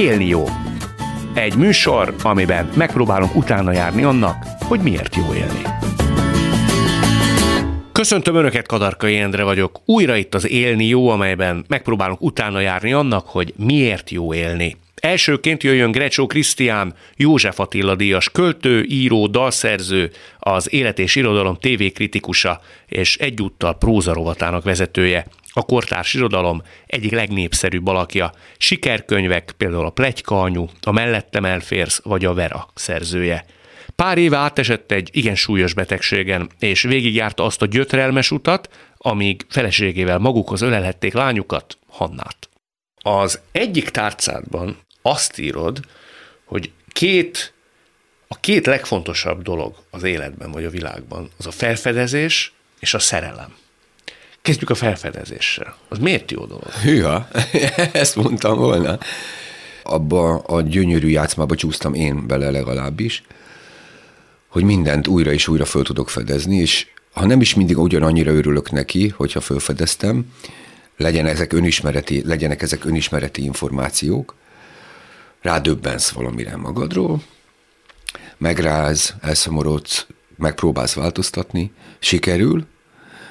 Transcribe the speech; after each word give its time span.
Élni 0.00 0.26
jó. 0.26 0.44
Egy 1.34 1.56
műsor, 1.56 2.14
amiben 2.22 2.70
megpróbálunk 2.74 3.36
utána 3.36 3.72
járni 3.72 4.02
annak, 4.02 4.44
hogy 4.58 4.80
miért 4.80 5.16
jó 5.16 5.34
élni. 5.34 5.62
Köszöntöm 7.92 8.34
Önöket, 8.34 8.66
Kadarkai 8.66 9.16
Endre 9.16 9.42
vagyok. 9.42 9.80
Újra 9.84 10.16
itt 10.16 10.34
az 10.34 10.48
Élni 10.48 10.86
jó, 10.86 11.08
amelyben 11.08 11.64
megpróbálunk 11.68 12.22
utána 12.22 12.60
járni 12.60 12.92
annak, 12.92 13.26
hogy 13.26 13.54
miért 13.56 14.10
jó 14.10 14.34
élni. 14.34 14.76
Elsőként 14.94 15.62
jöjjön 15.62 15.90
Grecsó 15.90 16.26
Krisztián, 16.26 16.94
József 17.16 17.60
Attila 17.60 17.94
díjas 17.94 18.30
költő, 18.30 18.84
író, 18.88 19.26
dalszerző, 19.26 20.10
az 20.38 20.72
Élet 20.72 20.98
és 20.98 21.14
Irodalom 21.16 21.56
tévékritikusa 21.56 22.60
és 22.86 23.16
egyúttal 23.16 23.78
prózarovatának 23.78 24.64
vezetője 24.64 25.26
a 25.52 25.62
kortárs 25.62 26.14
irodalom 26.14 26.62
egyik 26.86 27.12
legnépszerűbb 27.12 27.86
alakja. 27.86 28.32
Sikerkönyvek, 28.58 29.54
például 29.56 29.86
a 29.86 29.90
Plegyka 29.90 30.40
anyu, 30.40 30.66
a 30.80 30.90
Mellettem 30.90 31.44
elférsz, 31.44 32.00
vagy 32.02 32.24
a 32.24 32.34
Vera 32.34 32.68
szerzője. 32.74 33.44
Pár 33.96 34.18
éve 34.18 34.36
átesett 34.36 34.92
egy 34.92 35.10
igen 35.12 35.34
súlyos 35.34 35.74
betegségen, 35.74 36.50
és 36.58 36.82
végigjárta 36.82 37.44
azt 37.44 37.62
a 37.62 37.66
gyötrelmes 37.66 38.30
utat, 38.30 38.68
amíg 38.96 39.46
feleségével 39.48 40.18
magukhoz 40.18 40.60
ölelhették 40.60 41.12
lányukat, 41.12 41.78
Hannát. 41.88 42.48
Az 43.02 43.40
egyik 43.52 43.88
tárcádban 43.88 44.78
azt 45.02 45.38
írod, 45.38 45.80
hogy 46.44 46.72
két, 46.92 47.54
a 48.28 48.40
két 48.40 48.66
legfontosabb 48.66 49.42
dolog 49.42 49.74
az 49.90 50.02
életben 50.02 50.50
vagy 50.50 50.64
a 50.64 50.70
világban, 50.70 51.30
az 51.38 51.46
a 51.46 51.50
felfedezés 51.50 52.52
és 52.78 52.94
a 52.94 52.98
szerelem. 52.98 53.56
Kezdjük 54.42 54.70
a 54.70 54.74
felfedezéssel. 54.74 55.76
Az 55.88 55.98
miért 55.98 56.30
jó 56.30 56.44
dolog? 56.44 56.64
Hűha, 56.64 57.28
ezt 57.92 58.16
mondtam 58.16 58.58
volna. 58.58 58.98
Abba 59.82 60.38
a 60.38 60.60
gyönyörű 60.60 61.08
játszmába 61.08 61.54
csúsztam 61.54 61.94
én 61.94 62.26
bele 62.26 62.50
legalábbis, 62.50 63.22
hogy 64.48 64.64
mindent 64.64 65.06
újra 65.06 65.32
és 65.32 65.48
újra 65.48 65.64
föl 65.64 65.84
tudok 65.84 66.08
fedezni, 66.08 66.56
és 66.56 66.86
ha 67.12 67.26
nem 67.26 67.40
is 67.40 67.54
mindig 67.54 67.78
ugyanannyira 67.78 68.32
örülök 68.32 68.70
neki, 68.70 69.08
hogyha 69.08 69.40
fölfedeztem, 69.40 70.32
legyen 70.96 71.26
ezek 71.26 71.52
önismereti, 71.52 72.22
legyenek 72.26 72.62
ezek 72.62 72.84
önismereti 72.84 73.42
információk, 73.42 74.34
rádöbbensz 75.40 76.10
valamire 76.10 76.56
magadról, 76.56 77.22
megráz, 78.38 79.14
elszomorodsz, 79.20 80.06
megpróbálsz 80.36 80.94
változtatni, 80.94 81.72
sikerül, 81.98 82.66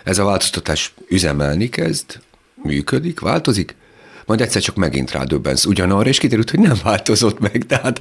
ez 0.09 0.17
a 0.17 0.23
változtatás 0.23 0.93
üzemelni 1.07 1.69
kezd, 1.69 2.19
működik, 2.63 3.19
változik, 3.19 3.75
majd 4.25 4.41
egyszer 4.41 4.61
csak 4.61 4.75
megint 4.75 5.11
rádöbbensz 5.11 5.65
ugyanarra, 5.65 6.09
és 6.09 6.17
kiderült, 6.17 6.49
hogy 6.49 6.59
nem 6.59 6.77
változott 6.83 7.39
meg. 7.39 7.65
Tehát, 7.67 7.99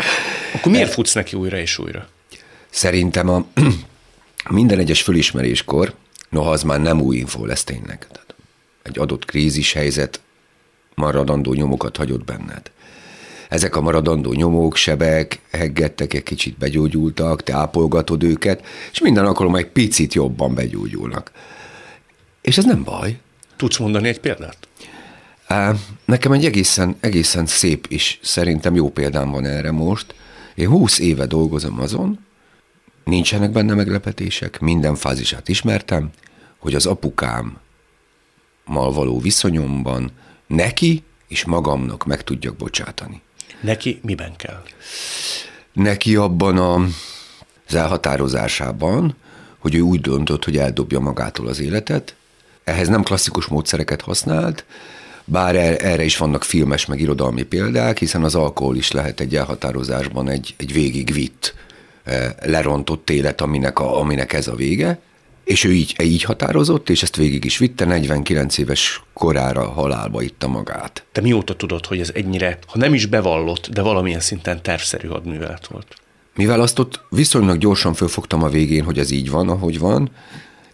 Akkor 0.55 0.73
miért 0.73 0.93
futsz 0.93 1.15
neki 1.15 1.37
újra 1.37 1.59
és 1.59 1.79
újra? 1.79 2.09
Szerintem 2.71 3.29
a 3.29 3.47
minden 4.51 4.79
egyes 4.79 5.03
fölismeréskor, 5.03 5.95
noha 6.29 6.51
az 6.51 6.63
már 6.63 6.81
nem 6.81 7.01
új 7.01 7.17
info 7.17 7.45
lesz 7.45 7.65
tényleg. 7.65 8.07
Tehát 8.13 8.35
egy 8.83 8.99
adott 8.99 9.25
krízis 9.25 9.73
helyzet 9.73 10.21
maradandó 10.95 11.53
nyomokat 11.53 11.97
hagyott 11.97 12.25
benned. 12.25 12.71
Ezek 13.49 13.77
a 13.77 13.81
maradandó 13.81 14.33
nyomók, 14.33 14.77
sebek, 14.77 15.41
heggettek, 15.51 16.15
egy 16.15 16.23
kicsit 16.23 16.59
begyógyultak, 16.59 17.43
te 17.43 17.55
ápolgatod 17.55 18.23
őket, 18.23 18.65
és 18.93 19.01
minden 19.01 19.27
alkalommal 19.27 19.61
egy 19.61 19.71
picit 19.71 20.15
jobban 20.15 20.55
begyógyulnak. 20.55 21.31
És 22.49 22.59
ez 22.59 22.65
nem 22.65 22.85
baj. 22.85 23.19
Tudsz 23.57 23.79
mondani 23.79 24.09
egy 24.09 24.21
példát? 24.21 24.69
Nekem 26.05 26.33
egy 26.33 26.45
egészen, 26.45 26.97
egészen 27.01 27.47
szép 27.47 27.87
is, 27.89 28.19
szerintem 28.23 28.75
jó 28.75 28.91
példám 28.91 29.31
van 29.31 29.45
erre 29.45 29.71
most. 29.71 30.15
Én 30.55 30.69
húsz 30.69 30.99
éve 30.99 31.27
dolgozom 31.27 31.81
azon, 31.81 32.19
nincsenek 33.05 33.51
benne 33.51 33.75
meglepetések, 33.75 34.61
minden 34.61 34.95
fázisát 34.95 35.49
ismertem, 35.49 36.11
hogy 36.59 36.75
az 36.75 36.87
apukámmal 36.87 37.53
való 38.67 39.19
viszonyomban 39.19 40.11
neki 40.47 41.03
és 41.27 41.45
magamnak 41.45 42.05
meg 42.05 42.25
tudjak 42.25 42.57
bocsátani. 42.57 43.21
Neki 43.61 44.01
miben 44.03 44.37
kell? 44.37 44.63
Neki 45.73 46.17
abban 46.17 46.59
a, 46.59 46.75
az 47.67 47.75
elhatározásában, 47.75 49.17
hogy 49.59 49.75
ő 49.75 49.81
úgy 49.81 50.01
döntött, 50.01 50.45
hogy 50.45 50.57
eldobja 50.57 51.01
magától 51.01 51.47
az 51.47 51.61
életet, 51.61 52.17
ehhez 52.69 52.89
nem 52.89 53.03
klasszikus 53.03 53.47
módszereket 53.47 54.01
használt, 54.01 54.65
bár 55.25 55.57
er-, 55.57 55.83
erre 55.83 56.05
is 56.05 56.17
vannak 56.17 56.45
filmes 56.45 56.87
meg 56.87 57.01
irodalmi 57.01 57.43
példák, 57.43 57.99
hiszen 57.99 58.25
az 58.25 58.35
alkohol 58.35 58.77
is 58.77 58.91
lehet 58.91 59.21
egy 59.21 59.37
elhatározásban 59.37 60.29
egy, 60.29 60.55
egy 60.57 60.73
végigvitt, 60.73 61.55
eh, 62.05 62.33
lerontott 62.43 63.11
élet, 63.11 63.41
aminek, 63.41 63.79
a, 63.79 63.99
aminek 63.99 64.33
ez 64.33 64.49
a 64.49 64.55
vége, 64.55 64.99
és 65.45 65.65
ő 65.65 65.73
így, 65.73 65.95
így 66.03 66.23
határozott, 66.23 66.91
és 66.91 67.03
ezt 67.03 67.17
végig 67.17 67.45
is 67.45 67.59
vitte, 67.59 67.85
49 67.85 68.59
éves 68.59 69.03
korára 69.13 69.69
halálba 69.69 70.23
itta 70.23 70.49
magát. 70.49 71.05
Te 71.13 71.21
mióta 71.21 71.57
tudod, 71.57 71.87
hogy 71.87 72.01
ez 72.01 72.11
ennyire, 72.15 72.59
ha 72.67 72.79
nem 72.79 72.95
is 72.95 73.07
bevallott, 73.07 73.69
de 73.69 73.83
valamilyen 73.83 74.21
szinten 74.21 74.63
tervszerű 74.63 75.09
hadművelet 75.09 75.67
volt? 75.67 75.95
Mivel 76.35 76.61
azt 76.61 76.79
ott 76.79 77.01
viszonylag 77.11 77.59
gyorsan 77.59 77.95
fölfogtam 77.95 78.43
a 78.43 78.49
végén, 78.49 78.85
hogy 78.85 78.99
ez 78.99 79.11
így 79.11 79.31
van, 79.31 79.49
ahogy 79.49 79.79
van, 79.79 80.11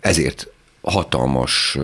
ezért 0.01 0.54
hatalmas 0.85 1.79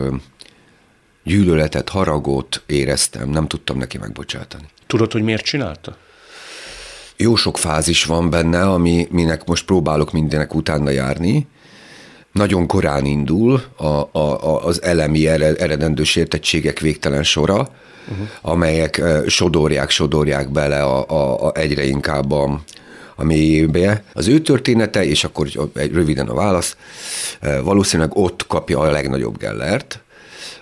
gyűlöletet, 1.24 1.88
haragot 1.88 2.62
éreztem, 2.66 3.28
nem 3.28 3.46
tudtam 3.46 3.78
neki 3.78 3.98
megbocsátani. 3.98 4.64
Tudod, 4.86 5.12
hogy 5.12 5.22
miért 5.22 5.44
csinálta? 5.44 5.96
Jó 7.16 7.34
sok 7.36 7.58
fázis 7.58 8.04
van 8.04 8.30
benne, 8.30 8.62
ami, 8.62 9.06
minek 9.10 9.44
most 9.46 9.64
próbálok 9.64 10.12
mindenek 10.12 10.54
utána 10.54 10.90
járni. 10.90 11.46
Nagyon 12.32 12.66
korán 12.66 13.04
indul 13.04 13.62
a, 13.76 13.84
a, 13.84 14.08
a, 14.18 14.64
az 14.64 14.82
elemi 14.82 15.26
eredendő 15.26 16.04
sértettségek 16.04 16.78
végtelen 16.78 17.22
sora, 17.22 17.58
uh-huh. 17.58 18.26
amelyek 18.40 19.02
sodorják, 19.26 19.90
sodorják 19.90 20.50
bele 20.50 20.82
a, 20.82 21.08
a, 21.08 21.46
a 21.46 21.56
egyre 21.56 21.84
inkább 21.84 22.32
a, 22.32 22.60
a 23.20 23.24
mélyébe. 23.24 24.04
Az 24.12 24.28
ő 24.28 24.40
története, 24.40 25.04
és 25.04 25.24
akkor 25.24 25.48
egy 25.74 25.92
röviden 25.92 26.28
a 26.28 26.34
válasz, 26.34 26.76
e, 27.40 27.60
valószínűleg 27.60 28.16
ott 28.16 28.46
kapja 28.46 28.78
a 28.78 28.90
legnagyobb 28.90 29.38
Gellert, 29.38 30.00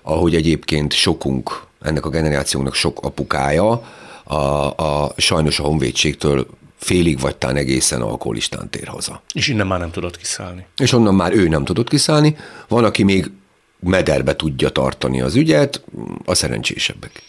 ahogy 0.02 0.34
egyébként 0.34 0.92
sokunk, 0.92 1.62
ennek 1.82 2.06
a 2.06 2.08
generációnak 2.08 2.74
sok 2.74 2.98
apukája, 3.02 3.82
a, 4.24 4.34
a 4.76 5.12
sajnos 5.16 5.58
a 5.58 5.62
honvédségtől 5.62 6.46
félig 6.78 7.20
vagy 7.20 7.36
tán 7.36 7.56
egészen 7.56 8.00
alkoholistán 8.00 8.70
tér 8.70 8.86
haza. 8.86 9.22
És 9.32 9.48
innen 9.48 9.66
már 9.66 9.78
nem 9.78 9.90
tudott 9.90 10.16
kiszállni. 10.16 10.66
És 10.76 10.92
onnan 10.92 11.14
már 11.14 11.32
ő 11.32 11.48
nem 11.48 11.64
tudott 11.64 11.88
kiszállni. 11.88 12.36
Van, 12.68 12.84
aki 12.84 13.02
még 13.02 13.30
mederbe 13.80 14.36
tudja 14.36 14.68
tartani 14.68 15.20
az 15.20 15.34
ügyet, 15.34 15.82
a 16.24 16.34
szerencsésebbek. 16.34 17.22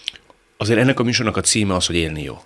Azért 0.57 0.79
ennek 0.79 1.00
a 1.00 1.03
műsornak 1.03 1.38
a 1.38 1.41
címe 1.41 1.75
az, 1.75 1.85
hogy 1.85 1.95
élni 1.95 2.23
jó. 2.23 2.41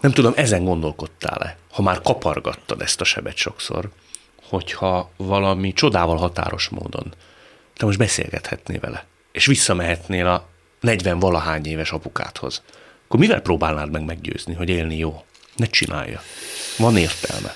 Nem 0.00 0.10
tudom, 0.10 0.32
ezen 0.36 0.64
gondolkodtál-e, 0.64 1.56
ha 1.70 1.82
már 1.82 2.00
kapargattad 2.02 2.80
ezt 2.80 3.00
a 3.00 3.04
sebet 3.04 3.36
sokszor, 3.36 3.90
hogyha 4.48 5.10
valami 5.16 5.72
csodával 5.72 6.16
határos 6.16 6.68
módon 6.68 7.14
te 7.76 7.84
most 7.84 7.98
beszélgethetnél 7.98 8.80
vele, 8.80 9.06
és 9.32 9.46
visszamehetnél 9.46 10.26
a 10.26 10.48
40 10.80 11.18
valahány 11.18 11.66
éves 11.66 11.90
apukádhoz, 11.90 12.62
akkor 13.04 13.20
mivel 13.20 13.40
próbálnád 13.40 13.90
meg 13.90 14.04
meggyőzni, 14.04 14.54
hogy 14.54 14.68
élni 14.68 14.96
jó? 14.96 15.22
Ne 15.56 15.66
csinálja. 15.66 16.20
Van 16.78 16.96
értelme. 16.96 17.54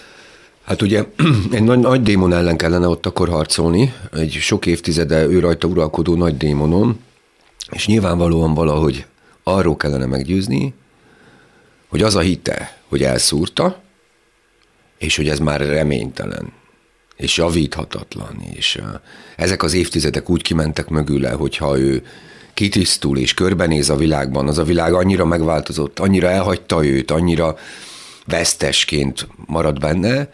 Hát 0.64 0.82
ugye 0.82 1.04
egy 1.53 1.62
nagy, 1.62 1.78
nagy 1.78 2.03
démon 2.03 2.32
ellen 2.32 2.56
kellene 2.56 2.88
ott 2.88 3.06
akkor 3.06 3.28
harcolni, 3.28 3.94
egy 4.12 4.32
sok 4.32 4.66
évtizede 4.66 5.24
ő 5.24 5.38
rajta 5.38 5.66
uralkodó 5.66 6.14
nagy 6.14 6.36
démonon, 6.36 7.00
és 7.71 7.86
nyilvánvalóan 7.86 8.54
valahogy 8.54 9.06
arról 9.42 9.77
kellene 9.77 10.06
meggyőzni, 10.06 10.74
hogy 11.92 12.03
az 12.03 12.16
a 12.16 12.21
hite, 12.21 12.78
hogy 12.89 13.03
elszúrta, 13.03 13.80
és 14.98 15.16
hogy 15.16 15.28
ez 15.28 15.39
már 15.39 15.60
reménytelen, 15.60 16.53
és 17.16 17.36
javíthatatlan, 17.36 18.42
és 18.54 18.80
ezek 19.36 19.62
az 19.62 19.74
évtizedek 19.74 20.30
úgy 20.30 20.42
kimentek 20.42 20.89
mögüle, 20.89 21.30
hogyha 21.30 21.78
ő 21.78 22.06
kitisztul 22.54 23.18
és 23.18 23.34
körbenéz 23.34 23.91
a 23.91 23.97
világban, 23.97 24.48
az 24.48 24.59
a 24.59 24.65
világ 24.65 24.94
annyira 24.94 25.24
megváltozott, 25.24 25.98
annyira 25.98 26.28
elhagyta 26.28 26.84
őt, 26.84 27.10
annyira 27.10 27.56
vesztesként 28.27 29.28
marad 29.47 29.80
benne, 29.80 30.33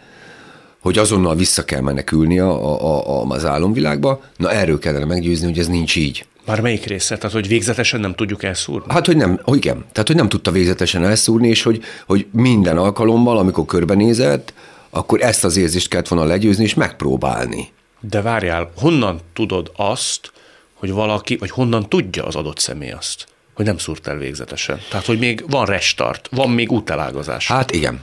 hogy 0.79 0.97
azonnal 0.97 1.35
vissza 1.35 1.65
kell 1.65 1.81
menekülni 1.81 2.39
a, 2.39 2.81
a, 2.81 3.21
a, 3.21 3.25
az 3.27 3.45
álomvilágba. 3.45 4.21
Na 4.37 4.51
erről 4.51 4.79
kellene 4.79 5.05
meggyőzni, 5.05 5.45
hogy 5.45 5.59
ez 5.59 5.67
nincs 5.67 5.95
így. 5.95 6.25
Már 6.49 6.61
melyik 6.61 6.85
része? 6.85 7.17
Tehát, 7.17 7.31
hogy 7.31 7.47
végzetesen 7.47 7.99
nem 7.99 8.15
tudjuk 8.15 8.43
elszúrni? 8.43 8.93
Hát, 8.93 9.05
hogy 9.05 9.17
nem, 9.17 9.39
hogy 9.43 9.57
igen. 9.57 9.85
Tehát, 9.91 10.07
hogy 10.07 10.15
nem 10.15 10.29
tudta 10.29 10.51
végzetesen 10.51 11.03
elszúrni, 11.03 11.47
és 11.47 11.63
hogy, 11.63 11.83
hogy 12.05 12.27
minden 12.31 12.77
alkalommal, 12.77 13.37
amikor 13.37 13.65
körbenézett, 13.65 14.53
akkor 14.89 15.21
ezt 15.21 15.43
az 15.43 15.57
érzést 15.57 15.87
kellett 15.87 16.07
volna 16.07 16.25
legyőzni, 16.25 16.63
és 16.63 16.73
megpróbálni. 16.73 17.71
De 17.99 18.21
várjál, 18.21 18.71
honnan 18.77 19.19
tudod 19.33 19.71
azt, 19.75 20.31
hogy 20.73 20.91
valaki, 20.91 21.37
vagy 21.37 21.49
honnan 21.49 21.89
tudja 21.89 22.25
az 22.25 22.35
adott 22.35 22.59
személy 22.59 22.91
azt, 22.91 23.27
hogy 23.53 23.65
nem 23.65 23.77
el 24.03 24.17
végzetesen. 24.17 24.79
Tehát, 24.89 25.05
hogy 25.05 25.19
még 25.19 25.43
van 25.49 25.65
restart, 25.65 26.29
van 26.31 26.49
még 26.49 26.71
útelágazás. 26.71 27.47
Hát 27.47 27.71
igen. 27.71 28.01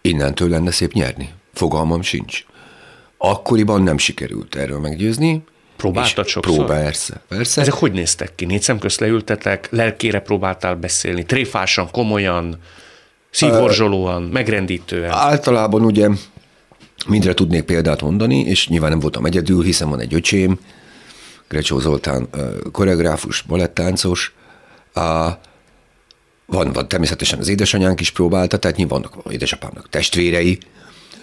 Innentől 0.00 0.48
lenne 0.48 0.70
szép 0.70 0.92
nyerni. 0.92 1.32
Fogalmam 1.54 2.02
sincs. 2.02 2.44
Akkoriban 3.18 3.82
nem 3.82 3.98
sikerült 3.98 4.54
erről 4.54 4.78
meggyőzni. 4.78 5.44
Próbáltad 5.92 6.26
sokszor? 6.26 6.66
persze, 6.66 7.20
persze. 7.28 7.60
Ezek 7.60 7.74
hogy 7.74 7.92
néztek 7.92 8.34
ki? 8.34 8.44
Négy 8.44 8.62
szemközt 8.62 9.00
leültetek, 9.00 9.68
lelkére 9.70 10.20
próbáltál 10.20 10.74
beszélni, 10.74 11.24
tréfásan, 11.24 11.90
komolyan, 11.90 12.58
szívhorzsolóan, 13.30 14.22
megrendítően? 14.22 15.10
Általában 15.10 15.82
ugye 15.82 16.08
mindre 17.06 17.34
tudnék 17.34 17.62
példát 17.62 18.02
mondani, 18.02 18.40
és 18.40 18.68
nyilván 18.68 18.90
nem 18.90 19.00
voltam 19.00 19.26
egyedül, 19.26 19.62
hiszen 19.62 19.88
van 19.88 20.00
egy 20.00 20.14
öcsém, 20.14 20.58
Grecsó 21.48 21.78
Zoltán 21.78 22.28
koreográfus, 22.72 23.42
balettáncos, 23.42 24.34
van, 26.46 26.72
van 26.72 26.88
természetesen 26.88 27.38
az 27.38 27.48
édesanyánk 27.48 28.00
is 28.00 28.10
próbálta, 28.10 28.58
tehát 28.58 28.76
nyilván 28.76 29.00
vannak 29.00 29.32
édesapámnak 29.32 29.88
testvérei, 29.88 30.58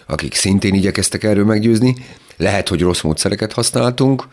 akik 0.08 0.34
szintén 0.34 0.74
igyekeztek 0.74 1.24
erről 1.24 1.46
meggyőzni. 1.46 1.96
Lehet, 2.38 2.68
hogy 2.68 2.82
rossz 2.82 3.02
módszereket 3.02 3.54
használtunk. 3.54 4.28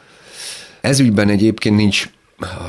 Ez 0.80 1.00
ügyben 1.00 1.28
egyébként 1.28 1.76
nincs, 1.76 2.10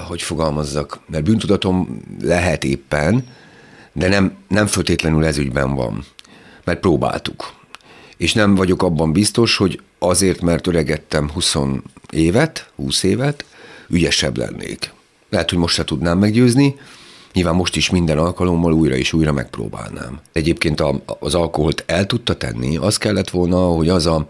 hogy 0.07 0.21
fogalmazzak, 0.21 0.99
mert 1.07 1.23
bűntudatom 1.23 2.01
lehet 2.21 2.63
éppen, 2.63 3.27
de 3.93 4.07
nem, 4.07 4.33
nem 4.47 4.67
föltétlenül 4.67 5.25
ez 5.25 5.37
ügyben 5.37 5.75
van, 5.75 6.05
mert 6.63 6.79
próbáltuk. 6.79 7.53
És 8.17 8.33
nem 8.33 8.55
vagyok 8.55 8.83
abban 8.83 9.11
biztos, 9.11 9.57
hogy 9.57 9.81
azért, 9.99 10.41
mert 10.41 10.67
öregettem 10.67 11.29
20 11.29 11.55
évet, 12.09 12.69
20 12.75 13.03
évet, 13.03 13.45
ügyesebb 13.89 14.37
lennék. 14.37 14.93
Lehet, 15.29 15.49
hogy 15.49 15.59
most 15.59 15.75
se 15.75 15.83
tudnám 15.83 16.17
meggyőzni, 16.17 16.75
Nyilván 17.33 17.55
most 17.55 17.75
is 17.75 17.89
minden 17.89 18.17
alkalommal 18.17 18.73
újra 18.73 18.95
és 18.95 19.13
újra 19.13 19.31
megpróbálnám. 19.31 20.19
Egyébként 20.33 20.79
a, 20.79 21.01
az 21.19 21.35
alkoholt 21.35 21.83
el 21.87 22.05
tudta 22.05 22.35
tenni, 22.37 22.77
az 22.77 22.97
kellett 22.97 23.29
volna, 23.29 23.57
hogy 23.57 23.89
az 23.89 24.05
a, 24.05 24.25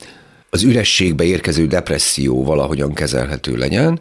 az 0.54 0.64
ürességbe 0.64 1.24
érkező 1.24 1.68
depresszió 1.68 2.44
valahogyan 2.44 2.94
kezelhető 2.94 3.56
legyen, 3.58 4.00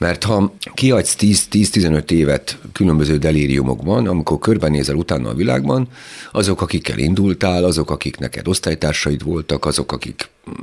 mert 0.00 0.24
ha 0.24 0.54
kiadsz 0.74 1.16
10-15 1.20 2.10
évet 2.10 2.58
különböző 2.72 3.18
delíriumokban, 3.18 4.06
amikor 4.06 4.38
körbenézel 4.38 4.94
utána 4.94 5.28
a 5.28 5.34
világban, 5.34 5.88
azok, 6.32 6.62
akikkel 6.62 6.98
indultál, 6.98 7.64
azok, 7.64 7.90
akik 7.90 8.18
neked 8.18 8.48
osztálytársaid 8.48 9.22
voltak, 9.22 9.64
azok, 9.64 9.92
akik 9.92 10.28
mm, 10.50 10.54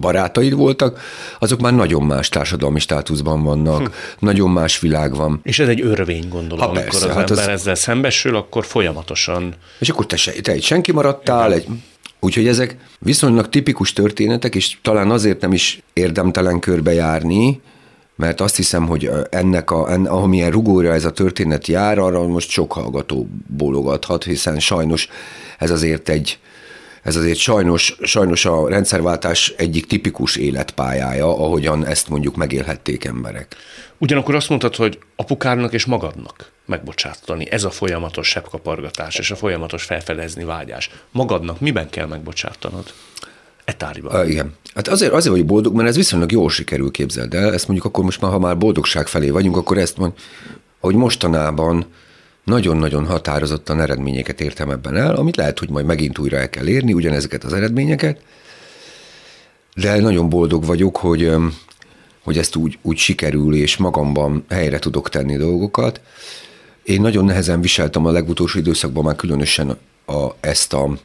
barátaid 0.00 0.54
voltak, 0.54 1.00
azok 1.38 1.60
már 1.60 1.74
nagyon 1.74 2.02
más 2.02 2.28
társadalmi 2.28 2.78
státuszban 2.78 3.42
vannak, 3.42 3.80
hm. 3.80 3.92
nagyon 4.18 4.50
más 4.50 4.78
világ 4.80 5.14
van. 5.14 5.40
És 5.42 5.58
ez 5.58 5.68
egy 5.68 5.80
örvény, 5.80 6.28
gondolom, 6.28 6.64
ha, 6.64 6.70
amikor 6.70 6.90
persze, 6.90 7.06
az 7.06 7.14
hát 7.14 7.30
ember 7.30 7.48
az... 7.48 7.60
ezzel 7.60 7.74
szembesül, 7.74 8.36
akkor 8.36 8.64
folyamatosan... 8.64 9.54
És 9.78 9.88
akkor 9.88 10.06
te, 10.06 10.16
se, 10.16 10.32
te 10.32 10.52
egy 10.52 10.62
senki 10.62 10.92
maradtál, 10.92 11.52
egy 11.52 11.66
Úgyhogy 12.24 12.46
ezek 12.46 12.76
viszonylag 12.98 13.48
tipikus 13.48 13.92
történetek, 13.92 14.54
és 14.54 14.78
talán 14.82 15.10
azért 15.10 15.40
nem 15.40 15.52
is 15.52 15.82
érdemtelen 15.92 16.58
körbejárni, 16.58 17.60
mert 18.16 18.40
azt 18.40 18.56
hiszem, 18.56 18.86
hogy 18.86 19.10
ennek, 19.30 19.70
a, 19.70 19.92
en, 19.92 20.06
amilyen 20.06 20.50
rugóra 20.50 20.92
ez 20.92 21.04
a 21.04 21.10
történet 21.10 21.66
jár, 21.66 21.98
arra 21.98 22.26
most 22.26 22.50
sok 22.50 22.72
hallgató 22.72 23.28
bólogathat, 23.46 24.24
hiszen 24.24 24.60
sajnos 24.60 25.08
ez 25.58 25.70
azért 25.70 26.08
egy, 26.08 26.38
ez 27.02 27.16
azért 27.16 27.38
sajnos, 27.38 27.96
sajnos 28.02 28.44
a 28.44 28.68
rendszerváltás 28.68 29.54
egyik 29.56 29.86
tipikus 29.86 30.36
életpályája, 30.36 31.26
ahogyan 31.26 31.86
ezt 31.86 32.08
mondjuk 32.08 32.36
megélhették 32.36 33.04
emberek. 33.04 33.56
Ugyanakkor 33.98 34.34
azt 34.34 34.48
mondtad, 34.48 34.76
hogy 34.76 34.98
apukárnak 35.16 35.72
és 35.72 35.84
magadnak 35.84 36.53
megbocsátani. 36.66 37.50
Ez 37.50 37.64
a 37.64 37.70
folyamatos 37.70 38.28
sebkapargatás 38.28 39.18
és 39.18 39.30
a 39.30 39.36
folyamatos 39.36 39.84
felfedezni 39.84 40.44
vágyás. 40.44 40.90
Magadnak 41.10 41.60
miben 41.60 41.90
kell 41.90 42.06
megbocsátanod? 42.06 42.92
Etáriban. 43.64 44.20
Uh, 44.20 44.30
igen. 44.30 44.54
Hát 44.74 44.88
azért, 44.88 45.12
azért 45.12 45.32
vagyok 45.32 45.46
boldog, 45.46 45.74
mert 45.74 45.88
ez 45.88 45.96
viszonylag 45.96 46.32
jól 46.32 46.50
sikerül, 46.50 46.90
képzeld 46.90 47.34
el. 47.34 47.52
Ezt 47.52 47.66
mondjuk 47.66 47.86
akkor 47.86 48.04
most 48.04 48.20
már, 48.20 48.30
ha 48.30 48.38
már 48.38 48.58
boldogság 48.58 49.06
felé 49.06 49.30
vagyunk, 49.30 49.56
akkor 49.56 49.78
ezt 49.78 49.96
mond, 49.96 50.12
hogy 50.80 50.94
mostanában 50.94 51.86
nagyon-nagyon 52.44 53.06
határozottan 53.06 53.80
eredményeket 53.80 54.40
értem 54.40 54.70
ebben 54.70 54.96
el, 54.96 55.14
amit 55.14 55.36
lehet, 55.36 55.58
hogy 55.58 55.70
majd 55.70 55.86
megint 55.86 56.18
újra 56.18 56.36
el 56.36 56.50
kell 56.50 56.66
érni, 56.66 56.92
ugyanezeket 56.92 57.44
az 57.44 57.52
eredményeket, 57.52 58.20
de 59.74 60.00
nagyon 60.00 60.28
boldog 60.28 60.64
vagyok, 60.64 60.96
hogy, 60.96 61.32
hogy 62.22 62.38
ezt 62.38 62.56
úgy, 62.56 62.78
úgy 62.82 62.96
sikerül, 62.96 63.54
és 63.54 63.76
magamban 63.76 64.44
helyre 64.48 64.78
tudok 64.78 65.08
tenni 65.08 65.36
dolgokat. 65.36 66.00
Én 66.84 67.00
nagyon 67.00 67.24
nehezen 67.24 67.60
viseltem 67.60 68.06
a 68.06 68.10
legutolsó 68.10 68.58
időszakban 68.58 69.04
már 69.04 69.16
különösen 69.16 69.78
a, 70.06 70.26
ezt 70.40 70.72
a 70.72 70.98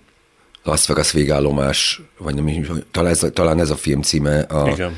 Las 0.64 0.88
Vegas 0.88 1.12
végállomás, 1.12 2.02
vagy 2.18 2.36
nem 2.36 2.48
is, 2.48 2.68
talán 2.92 3.12
ez, 3.12 3.26
talán 3.34 3.60
ez 3.60 3.70
a 3.70 3.76
film 3.76 4.02
címe. 4.02 4.40
A 4.40 4.70
Igen. 4.70 4.96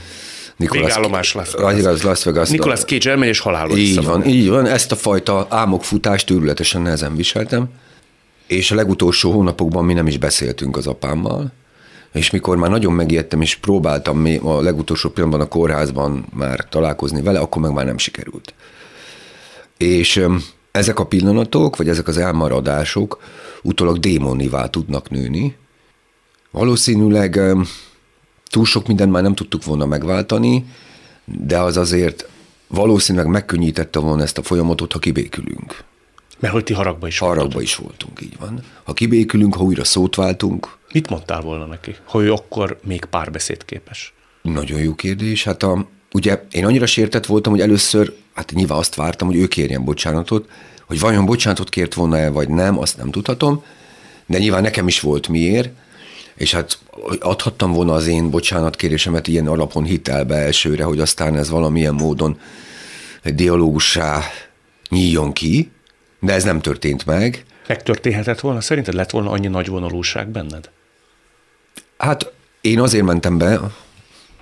Nicolas, 0.55 0.85
végállomás 0.85 1.33
Las 1.33 1.51
Vegas. 1.51 2.01
Las 2.01 2.23
Vegas. 2.23 2.49
Nicolas 2.49 2.83
Cage 2.83 3.09
elmegy 3.09 3.27
és 3.27 3.39
halálba 3.39 3.77
Így 3.77 4.03
van, 4.03 4.25
így 4.25 4.49
van. 4.49 4.65
Ezt 4.65 4.91
a 4.91 4.95
fajta 4.95 5.47
álmokfutást 5.49 6.29
őrületesen 6.29 6.81
nehezen 6.81 7.15
viseltem, 7.15 7.69
és 8.47 8.71
a 8.71 8.75
legutolsó 8.75 9.31
hónapokban 9.31 9.85
mi 9.85 9.93
nem 9.93 10.07
is 10.07 10.17
beszéltünk 10.17 10.77
az 10.77 10.87
apámmal, 10.87 11.51
és 12.13 12.29
mikor 12.29 12.57
már 12.57 12.69
nagyon 12.69 12.93
megijedtem, 12.93 13.41
és 13.41 13.55
próbáltam 13.55 14.27
a 14.43 14.61
legutolsó 14.61 15.09
pillanatban 15.09 15.45
a 15.45 15.49
kórházban 15.49 16.25
már 16.33 16.67
találkozni 16.69 17.21
vele, 17.21 17.39
akkor 17.39 17.61
meg 17.61 17.71
már 17.71 17.85
nem 17.85 17.97
sikerült. 17.97 18.53
És 19.77 20.25
ezek 20.71 20.99
a 20.99 21.05
pillanatok, 21.05 21.75
vagy 21.77 21.89
ezek 21.89 22.07
az 22.07 22.17
elmaradások 22.17 23.23
utólag 23.63 23.99
démonivá 23.99 24.69
tudnak 24.69 25.09
nőni. 25.09 25.55
Valószínűleg 26.51 27.39
túl 28.45 28.65
sok 28.65 28.87
mindent 28.87 29.11
már 29.11 29.21
nem 29.23 29.35
tudtuk 29.35 29.63
volna 29.63 29.85
megváltani, 29.85 30.65
de 31.25 31.59
az 31.59 31.77
azért 31.77 32.29
valószínűleg 32.67 33.27
megkönnyítette 33.27 33.99
volna 33.99 34.23
ezt 34.23 34.37
a 34.37 34.43
folyamatot, 34.43 34.93
ha 34.93 34.99
kibékülünk. 34.99 35.83
Mert 36.39 36.53
hogy 36.53 36.63
ti 36.63 36.73
haragba 36.73 37.07
is 37.07 37.17
Haragba 37.17 37.41
voltatok. 37.41 37.63
is 37.63 37.75
voltunk, 37.75 38.21
így 38.21 38.37
van. 38.39 38.63
Ha 38.83 38.93
kibékülünk, 38.93 39.55
ha 39.55 39.63
újra 39.63 39.83
szót 39.83 40.15
váltunk. 40.15 40.77
Mit 40.93 41.09
mondtál 41.09 41.41
volna 41.41 41.65
neki, 41.65 41.95
hogy 42.05 42.23
ő 42.23 42.31
akkor 42.31 42.79
még 42.83 43.05
párbeszéd 43.05 43.65
képes? 43.65 44.13
Nagyon 44.41 44.79
jó 44.79 44.95
kérdés. 44.95 45.43
Hát 45.43 45.63
a, 45.63 45.87
ugye 46.13 46.43
én 46.51 46.65
annyira 46.65 46.85
sértett 46.85 47.25
voltam, 47.25 47.51
hogy 47.51 47.61
először, 47.61 48.13
hát 48.33 48.51
nyilván 48.51 48.77
azt 48.77 48.95
vártam, 48.95 49.27
hogy 49.27 49.37
ő 49.37 49.47
kérjen 49.47 49.83
bocsánatot, 49.83 50.49
hogy 50.85 50.99
vajon 50.99 51.25
bocsánatot 51.25 51.69
kért 51.69 51.93
volna 51.93 52.17
el, 52.17 52.31
vagy 52.31 52.49
nem, 52.49 52.79
azt 52.79 52.97
nem 52.97 53.11
tudhatom, 53.11 53.63
de 54.25 54.37
nyilván 54.37 54.61
nekem 54.61 54.87
is 54.87 54.99
volt 54.99 55.27
miért, 55.27 55.69
és 56.35 56.53
hát 56.53 56.79
adhattam 57.19 57.71
volna 57.71 57.93
az 57.93 58.07
én 58.07 58.29
bocsánatkérésemet 58.29 59.27
ilyen 59.27 59.47
alapon 59.47 59.83
hitelbe 59.83 60.35
elsőre, 60.35 60.83
hogy 60.83 60.99
aztán 60.99 61.35
ez 61.35 61.49
valamilyen 61.49 61.93
módon 61.93 62.39
egy 63.21 63.35
dialógussá 63.35 64.23
nyíljon 64.89 65.33
ki, 65.33 65.71
de 66.19 66.33
ez 66.33 66.43
nem 66.43 66.61
történt 66.61 67.05
meg. 67.05 67.45
Megtörténhetett 67.67 68.39
volna? 68.39 68.61
Szerinted 68.61 68.93
lett 68.93 69.09
volna 69.09 69.29
annyi 69.29 69.47
nagy 69.47 69.67
vonalúság 69.67 70.27
benned? 70.27 70.69
Hát 71.97 72.31
én 72.61 72.79
azért 72.79 73.05
mentem 73.05 73.37
be 73.37 73.59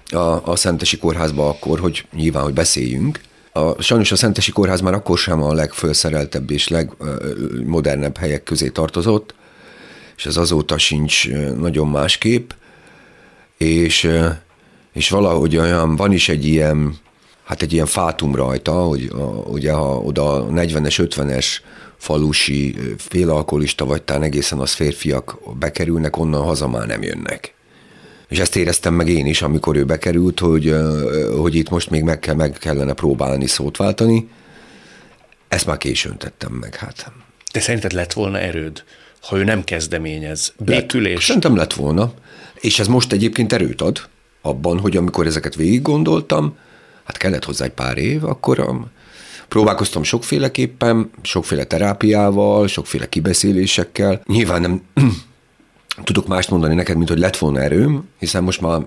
a, 0.10 0.52
a 0.52 0.56
Szentesi 0.56 0.98
Kórházba 0.98 1.50
akkor, 1.50 1.80
hogy 1.80 2.06
nyilván, 2.14 2.44
hogy 2.44 2.54
beszéljünk, 2.54 3.20
a, 3.52 3.82
sajnos 3.82 4.12
a 4.12 4.16
Szentesi 4.16 4.52
Kórház 4.52 4.82
már 4.82 4.94
akkor 4.94 5.18
sem 5.18 5.44
a 5.44 5.54
legfölszereltebb 5.54 6.52
és 6.52 6.68
legmodernebb 6.68 8.18
helyek 8.18 8.44
közé 8.44 8.70
tartozott, 8.70 9.34
és 10.18 10.26
ez 10.26 10.38
azóta 10.38 10.78
sincs 10.78 11.30
nagyon 11.58 11.88
másképp, 11.88 12.52
és, 13.58 14.10
és 14.94 15.10
valahogy 15.10 15.58
olyan, 15.58 15.96
van 15.96 16.12
is 16.12 16.30
egy 16.30 16.46
ilyen, 16.46 16.96
hát 17.44 17.62
egy 17.62 17.74
ilyen 17.74 17.86
fátum 17.86 18.36
rajta, 18.36 18.72
hogy 18.72 19.10
a, 19.14 19.24
ugye 19.48 19.72
ha 19.72 19.98
oda 19.98 20.34
a 20.34 20.48
40-es, 20.48 21.08
50-es 21.16 21.46
falusi 21.98 22.76
félalkoholista 22.98 23.86
vagy 23.86 24.02
talán 24.02 24.24
egészen 24.24 24.60
az 24.60 24.74
férfiak 24.74 25.38
bekerülnek, 25.60 26.18
onnan 26.18 26.44
haza 26.44 26.68
már 26.68 26.88
nem 26.88 27.04
jönnek. 27.04 27.54
És 28.30 28.40
ezt 28.40 28.56
éreztem 28.56 28.94
meg 28.94 29.08
én 29.08 29.26
is, 29.26 29.42
amikor 29.42 29.76
ő 29.76 29.86
bekerült, 29.86 30.40
hogy, 30.40 30.76
hogy 31.38 31.56
itt 31.56 31.70
most 31.70 31.90
még 31.90 32.04
meg, 32.04 32.20
kell, 32.20 32.36
meg 32.36 32.52
kellene 32.52 32.94
próbálni 32.94 33.48
szót 33.48 33.78
váltani. 33.78 34.30
Ezt 35.48 35.66
már 35.66 35.78
későn 35.78 36.18
tettem 36.18 36.52
meg, 36.52 36.76
hát. 36.76 37.12
De 37.54 37.60
szerinted 37.60 37.92
lett 37.92 38.14
volna 38.14 38.40
erőd, 38.40 38.84
ha 39.22 39.38
ő 39.38 39.44
nem 39.44 39.64
kezdeményez? 39.64 40.54
Békülés? 40.58 41.26
Szerintem 41.26 41.56
lett 41.56 41.74
volna. 41.74 42.14
És 42.60 42.80
ez 42.80 42.88
most 42.88 43.12
egyébként 43.12 43.54
erőt 43.54 43.82
ad 43.82 44.10
abban, 44.42 44.80
hogy 44.80 44.98
amikor 44.98 45.26
ezeket 45.26 45.56
végig 45.56 45.82
gondoltam, 45.82 46.58
hát 47.04 47.18
kellett 47.18 47.46
hozzá 47.46 47.66
egy 47.66 47.72
pár 47.72 47.98
év, 47.98 48.24
akkor 48.24 48.60
a, 48.60 48.92
próbálkoztam 49.48 50.04
sokféleképpen, 50.04 51.12
sokféle 51.22 51.64
terápiával, 51.64 52.68
sokféle 52.68 53.10
kibeszélésekkel. 53.10 54.22
Nyilván 54.26 54.62
nem 54.62 54.82
tudok 56.04 56.28
mást 56.28 56.50
mondani 56.50 56.76
neked, 56.76 56.98
mint 56.98 57.10
hogy 57.10 57.20
lett 57.20 57.38
volna 57.38 57.60
erőm, 57.60 58.10
hiszen 58.18 58.44
most 58.44 58.62
már 58.62 58.86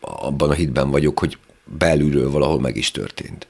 abban 0.00 0.50
a 0.50 0.54
hitben 0.54 0.90
vagyok, 0.90 1.18
hogy 1.18 1.38
belülről 1.64 2.30
valahol 2.30 2.60
meg 2.60 2.76
is 2.76 2.90
történt. 2.90 3.46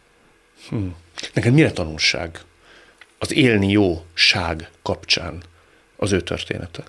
Hmm. 0.68 0.94
Neked 1.34 1.52
mire 1.52 1.72
tanulság 1.72 2.40
az 3.18 3.32
élni 3.32 3.70
jóság 3.70 4.70
kapcsán 4.82 5.42
az 5.96 6.12
ő 6.12 6.20
története? 6.20 6.82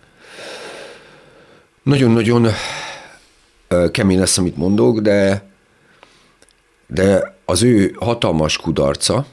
Nagyon-nagyon 1.84 2.48
kemény 3.92 4.20
lesz, 4.20 4.38
amit 4.38 4.58
mondok, 4.58 5.00
de, 5.00 5.50
de 6.88 7.36
az 7.46 7.64
ő 7.64 7.96
hatalmas 8.00 8.58
kudarca, 8.58 9.26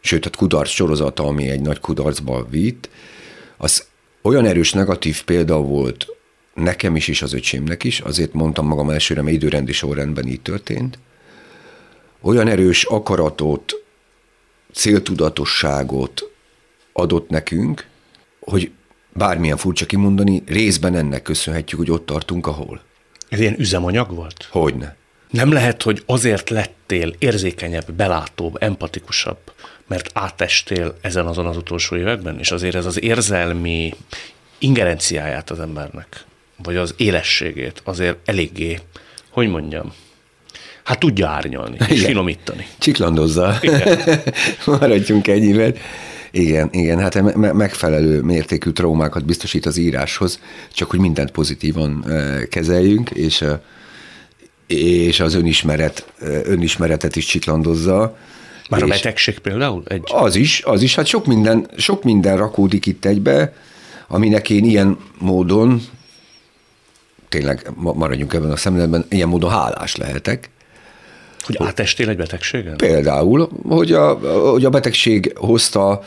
sőt, 0.00 0.26
a 0.26 0.30
kudarc 0.30 0.70
sorozata, 0.70 1.24
ami 1.24 1.48
egy 1.48 1.60
nagy 1.60 1.80
kudarcba 1.80 2.46
vitt, 2.50 2.88
az 3.56 3.86
olyan 4.22 4.46
erős 4.46 4.72
negatív 4.72 5.24
példa 5.24 5.56
volt 5.56 6.06
nekem 6.54 6.96
is, 6.96 7.08
és 7.08 7.22
az 7.22 7.32
öcsémnek 7.32 7.84
is, 7.84 8.00
azért 8.00 8.32
mondtam 8.32 8.66
magam 8.66 8.90
elsőre, 8.90 9.22
mert 9.22 9.36
időrendi 9.36 9.72
sorrendben 9.72 10.26
így 10.26 10.40
történt, 10.40 10.98
olyan 12.20 12.48
erős 12.48 12.84
akaratot, 12.84 13.82
céltudatosságot 14.72 16.30
adott 16.92 17.28
nekünk, 17.28 17.86
hogy 18.40 18.70
bármilyen 19.12 19.56
furcsa 19.56 19.86
kimondani, 19.86 20.42
részben 20.46 20.94
ennek 20.94 21.22
köszönhetjük, 21.22 21.80
hogy 21.80 21.90
ott 21.90 22.06
tartunk, 22.06 22.46
ahol. 22.46 22.80
Ez 23.28 23.40
ilyen 23.40 23.58
üzemanyag 23.58 24.14
volt? 24.14 24.48
Hogyne. 24.50 24.96
Nem 25.30 25.52
lehet, 25.52 25.82
hogy 25.82 26.02
azért 26.06 26.50
lettél 26.50 27.14
érzékenyebb, 27.18 27.92
belátóbb, 27.92 28.56
empatikusabb, 28.62 29.38
mert 29.86 30.10
átestél 30.14 30.96
ezen 31.00 31.26
azon 31.26 31.46
az 31.46 31.56
utolsó 31.56 31.96
években, 31.96 32.38
és 32.38 32.50
azért 32.50 32.74
ez 32.74 32.86
az 32.86 33.02
érzelmi 33.02 33.94
ingerenciáját 34.58 35.50
az 35.50 35.60
embernek, 35.60 36.24
vagy 36.62 36.76
az 36.76 36.94
élességét 36.96 37.80
azért 37.84 38.16
eléggé, 38.24 38.78
hogy 39.30 39.48
mondjam, 39.48 39.92
hát 40.82 40.98
tudja 40.98 41.28
árnyalni, 41.28 41.76
és 41.88 41.96
Igen. 41.96 42.04
finomítani. 42.04 42.66
Csiklandozza. 42.78 43.58
Maradjunk 44.66 45.28
ennyivel. 45.28 45.74
Igen, 46.30 46.68
igen, 46.72 46.98
hát 46.98 47.36
me- 47.36 47.52
megfelelő 47.52 48.20
mértékű 48.20 48.70
traumákat 48.70 49.24
biztosít 49.24 49.66
az 49.66 49.76
íráshoz, 49.76 50.40
csak 50.72 50.90
hogy 50.90 50.98
mindent 50.98 51.30
pozitívan 51.30 52.04
kezeljünk, 52.50 53.10
és, 53.10 53.44
és 54.66 55.20
az 55.20 55.34
önismeret, 55.34 56.12
önismeretet 56.44 57.16
is 57.16 57.26
csiklandozza. 57.26 58.16
Már 58.68 58.82
a 58.82 58.86
betegség 58.86 59.38
például? 59.38 59.82
Egy... 59.86 60.02
Az 60.04 60.36
is, 60.36 60.62
az 60.64 60.82
is, 60.82 60.94
hát 60.94 61.06
sok 61.06 61.26
minden, 61.26 61.70
sok 61.76 62.02
minden 62.02 62.36
rakódik 62.36 62.86
itt 62.86 63.04
egybe, 63.04 63.54
aminek 64.08 64.50
én 64.50 64.64
ilyen 64.64 64.96
módon, 65.18 65.82
tényleg 67.32 67.70
maradjunk 67.76 68.32
ebben 68.32 68.50
a 68.50 68.56
szemléletben, 68.56 69.04
ilyen 69.08 69.28
módon 69.28 69.50
hálás 69.50 69.96
lehetek. 69.96 70.50
Hogy 71.40 71.56
átestél 71.58 72.08
egy 72.08 72.16
betegségen? 72.16 72.76
Például, 72.76 73.48
hogy 73.68 73.92
a, 73.92 74.12
hogy 74.50 74.64
a 74.64 74.70
betegség 74.70 75.32
hozta 75.36 76.02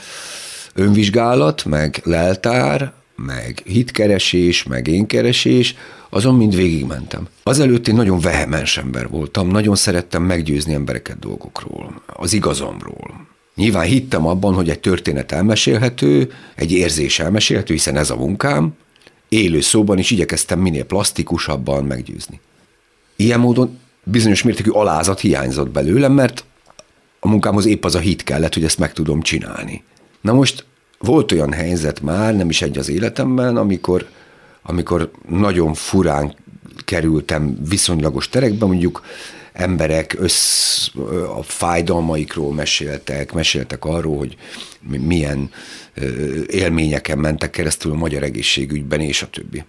önvizsgálat, 0.74 1.66
meg 1.66 2.02
leltár, 2.04 2.94
meg 3.16 3.62
hitkeresés, 3.66 4.64
meg 4.64 4.88
énkeresés, 4.88 5.76
azon 6.10 6.36
mind 6.36 6.56
végigmentem. 6.56 7.28
Azelőtt 7.44 7.88
én 7.88 7.96
nagyon 7.96 8.20
vehemens 8.20 8.78
ember 8.78 9.10
voltam, 9.10 9.48
nagyon 9.48 9.76
szerettem 9.76 10.24
meggyőzni 10.24 10.74
embereket 10.74 11.20
dolgokról, 11.20 12.02
az 12.06 12.34
igazomról. 12.34 13.28
Nyilván 13.56 13.86
hittem 13.86 14.28
abban, 14.28 14.54
hogy 14.54 14.70
egy 14.70 14.80
történet 14.80 15.32
elmesélhető, 15.32 16.32
egy 16.56 16.72
érzés 16.72 17.20
elmesélhető, 17.20 17.74
hiszen 17.74 17.98
ez 17.98 18.10
a 18.10 18.16
munkám, 18.16 18.74
élő 19.36 19.62
szóban 19.62 19.98
is 19.98 20.12
igyekeztem 20.12 20.60
minél 20.60 20.84
plastikusabban 20.84 21.84
meggyőzni. 21.84 22.40
Ilyen 23.16 23.40
módon 23.40 23.80
bizonyos 24.04 24.44
mértékű 24.44 24.70
alázat 24.70 25.20
hiányzott 25.20 25.70
belőlem, 25.70 26.12
mert 26.12 26.46
a 27.20 27.28
munkámhoz 27.28 27.66
épp 27.66 27.86
az 27.86 27.96
a 27.96 28.00
hit 28.00 28.24
kellett, 28.24 28.54
hogy 28.54 28.64
ezt 28.64 28.80
meg 28.80 28.94
tudom 28.94 29.22
csinálni. 29.22 29.84
Na 30.22 30.34
most 30.34 30.66
volt 31.00 31.32
olyan 31.32 31.52
helyzet 31.52 32.02
már, 32.02 32.36
nem 32.36 32.50
is 32.50 32.62
egy 32.62 32.78
az 32.78 32.90
életemben, 32.90 33.58
amikor, 33.58 34.08
amikor 34.64 35.12
nagyon 35.30 35.74
furán 35.74 36.36
kerültem 36.86 37.58
viszonylagos 37.70 38.30
terekbe, 38.30 38.66
mondjuk 38.66 39.02
emberek 39.56 40.16
össz, 40.20 40.88
a 41.38 41.44
fájdalmaikról 41.44 42.54
meséltek, 42.54 43.34
meséltek 43.34 43.86
arról, 43.86 44.18
hogy 44.18 44.36
milyen 44.88 45.52
élményeken 46.48 47.18
mentek 47.18 47.50
keresztül 47.50 47.92
a 47.92 47.96
magyar 47.96 48.24
egészségügyben, 48.24 49.00
és 49.00 49.22
a 49.22 49.30
többi. 49.30 49.64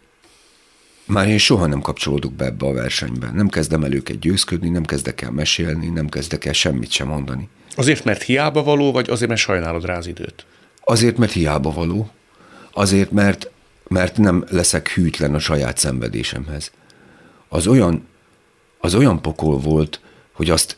Már 1.05 1.29
én 1.29 1.39
soha 1.39 1.67
nem 1.67 1.81
kapcsolódok 1.81 2.33
be 2.33 2.45
ebbe 2.45 2.67
a 2.67 2.73
versenybe. 2.73 3.31
Nem 3.31 3.49
kezdem 3.49 3.85
el 3.85 3.93
őket 3.93 4.19
győzködni, 4.19 4.69
nem 4.69 4.85
kezdek 4.85 5.21
el 5.21 5.31
mesélni, 5.31 5.87
nem 5.87 6.09
kezdek 6.09 6.45
el 6.45 6.53
semmit 6.53 6.91
sem 6.91 7.09
mondani. 7.09 7.49
Azért, 7.77 8.05
mert 8.05 8.23
hiába 8.23 8.63
való, 8.63 8.93
vagy 8.93 9.11
azért, 9.11 9.29
mert 9.29 9.41
sajnálod 9.41 9.85
rá 9.85 9.97
az 9.97 10.07
időt? 10.07 10.47
Azért, 10.85 11.17
mert 11.17 11.33
hiába 11.33 11.71
való. 11.71 12.11
Azért, 12.73 13.11
mert, 13.11 13.51
mert 13.89 14.17
nem 14.17 14.45
leszek 14.49 14.89
hűtlen 14.89 15.35
a 15.35 15.39
saját 15.39 15.79
szenvedésemhez. 15.79 16.71
Az 17.49 17.67
olyan, 17.67 18.07
az 18.79 18.95
olyan 18.95 19.23
pokol 19.23 19.59
volt, 19.59 20.01
hogy 20.33 20.51
azt, 20.51 20.77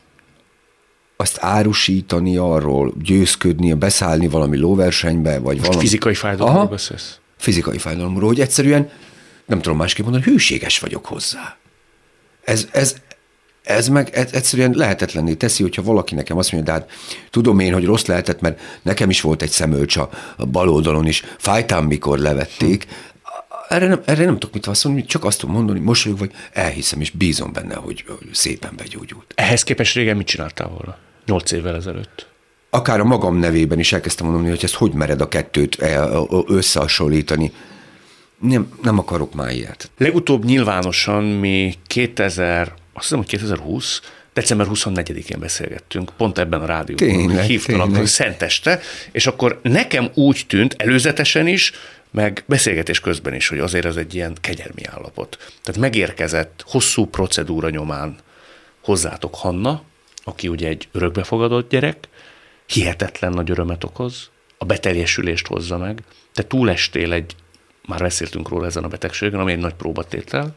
azt 1.16 1.38
árusítani 1.40 2.36
arról, 2.36 2.94
győzködni, 3.02 3.74
beszállni 3.74 4.28
valami 4.28 4.56
lóversenybe, 4.56 5.38
vagy 5.38 5.60
valami... 5.60 5.80
fizikai 5.80 6.14
fájdalomról 6.14 6.66
beszélsz? 6.66 7.18
Fizikai 7.36 7.78
fájdalomról, 7.78 8.28
hogy 8.28 8.40
egyszerűen 8.40 8.90
nem 9.46 9.60
tudom 9.60 9.78
másképp 9.78 10.04
mondani, 10.04 10.24
hűséges 10.24 10.78
vagyok 10.78 11.06
hozzá. 11.06 11.56
Ez, 12.44 12.68
ez, 12.72 12.96
ez 13.62 13.88
meg 13.88 14.10
egyszerűen 14.14 14.72
lehetetlenné 14.74 15.34
teszi, 15.34 15.62
hogyha 15.62 15.82
valaki 15.82 16.14
nekem 16.14 16.36
azt 16.36 16.52
mondja, 16.52 16.72
de 16.72 16.78
hát 16.78 16.90
tudom 17.30 17.58
én, 17.58 17.72
hogy 17.72 17.84
rossz 17.84 18.04
lehetett, 18.04 18.40
mert 18.40 18.60
nekem 18.82 19.10
is 19.10 19.20
volt 19.20 19.42
egy 19.42 19.50
szemölcs 19.50 19.96
a 19.96 20.10
bal 20.50 20.68
oldalon 20.68 21.06
is, 21.06 21.24
fájtám, 21.38 21.84
mikor 21.84 22.18
levették. 22.18 22.86
Erre 23.68 23.86
nem, 23.86 24.00
erre 24.04 24.24
nem 24.24 24.38
tudok 24.38 24.54
mit 24.54 24.66
mondani, 24.66 25.06
csak 25.06 25.24
azt 25.24 25.40
tudom 25.40 25.54
mondani, 25.54 25.80
mosolyog 25.80 26.18
vagy, 26.18 26.30
elhiszem, 26.52 27.00
és 27.00 27.10
bízom 27.10 27.52
benne, 27.52 27.74
hogy 27.74 28.04
szépen 28.32 28.72
begyógyult. 28.76 29.32
Ehhez 29.34 29.62
képest 29.62 29.94
régen 29.94 30.16
mit 30.16 30.26
csináltál 30.26 30.68
volna? 30.68 30.96
Nyolc 31.26 31.52
évvel 31.52 31.74
ezelőtt. 31.74 32.26
Akár 32.70 33.00
a 33.00 33.04
magam 33.04 33.36
nevében 33.36 33.78
is 33.78 33.92
elkezdtem 33.92 34.26
mondani, 34.26 34.48
hogy 34.48 34.64
ezt 34.64 34.74
hogy 34.74 34.92
mered 34.92 35.20
a 35.20 35.28
kettőt 35.28 35.78
összehasonlítani 36.46 37.52
nem, 38.40 38.72
nem 38.82 38.98
akarok 38.98 39.34
már 39.34 39.52
ilyet. 39.52 39.90
Legutóbb 39.98 40.44
nyilvánosan 40.44 41.24
mi 41.24 41.74
2000, 41.86 42.72
azt 42.92 43.02
hiszem, 43.02 43.18
hogy 43.18 43.26
2020, 43.26 44.00
december 44.32 44.66
24-én 44.70 45.40
beszélgettünk, 45.40 46.10
pont 46.16 46.38
ebben 46.38 46.60
a 46.60 46.66
rádióban. 46.66 47.08
Tényleg, 47.08 47.44
Hívtalak 47.44 47.86
tényleg. 47.86 48.06
szenteste, 48.06 48.80
és 49.12 49.26
akkor 49.26 49.60
nekem 49.62 50.10
úgy 50.14 50.44
tűnt 50.46 50.74
előzetesen 50.78 51.46
is, 51.46 51.72
meg 52.10 52.44
beszélgetés 52.46 53.00
közben 53.00 53.34
is, 53.34 53.48
hogy 53.48 53.58
azért 53.58 53.84
ez 53.84 53.96
egy 53.96 54.14
ilyen 54.14 54.36
kegyelmi 54.40 54.84
állapot. 54.84 55.36
Tehát 55.62 55.80
megérkezett 55.80 56.64
hosszú 56.66 57.06
procedúra 57.06 57.70
nyomán 57.70 58.16
hozzátok 58.80 59.34
Hanna, 59.34 59.82
aki 60.24 60.48
ugye 60.48 60.68
egy 60.68 60.88
örökbefogadott 60.92 61.70
gyerek, 61.70 62.08
hihetetlen 62.66 63.32
nagy 63.32 63.50
örömet 63.50 63.84
okoz, 63.84 64.30
a 64.58 64.64
beteljesülést 64.64 65.46
hozza 65.46 65.78
meg, 65.78 66.02
te 66.32 66.42
túlestél 66.42 67.12
egy 67.12 67.34
már 67.86 68.00
beszéltünk 68.00 68.48
róla 68.48 68.66
ezen 68.66 68.84
a 68.84 68.88
betegségen, 68.88 69.40
ami 69.40 69.52
egy 69.52 69.58
nagy 69.58 69.74
próbatétel, 69.74 70.54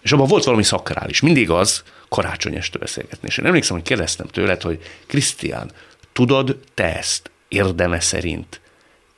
és 0.00 0.12
abban 0.12 0.26
volt 0.26 0.44
valami 0.44 0.62
szakrális. 0.62 1.20
Mindig 1.20 1.50
az 1.50 1.82
karácsony 2.08 2.54
este 2.54 2.78
beszélgetni. 2.78 3.28
És 3.28 3.38
én 3.38 3.46
emlékszem, 3.46 3.76
hogy 3.76 3.84
kérdeztem 3.84 4.26
tőled, 4.26 4.62
hogy 4.62 4.82
Krisztián, 5.06 5.70
tudod 6.12 6.58
te 6.74 6.96
ezt 6.96 7.30
érdeme 7.48 8.00
szerint 8.00 8.60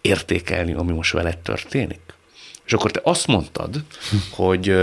értékelni, 0.07 0.73
ami 0.73 0.93
most 0.93 1.13
veled 1.13 1.39
történik? 1.39 2.01
És 2.67 2.73
akkor 2.73 2.91
te 2.91 3.01
azt 3.03 3.27
mondtad, 3.27 3.85
hogy 4.31 4.75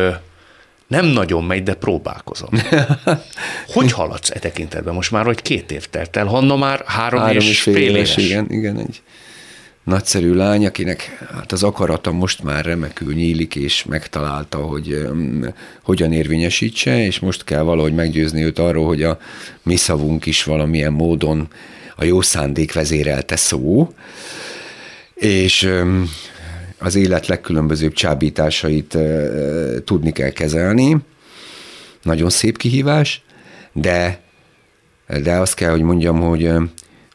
nem 0.88 1.06
nagyon 1.06 1.44
megy, 1.44 1.64
de 1.64 1.74
próbálkozom. 1.74 2.50
Hogy 3.74 3.92
haladsz 3.92 4.30
e 4.30 4.40
tekintetben? 4.40 4.94
Most 4.94 5.12
már 5.12 5.26
vagy 5.26 5.42
két 5.42 5.72
év 5.72 5.86
telt 5.86 6.16
el, 6.16 6.26
Hanna 6.26 6.56
már 6.56 6.84
három, 6.86 7.20
három 7.20 7.38
és, 7.38 7.50
és 7.50 7.62
fél 7.62 7.76
éves. 7.76 8.18
éves. 8.18 8.30
Igen, 8.30 8.46
igen, 8.50 8.80
egy 8.80 9.02
nagyszerű 9.84 10.34
lány, 10.34 10.66
akinek 10.66 11.26
hát 11.34 11.52
az 11.52 11.64
akarata 11.64 12.12
most 12.12 12.44
már 12.44 12.66
remekül 12.66 13.14
nyílik, 13.14 13.56
és 13.56 13.84
megtalálta, 13.84 14.58
hogy 14.58 14.94
um, 14.94 15.46
hogyan 15.84 16.14
érvényesítse, 16.14 17.06
és 17.06 17.20
most 17.20 17.44
kell 17.44 17.62
valahogy 17.62 17.94
meggyőzni 17.94 18.44
őt 18.44 18.60
arról, 18.60 18.86
hogy 18.86 19.04
a 19.04 19.20
mi 19.64 19.76
szavunk 19.76 20.26
is 20.26 20.44
valamilyen 20.44 20.94
módon 20.94 21.48
a 21.96 22.04
jó 22.04 22.22
szándék 22.22 22.74
vezérelte 22.74 23.36
szó, 23.36 23.94
és 25.22 25.70
az 26.78 26.96
élet 26.96 27.28
legkülönbözőbb 27.28 27.94
csábításait 27.94 28.98
tudni 29.84 30.12
kell 30.12 30.30
kezelni. 30.30 30.98
Nagyon 32.02 32.30
szép 32.30 32.58
kihívás, 32.58 33.24
de, 33.72 34.22
de 35.24 35.36
azt 35.36 35.54
kell, 35.54 35.72
hogy 35.72 35.82
mondjam, 35.82 36.20
hogy, 36.20 36.52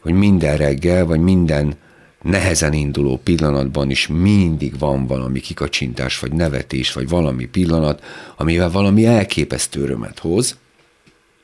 hogy 0.00 0.12
minden 0.12 0.56
reggel, 0.56 1.06
vagy 1.06 1.20
minden 1.20 1.74
nehezen 2.22 2.72
induló 2.72 3.20
pillanatban 3.24 3.90
is 3.90 4.06
mindig 4.06 4.78
van 4.78 5.06
valami 5.06 5.40
kikacsintás, 5.40 6.18
vagy 6.18 6.32
nevetés, 6.32 6.92
vagy 6.92 7.08
valami 7.08 7.44
pillanat, 7.44 8.02
amivel 8.36 8.70
valami 8.70 9.06
elképesztő 9.06 9.82
örömet 9.82 10.18
hoz, 10.18 10.56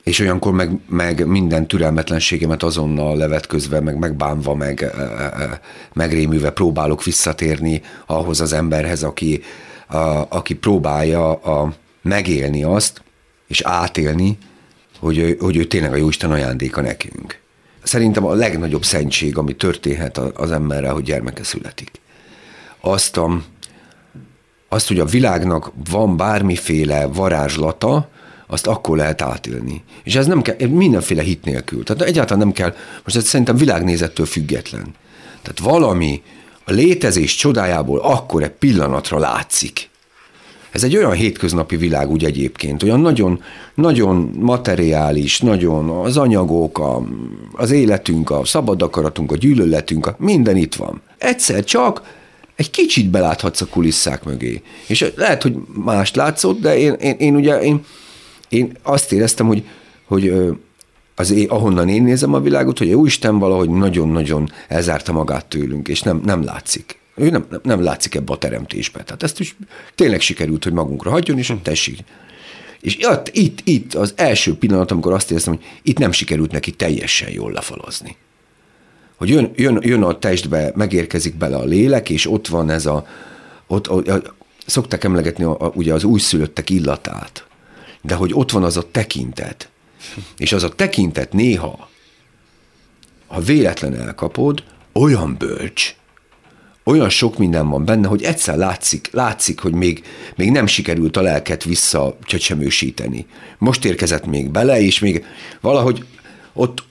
és 0.03 0.19
olyankor 0.19 0.53
meg, 0.53 0.79
meg 0.87 1.27
minden 1.27 1.67
türelmetlenségemet 1.67 2.63
azonnal 2.63 3.17
levetközve, 3.17 3.79
meg 3.79 3.97
megbánva, 3.97 4.55
meg 4.55 4.81
e, 4.81 5.01
e, 5.01 5.59
megrémülve 5.93 6.51
próbálok 6.51 7.03
visszatérni 7.03 7.81
ahhoz 8.05 8.41
az 8.41 8.53
emberhez, 8.53 9.03
aki, 9.03 9.41
a, 9.87 10.25
aki 10.29 10.55
próbálja 10.55 11.33
a, 11.33 11.73
megélni 12.01 12.63
azt, 12.63 13.01
és 13.47 13.61
átélni, 13.61 14.37
hogy, 14.99 15.37
hogy 15.39 15.57
ő 15.57 15.63
tényleg 15.63 15.93
a 15.93 15.95
Jóisten 15.95 16.31
ajándéka 16.31 16.81
nekünk. 16.81 17.41
Szerintem 17.83 18.25
a 18.25 18.33
legnagyobb 18.33 18.83
szentség, 18.83 19.37
ami 19.37 19.55
történhet 19.55 20.17
az 20.17 20.51
emberre, 20.51 20.89
hogy 20.89 21.03
gyermeke 21.03 21.43
születik. 21.43 21.91
Azt, 22.79 23.17
a, 23.17 23.41
azt, 24.69 24.87
hogy 24.87 24.99
a 24.99 25.05
világnak 25.05 25.71
van 25.89 26.17
bármiféle 26.17 27.05
varázslata, 27.05 28.09
azt 28.47 28.67
akkor 28.67 28.97
lehet 28.97 29.21
átélni. 29.21 29.83
És 30.03 30.15
ez 30.15 30.25
nem 30.25 30.41
kell, 30.41 30.67
mindenféle 30.67 31.21
hit 31.21 31.45
nélkül. 31.45 31.83
Tehát 31.83 32.01
egyáltalán 32.01 32.39
nem 32.39 32.51
kell, 32.51 32.75
most 33.03 33.15
ez 33.15 33.27
szerintem 33.27 33.55
világnézettől 33.55 34.25
független. 34.25 34.95
Tehát 35.41 35.59
valami 35.59 36.21
a 36.65 36.71
létezés 36.71 37.35
csodájából 37.35 37.99
akkor 37.99 38.43
egy 38.43 38.49
pillanatra 38.49 39.19
látszik. 39.19 39.89
Ez 40.71 40.83
egy 40.83 40.97
olyan 40.97 41.11
hétköznapi 41.11 41.75
világ 41.75 42.09
úgy 42.09 42.25
egyébként, 42.25 42.83
olyan 42.83 42.99
nagyon, 42.99 43.41
nagyon 43.75 44.31
materiális, 44.39 45.39
nagyon 45.39 45.89
az 45.89 46.17
anyagok, 46.17 46.79
a, 46.79 47.03
az 47.51 47.71
életünk, 47.71 48.29
a 48.29 48.45
szabad 48.45 48.81
akaratunk, 48.81 49.31
a 49.31 49.37
gyűlöletünk, 49.37 50.05
a, 50.05 50.15
minden 50.19 50.57
itt 50.57 50.75
van. 50.75 51.01
Egyszer 51.17 51.63
csak 51.63 52.01
egy 52.55 52.69
kicsit 52.69 53.09
beláthatsz 53.09 53.61
a 53.61 53.65
kulisszák 53.65 54.23
mögé. 54.23 54.61
És 54.87 55.11
lehet, 55.15 55.41
hogy 55.41 55.55
mást 55.83 56.15
látszott, 56.15 56.59
de 56.59 56.77
én, 56.77 56.93
én, 56.93 57.15
én 57.17 57.35
ugye 57.35 57.61
én, 57.61 57.85
én 58.53 58.77
azt 58.81 59.11
éreztem, 59.11 59.47
hogy, 59.47 59.63
hogy 60.05 60.33
az 61.15 61.31
én, 61.31 61.49
ahonnan 61.49 61.89
én 61.89 62.03
nézem 62.03 62.33
a 62.33 62.39
világot, 62.39 62.77
hogy 62.77 62.91
a 62.91 63.01
Isten 63.05 63.39
valahogy 63.39 63.69
nagyon-nagyon 63.69 64.51
elzárta 64.67 65.11
magát 65.11 65.45
tőlünk, 65.45 65.87
és 65.87 66.01
nem, 66.01 66.21
nem 66.25 66.43
látszik. 66.43 66.99
Ő 67.15 67.29
nem, 67.29 67.45
nem 67.63 67.83
látszik 67.83 68.15
ebbe 68.15 68.33
a 68.33 68.37
teremtésbe. 68.37 69.03
Tehát 69.03 69.23
ezt 69.23 69.39
is 69.39 69.55
tényleg 69.95 70.21
sikerült, 70.21 70.63
hogy 70.63 70.73
magunkra 70.73 71.09
hagyjon, 71.11 71.37
és 71.37 71.53
tessék. 71.61 71.99
És 72.81 72.95
itt, 72.95 73.29
itt, 73.31 73.59
itt 73.63 73.93
az 73.93 74.13
első 74.15 74.55
pillanat, 74.55 74.91
amikor 74.91 75.13
azt 75.13 75.31
éreztem, 75.31 75.53
hogy 75.53 75.63
itt 75.81 75.97
nem 75.97 76.11
sikerült 76.11 76.51
neki 76.51 76.71
teljesen 76.71 77.31
jól 77.31 77.51
lefalazni. 77.51 78.15
Hogy 79.15 79.29
jön, 79.29 79.51
jön, 79.55 79.79
jön 79.81 80.03
a 80.03 80.19
testbe, 80.19 80.71
megérkezik 80.75 81.35
bele 81.35 81.55
a 81.55 81.63
lélek, 81.63 82.09
és 82.09 82.31
ott 82.31 82.47
van 82.47 82.69
ez 82.69 82.85
a, 82.85 83.07
ott, 83.67 83.87
a, 83.87 84.13
a, 84.13 84.21
szokták 84.65 85.03
emlegetni 85.03 85.43
a, 85.43 85.55
a, 85.59 85.71
ugye 85.75 85.93
az 85.93 86.03
újszülöttek 86.03 86.69
illatát, 86.69 87.45
de 88.03 88.15
hogy 88.15 88.33
ott 88.33 88.51
van 88.51 88.63
az 88.63 88.77
a 88.77 88.91
tekintet, 88.91 89.69
és 90.37 90.51
az 90.51 90.63
a 90.63 90.75
tekintet 90.75 91.33
néha, 91.33 91.89
ha 93.27 93.41
véletlen 93.41 93.99
elkapod, 93.99 94.63
olyan 94.93 95.35
bölcs, 95.37 95.95
olyan 96.83 97.09
sok 97.09 97.37
minden 97.37 97.69
van 97.69 97.85
benne, 97.85 98.07
hogy 98.07 98.23
egyszer 98.23 98.57
látszik, 98.57 99.09
látszik, 99.11 99.59
hogy 99.59 99.73
még, 99.73 100.03
még 100.35 100.51
nem 100.51 100.67
sikerült 100.67 101.17
a 101.17 101.21
lelket 101.21 101.63
vissza 101.63 102.17
csecsemősíteni. 102.23 103.25
Most 103.57 103.85
érkezett 103.85 104.25
még 104.25 104.49
bele, 104.49 104.81
és 104.81 104.99
még 104.99 105.25
valahogy 105.61 106.05
ott, 106.53 106.83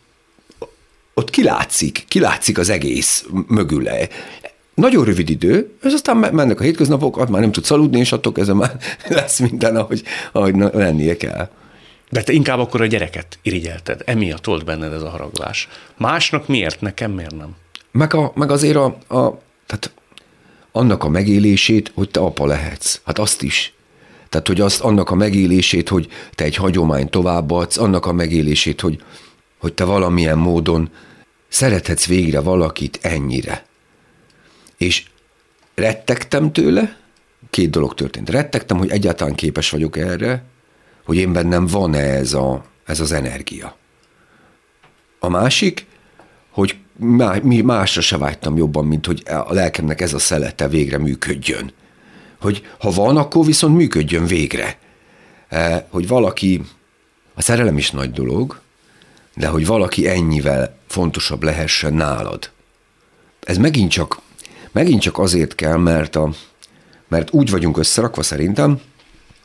ott 1.15 1.31
kilátszik, 1.31 2.05
kilátszik 2.09 2.59
az 2.59 2.69
egész 2.69 3.27
mögüle. 3.47 4.09
Nagyon 4.75 5.05
rövid 5.05 5.31
idő, 5.31 5.75
és 5.83 5.93
aztán 5.93 6.17
mennek 6.17 6.61
a 6.61 6.63
hétköznapok, 6.63 7.17
ott 7.17 7.29
már 7.29 7.41
nem 7.41 7.53
tudsz 7.53 7.71
aludni, 7.71 7.99
és 7.99 8.13
attól 8.13 8.33
kezdve 8.33 8.55
már 8.55 8.77
lesz 9.09 9.39
minden, 9.39 9.77
ahogy, 9.77 10.03
ahogy 10.33 10.55
lennie 10.57 11.17
kell. 11.17 11.49
De 12.11 12.23
te 12.23 12.33
inkább 12.33 12.59
akkor 12.59 12.81
a 12.81 12.87
gyereket 12.87 13.39
irigyelted, 13.43 14.03
emiatt 14.05 14.45
volt 14.45 14.65
benned 14.65 14.93
ez 14.93 15.03
a 15.03 15.09
haraglás. 15.09 15.69
Másnak 15.97 16.49
miért, 16.49 16.81
nekem 16.81 17.11
miért 17.11 17.37
nem? 17.37 17.57
Meg, 17.91 18.15
a, 18.15 18.33
meg 18.35 18.51
azért 18.51 18.77
a, 18.77 18.85
a 19.09 19.41
tehát 19.67 19.93
annak 20.73 21.05
a 21.05 21.09
megélését, 21.09 21.93
hogy 21.95 22.11
te 22.11 22.21
apa 22.21 22.47
lehetsz. 22.47 23.01
Hát 23.05 23.19
azt 23.19 23.43
is. 23.43 23.75
Tehát, 24.29 24.47
hogy 24.47 24.61
azt, 24.61 24.81
annak 24.81 25.11
a 25.11 25.15
megélését, 25.15 25.89
hogy 25.89 26.09
te 26.35 26.45
egy 26.45 26.57
hagyomány 26.57 27.09
továbbadsz, 27.09 27.79
annak 27.79 28.07
a 28.07 28.13
megélését, 28.13 28.81
hogy, 28.81 29.03
hogy 29.59 29.73
te 29.73 29.85
valamilyen 29.85 30.39
módon 30.39 30.91
szerethetsz 31.49 32.07
végre 32.07 32.41
valakit 32.41 32.99
ennyire. 33.03 33.65
És 34.83 35.05
rettegtem 35.75 36.53
tőle, 36.53 36.97
két 37.51 37.71
dolog 37.71 37.95
történt. 37.95 38.31
Rettegtem, 38.31 38.79
hogy 38.79 38.91
egyáltalán 38.91 39.35
képes 39.35 39.71
vagyok 39.71 39.97
erre, 39.97 40.45
hogy 41.05 41.17
én 41.17 41.33
bennem 41.33 41.67
van-e 41.67 41.99
ez, 41.99 42.33
a, 42.33 42.65
ez 42.85 43.01
az 43.01 43.13
energia. 43.13 43.77
A 45.19 45.29
másik, 45.29 45.87
hogy 46.51 46.77
másra 47.65 48.01
se 48.01 48.19
vágytam 48.19 48.57
jobban, 48.57 48.85
mint 48.85 49.07
hogy 49.07 49.23
a 49.27 49.53
lelkemnek 49.53 50.01
ez 50.01 50.13
a 50.13 50.19
szelete 50.19 50.69
végre 50.69 50.99
működjön. 50.99 51.73
Hogy 52.41 52.67
ha 52.79 52.91
van, 52.91 53.17
akkor 53.17 53.45
viszont 53.45 53.77
működjön 53.77 54.27
végre. 54.27 54.79
E, 55.49 55.87
hogy 55.91 56.09
valaki, 56.09 56.63
a 57.35 57.43
szerelem 57.43 57.79
is 57.79 57.91
nagy 57.91 58.11
dolog, 58.11 58.61
de 59.35 59.47
hogy 59.47 59.67
valaki 59.67 60.09
ennyivel 60.09 60.79
fontosabb 60.87 61.43
lehessen 61.43 61.95
nálad. 61.95 62.51
Ez 63.41 63.57
megint 63.57 63.91
csak, 63.91 64.21
megint 64.73 65.01
csak 65.01 65.19
azért 65.19 65.55
kell, 65.55 65.77
mert, 65.77 66.17
a, 66.17 66.31
mert 67.09 67.33
úgy 67.33 67.51
vagyunk 67.51 67.79
összerakva 67.79 68.23
szerintem, 68.23 68.81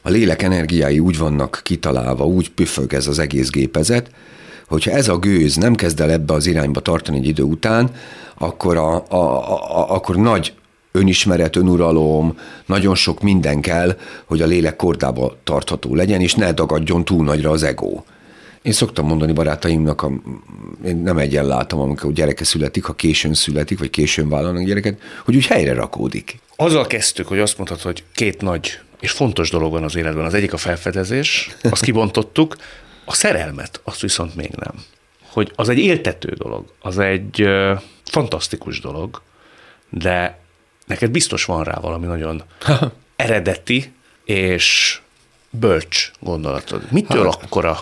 a 0.02 0.10
lélek 0.10 0.42
energiái 0.42 1.00
úgy 1.00 1.18
vannak 1.18 1.60
kitalálva, 1.64 2.26
úgy 2.26 2.52
püfög 2.52 2.94
ez 2.94 3.08
az 3.08 3.20
egész 3.20 3.50
gépezet, 3.50 4.10
hogyha 4.68 4.92
ez 4.92 5.08
a 5.08 5.18
gőz 5.18 5.56
nem 5.56 5.76
kezd 5.76 6.00
el 6.00 6.12
ebbe 6.12 6.34
az 6.34 6.46
irányba 6.46 6.80
tartani 6.80 7.18
egy 7.18 7.28
idő 7.28 7.44
után, 7.44 7.90
akkor, 8.38 8.78
a, 8.78 9.06
a, 9.10 9.16
a, 9.16 9.94
akkor 9.94 10.16
nagy 10.16 10.54
önismeret, 10.92 11.56
önuralom, 11.56 12.38
nagyon 12.66 12.96
sok 12.96 13.22
minden 13.22 13.62
kell, 13.62 13.98
hogy 14.26 14.42
a 14.42 14.46
lélek 14.46 14.76
kordába 14.76 15.36
tartható 15.44 15.96
legyen, 15.96 16.22
és 16.22 16.36
ne 16.36 16.52
dagadjon 16.52 17.06
túl 17.06 17.24
nagyra 17.24 17.52
az 17.52 17.64
ego. 17.64 18.04
Én 18.62 18.72
szoktam 18.72 19.06
mondani 19.06 19.34
barátaimnak, 19.34 20.02
a, 20.02 20.12
én 20.86 20.98
nem 20.98 21.18
egyen 21.18 21.46
látom, 21.46 21.80
amikor 21.80 22.12
gyereke 22.12 22.44
születik, 22.44 22.84
ha 22.84 22.94
későn 22.94 23.34
születik, 23.34 23.80
vagy 23.80 23.90
későn 23.90 24.30
vállalnak 24.30 24.64
gyereket, 24.64 25.02
hogy 25.26 25.36
úgy 25.36 25.46
helyre 25.46 25.74
rakódik. 25.74 26.40
Azzal 26.56 26.88
kezdtük, 26.88 27.28
hogy 27.28 27.40
azt 27.40 27.58
mondhatod, 27.58 27.84
hogy 27.84 28.04
két 28.14 28.42
nagy 28.42 28.80
és 29.00 29.12
fontos 29.12 29.50
dolog 29.50 29.72
van 29.72 29.84
az 29.84 29.96
életben. 29.96 30.26
Az 30.26 30.34
egyik 30.34 30.54
a 30.54 30.58
felfedezés, 30.58 31.50
azt 31.62 31.84
kibontottuk, 31.84 32.56
a 33.06 33.14
szerelmet, 33.14 33.82
azt 33.84 34.02
viszont 34.02 34.36
még 34.36 34.50
nem. 34.56 34.74
Hogy 35.30 35.52
az 35.56 35.70
egy 35.70 35.78
éltető 35.78 36.34
dolog, 36.38 36.66
az 36.80 37.00
egy 37.00 37.42
ö, 37.42 37.74
fantasztikus 38.04 38.80
dolog, 38.80 39.22
de 39.90 40.40
neked 40.86 41.12
biztos 41.12 41.46
van 41.46 41.64
rá 41.64 41.80
valami 41.80 42.06
nagyon 42.06 42.44
eredeti 43.16 43.94
és 44.26 45.00
bölcs 45.50 46.12
gondolatod. 46.20 46.82
Mitől 46.92 47.24
hát. 47.24 47.44
akkora 47.44 47.80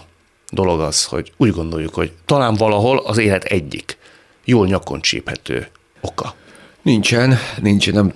dolog 0.49 0.79
az, 0.79 1.05
hogy 1.05 1.31
úgy 1.38 1.51
gondoljuk, 1.51 1.93
hogy 1.93 2.12
talán 2.25 2.53
valahol 2.53 2.97
az 2.97 3.17
élet 3.17 3.43
egyik 3.43 3.97
jól 4.43 4.67
nyakon 4.67 5.01
csíphető 5.01 5.67
oka? 6.01 6.36
Nincsen, 6.81 7.38
nincsen, 7.62 7.93
nem, 7.93 8.13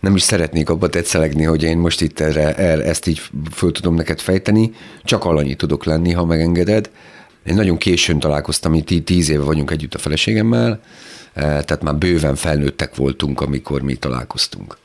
nem 0.00 0.14
is 0.14 0.22
szeretnék 0.22 0.68
abba 0.68 0.88
tetszelegni, 0.88 1.44
hogy 1.44 1.62
én 1.62 1.78
most 1.78 2.00
itt 2.00 2.20
erre, 2.20 2.54
erre, 2.54 2.84
ezt 2.84 3.06
így 3.06 3.20
föl 3.52 3.72
tudom 3.72 3.94
neked 3.94 4.20
fejteni, 4.20 4.72
csak 5.04 5.24
alanyi 5.24 5.54
tudok 5.54 5.84
lenni, 5.84 6.12
ha 6.12 6.24
megengeded. 6.24 6.90
Én 7.44 7.54
nagyon 7.54 7.76
későn 7.76 8.18
találkoztam, 8.18 8.74
itt 8.74 9.04
tíz 9.04 9.28
éve 9.28 9.42
vagyunk 9.42 9.70
együtt 9.70 9.94
a 9.94 9.98
feleségemmel, 9.98 10.80
eh, 11.32 11.42
tehát 11.42 11.82
már 11.82 11.96
bőven 11.96 12.34
felnőttek 12.34 12.96
voltunk, 12.96 13.40
amikor 13.40 13.82
mi 13.82 13.94
találkoztunk. 13.94 14.78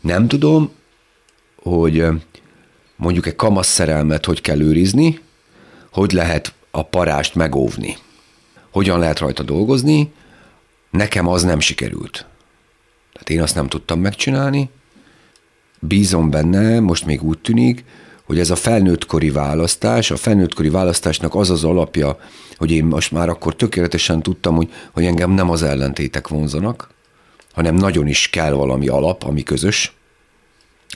Nem 0.00 0.28
tudom, 0.28 0.70
hogy 1.62 2.06
mondjuk 2.96 3.26
egy 3.26 3.36
kamasz 3.36 3.68
szerelmet 3.68 4.24
hogy 4.24 4.40
kell 4.40 4.60
őrizni, 4.60 5.20
hogy 5.92 6.12
lehet 6.12 6.54
a 6.70 6.82
parást 6.82 7.34
megóvni, 7.34 7.96
hogyan 8.70 8.98
lehet 8.98 9.18
rajta 9.18 9.42
dolgozni, 9.42 10.12
nekem 10.90 11.28
az 11.28 11.42
nem 11.42 11.60
sikerült. 11.60 12.26
Tehát 13.12 13.30
én 13.30 13.42
azt 13.42 13.54
nem 13.54 13.68
tudtam 13.68 14.00
megcsinálni. 14.00 14.70
Bízom 15.80 16.30
benne, 16.30 16.80
most 16.80 17.06
még 17.06 17.22
úgy 17.22 17.38
tűnik, 17.38 17.84
hogy 18.24 18.38
ez 18.38 18.50
a 18.50 18.56
felnőttkori 18.56 19.30
választás, 19.30 20.10
a 20.10 20.16
felnőttkori 20.16 20.68
választásnak 20.68 21.34
az 21.34 21.50
az 21.50 21.64
alapja, 21.64 22.18
hogy 22.56 22.70
én 22.70 22.84
most 22.84 23.12
már 23.12 23.28
akkor 23.28 23.56
tökéletesen 23.56 24.22
tudtam, 24.22 24.56
hogy, 24.56 24.72
hogy 24.92 25.04
engem 25.04 25.30
nem 25.30 25.50
az 25.50 25.62
ellentétek 25.62 26.28
vonzanak, 26.28 26.90
hanem 27.52 27.74
nagyon 27.74 28.06
is 28.06 28.30
kell 28.30 28.52
valami 28.52 28.88
alap, 28.88 29.22
ami 29.22 29.42
közös, 29.42 29.96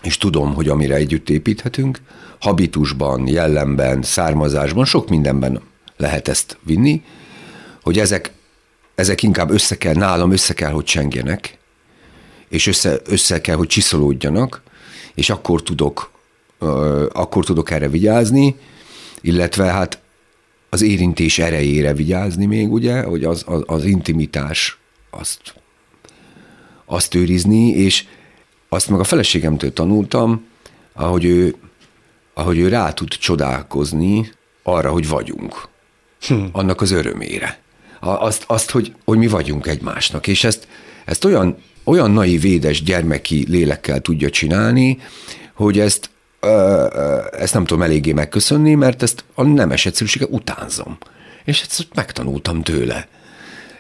és 0.03 0.17
tudom, 0.17 0.55
hogy 0.55 0.69
amire 0.69 0.95
együtt 0.95 1.31
építhetünk, 1.31 2.01
habitusban, 2.41 3.27
jellemben, 3.27 4.03
származásban, 4.03 4.85
sok 4.85 5.09
mindenben 5.09 5.61
lehet 5.97 6.29
ezt 6.29 6.59
vinni, 6.63 7.03
hogy 7.83 7.99
ezek, 7.99 8.33
ezek 8.95 9.23
inkább 9.23 9.51
össze 9.51 9.79
kell, 9.79 9.95
nálam 9.95 10.33
össze 10.33 10.55
kell, 10.55 10.71
hogy 10.71 10.85
csengjenek, 10.85 11.59
és 12.49 12.67
össze, 12.67 13.01
össze 13.05 13.41
kell, 13.41 13.57
hogy 13.57 13.67
csiszolódjanak, 13.67 14.63
és 15.15 15.31
akkor 15.31 15.63
tudok, 15.63 16.11
akkor 17.13 17.45
tudok 17.45 17.71
erre 17.71 17.89
vigyázni, 17.89 18.57
illetve 19.21 19.65
hát 19.65 20.01
az 20.69 20.83
érintés 20.83 21.39
erejére 21.39 21.95
vigyázni 21.95 22.47
még, 22.47 22.73
ugye, 22.73 23.03
hogy 23.03 23.25
az, 23.25 23.45
az, 23.47 23.63
az 23.67 23.85
intimitás 23.85 24.79
azt, 25.11 25.55
azt 26.85 27.15
őrizni, 27.15 27.69
és 27.69 28.05
azt 28.69 28.89
meg 28.89 29.01
a 29.01 29.05
feleségemtől 29.05 29.73
tanultam, 29.73 30.47
ahogy 30.93 31.25
ő, 31.25 31.55
ahogy 32.35 32.59
ő 32.59 32.69
rá 32.69 32.93
tud 32.93 33.09
csodálkozni 33.09 34.31
arra, 34.63 34.91
hogy 34.91 35.09
vagyunk. 35.09 35.69
Hm. 36.27 36.45
Annak 36.53 36.81
az 36.81 36.91
örömére. 36.91 37.61
Azt, 38.01 38.45
azt 38.47 38.71
hogy, 38.71 38.95
hogy 39.05 39.19
mi 39.19 39.27
vagyunk 39.27 39.67
egymásnak. 39.67 40.27
És 40.27 40.45
ezt, 40.45 40.69
ezt 41.05 41.25
olyan, 41.25 41.57
olyan 41.85 42.11
naiv, 42.11 42.41
védes 42.41 42.83
gyermeki 42.83 43.45
lélekkel 43.49 44.01
tudja 44.01 44.31
csinálni, 44.31 44.99
hogy 45.55 45.79
ezt, 45.79 46.11
ezt 47.31 47.55
nem 47.55 47.65
tudom 47.65 47.83
eléggé 47.83 48.13
megköszönni, 48.13 48.75
mert 48.75 49.03
ezt 49.03 49.25
a 49.35 49.43
nemes 49.43 49.87
egyszerűsége 49.87 50.27
utánzom. 50.27 50.99
És 51.45 51.61
ezt 51.61 51.89
megtanultam 51.95 52.63
tőle. 52.63 53.09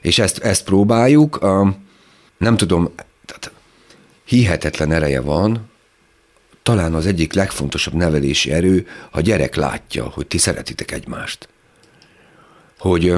És 0.00 0.18
ezt, 0.18 0.38
ezt 0.38 0.64
próbáljuk. 0.64 1.40
Nem 2.38 2.56
tudom, 2.56 2.92
hihetetlen 4.28 4.92
ereje 4.92 5.20
van, 5.20 5.70
talán 6.62 6.94
az 6.94 7.06
egyik 7.06 7.32
legfontosabb 7.32 7.94
nevelési 7.94 8.50
erő, 8.50 8.86
ha 9.10 9.20
gyerek 9.20 9.54
látja, 9.54 10.04
hogy 10.04 10.26
ti 10.26 10.38
szeretitek 10.38 10.90
egymást. 10.90 11.48
Hogy, 12.78 13.14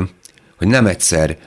hogy 0.56 0.66
nem 0.66 0.86
egyszer 0.86 1.38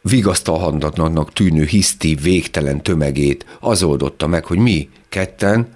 vigasztalhatatlannak 0.00 1.32
tűnő 1.32 1.64
hiszti 1.64 2.14
végtelen 2.14 2.82
tömegét 2.82 3.46
az 3.60 3.82
oldotta 3.82 4.26
meg, 4.26 4.44
hogy 4.44 4.58
mi 4.58 4.88
ketten, 5.08 5.68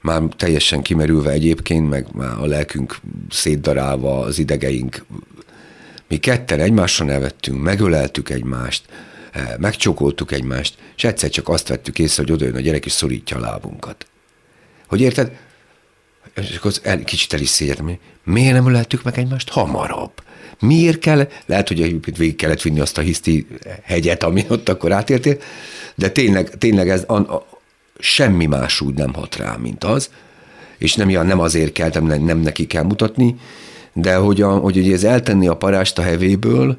már 0.00 0.22
teljesen 0.36 0.82
kimerülve 0.82 1.30
egyébként, 1.30 1.88
meg 1.88 2.06
már 2.12 2.38
a 2.38 2.46
lelkünk 2.46 2.96
szétdarálva, 3.30 4.20
az 4.20 4.38
idegeink, 4.38 5.04
mi 6.08 6.16
ketten 6.16 6.60
egymásra 6.60 7.04
nevettünk, 7.04 7.62
megöleltük 7.62 8.30
egymást, 8.30 8.84
eh, 9.34 9.54
megcsokoltuk 9.58 10.32
egymást, 10.32 10.78
és 10.96 11.04
egyszer 11.04 11.30
csak 11.30 11.48
azt 11.48 11.68
vettük 11.68 11.98
észre, 11.98 12.22
hogy 12.22 12.32
odajön 12.32 12.54
a 12.54 12.60
gyerek, 12.60 12.86
és 12.86 12.92
szorítja 12.92 13.36
a 13.36 13.40
lábunkat. 13.40 14.06
Hogy 14.86 15.00
érted? 15.00 15.32
És 16.34 16.56
akkor 16.56 16.72
el, 16.82 17.04
kicsit 17.04 17.32
el 17.32 17.40
is 17.40 17.48
szégyetem, 17.48 17.98
miért 18.24 18.52
nem 18.52 18.68
öleltük 18.68 19.02
meg 19.02 19.18
egymást 19.18 19.50
hamarabb? 19.50 20.22
Miért 20.60 20.98
kell, 20.98 21.28
lehet, 21.46 21.68
hogy 21.68 21.82
egyébként 21.82 22.16
végig 22.16 22.36
kellett 22.36 22.62
vinni 22.62 22.80
azt 22.80 22.98
a 22.98 23.00
hiszti 23.00 23.46
hegyet, 23.82 24.22
ami 24.22 24.44
ott 24.48 24.68
akkor 24.68 24.92
átértél, 24.92 25.38
de 25.94 26.10
tényleg, 26.10 26.58
tényleg 26.58 26.88
ez 26.88 27.04
a, 27.06 27.14
a, 27.14 27.46
semmi 27.98 28.46
más 28.46 28.80
úgy 28.80 28.94
nem 28.94 29.12
hat 29.12 29.36
rá, 29.36 29.56
mint 29.56 29.84
az, 29.84 30.10
és 30.78 30.94
nem, 30.94 31.08
nem 31.08 31.40
azért 31.40 31.72
kell, 31.72 31.90
nem, 31.92 32.24
nem 32.24 32.38
neki 32.38 32.66
kell 32.66 32.82
mutatni, 32.82 33.36
de 33.92 34.14
hogy, 34.14 34.42
a, 34.42 34.50
hogy 34.50 34.76
ugye 34.76 34.92
ez 34.92 35.04
eltenni 35.04 35.48
a 35.48 35.56
parást 35.56 35.98
a 35.98 36.02
hevéből, 36.02 36.78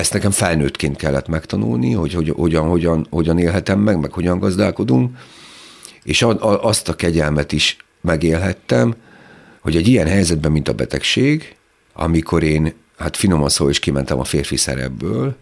ezt 0.00 0.12
nekem 0.12 0.30
felnőttként 0.30 0.96
kellett 0.96 1.28
megtanulni, 1.28 1.92
hogy, 1.92 2.14
hogy 2.14 2.28
hogyan, 2.28 2.68
hogyan, 2.68 3.06
hogyan 3.10 3.38
élhetem 3.38 3.80
meg, 3.80 4.00
meg 4.00 4.12
hogyan 4.12 4.38
gazdálkodunk, 4.38 5.16
és 6.02 6.22
a, 6.22 6.28
a, 6.28 6.64
azt 6.64 6.88
a 6.88 6.94
kegyelmet 6.94 7.52
is 7.52 7.76
megélhettem, 8.00 8.94
hogy 9.60 9.76
egy 9.76 9.88
ilyen 9.88 10.06
helyzetben, 10.06 10.52
mint 10.52 10.68
a 10.68 10.72
betegség, 10.72 11.56
amikor 11.92 12.42
én, 12.42 12.72
hát 12.98 13.16
finoman 13.16 13.48
szó 13.48 13.68
is 13.68 13.78
kimentem 13.78 14.18
a 14.18 14.24
férfi 14.24 14.56
szerepből, 14.56 15.36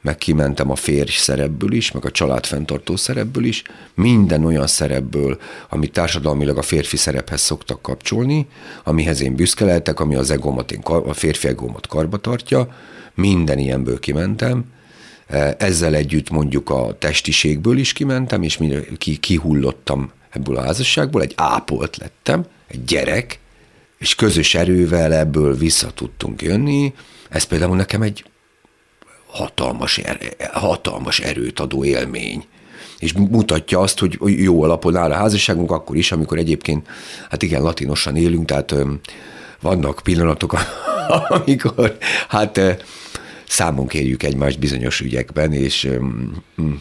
meg 0.00 0.18
kimentem 0.18 0.70
a 0.70 0.74
férj 0.74 1.10
szerepből 1.10 1.72
is, 1.72 1.90
meg 1.90 2.04
a 2.04 2.10
családfenntartó 2.10 2.96
szerepből 2.96 3.44
is, 3.44 3.62
minden 3.94 4.44
olyan 4.44 4.66
szerepből, 4.66 5.40
amit 5.68 5.92
társadalmilag 5.92 6.58
a 6.58 6.62
férfi 6.62 6.96
szerephez 6.96 7.40
szoktak 7.40 7.82
kapcsolni, 7.82 8.46
amihez 8.84 9.20
én 9.20 9.34
büszke 9.34 9.64
lehetek, 9.64 10.00
ami 10.00 10.14
az 10.14 10.30
egómat, 10.30 10.72
én, 10.72 10.80
a 10.80 11.12
férfi 11.12 11.48
egómat 11.48 11.86
karba 11.86 12.16
tartja, 12.16 12.74
minden 13.14 13.58
ilyenből 13.58 13.98
kimentem, 13.98 14.64
ezzel 15.58 15.94
együtt 15.94 16.30
mondjuk 16.30 16.70
a 16.70 16.96
testiségből 16.98 17.78
is 17.78 17.92
kimentem, 17.92 18.42
és 18.42 18.58
ki, 18.98 19.16
kihullottam 19.16 20.10
ebből 20.30 20.56
a 20.56 20.62
házasságból, 20.62 21.22
egy 21.22 21.32
ápolt 21.36 21.96
lettem, 21.96 22.46
egy 22.66 22.84
gyerek, 22.84 23.38
és 23.98 24.14
közös 24.14 24.54
erővel 24.54 25.12
ebből 25.12 25.56
vissza 25.56 25.90
tudtunk 25.90 26.42
jönni. 26.42 26.94
Ez 27.28 27.44
például 27.44 27.76
nekem 27.76 28.02
egy 28.02 28.24
hatalmas, 29.32 29.98
er, 29.98 30.18
hatalmas 30.52 31.20
erőt 31.20 31.60
adó 31.60 31.84
élmény. 31.84 32.44
És 32.98 33.12
mutatja 33.12 33.80
azt, 33.80 33.98
hogy 33.98 34.18
jó 34.20 34.62
alapon 34.62 34.96
áll 34.96 35.10
a 35.10 35.14
házasságunk 35.14 35.70
akkor 35.70 35.96
is, 35.96 36.12
amikor 36.12 36.38
egyébként, 36.38 36.88
hát 37.30 37.42
igen, 37.42 37.62
latinosan 37.62 38.16
élünk, 38.16 38.46
tehát 38.46 38.74
vannak 39.60 40.00
pillanatok, 40.02 40.54
amikor 41.28 41.96
hát 42.28 42.60
számon 43.48 43.86
kérjük 43.86 44.22
egymást 44.22 44.58
bizonyos 44.58 45.00
ügyekben, 45.00 45.52
és 45.52 45.88
mm, 46.60 46.72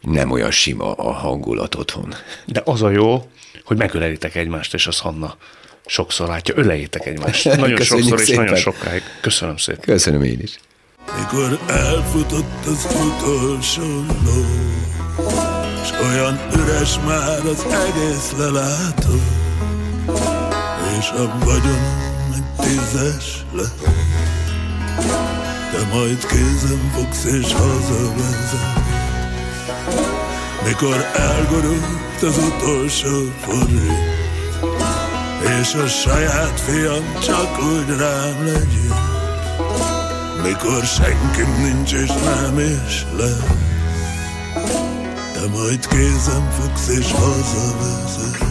nem 0.00 0.30
olyan 0.30 0.50
sima 0.50 0.92
a 0.92 1.12
hangulat 1.12 1.74
otthon. 1.74 2.14
De 2.44 2.62
az 2.64 2.82
a 2.82 2.90
jó, 2.90 3.28
hogy 3.64 3.76
megölelitek 3.76 4.34
egymást, 4.34 4.74
és 4.74 4.86
az 4.86 4.98
Hanna 4.98 5.36
sokszor 5.86 6.28
látja, 6.28 6.54
öleljétek 6.56 7.06
egymást. 7.06 7.44
Nagyon 7.56 7.80
sokszor 7.80 8.20
és 8.20 8.30
nagyon 8.30 8.56
sokáig. 8.56 9.02
Köszönöm 9.20 9.56
szépen. 9.56 9.80
Köszönöm 9.80 10.22
én 10.22 10.40
is. 10.42 10.58
Mikor 11.14 11.58
elfutott 11.66 12.66
az 12.66 12.86
utolsó 12.94 14.04
ló, 14.24 14.44
és 15.82 15.90
olyan 16.00 16.40
üres 16.54 16.98
már 17.06 17.46
az 17.46 17.64
egész 17.64 18.32
lelátó, 18.38 19.20
és 20.98 21.10
a 21.10 21.38
vagyonom 21.44 22.34
egy 22.34 22.66
tízes 22.66 23.44
lesz. 23.52 23.94
Te 25.72 25.86
majd 25.92 26.26
kézem 26.26 26.90
fogsz 26.94 27.24
és 27.24 27.52
hazavezet 27.52 28.84
Mikor 30.64 31.06
elgorult 31.14 32.22
az 32.22 32.38
utolsó 32.38 33.30
forré 33.40 33.92
És 35.60 35.74
a 35.74 35.86
saját 35.86 36.60
fiam 36.60 37.04
csak 37.20 37.62
úgy 37.62 37.96
rám 37.98 38.44
legyen 38.44 39.15
Mikor 40.42 40.84
senkim 40.84 41.62
nincs 41.62 41.92
és 41.92 42.08
nem 42.08 42.58
is 42.58 43.06
lesz 43.16 43.44
Te 45.32 45.48
majd 45.48 45.86
kézem 45.86 46.50
fogsz 46.50 46.88
és 46.88 47.12
hazavezet 47.12 48.46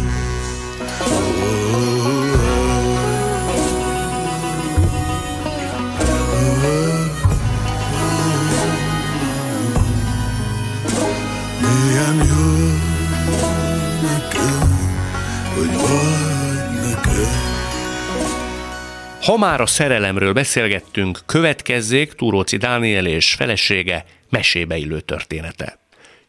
Ha 19.25 19.37
már 19.37 19.61
a 19.61 19.65
szerelemről 19.65 20.33
beszélgettünk, 20.33 21.19
következzék 21.25 22.13
Túróci 22.13 22.57
Dániel 22.57 23.05
és 23.05 23.33
felesége 23.33 24.05
mesébe 24.29 24.77
illő 24.77 24.99
története. 24.99 25.79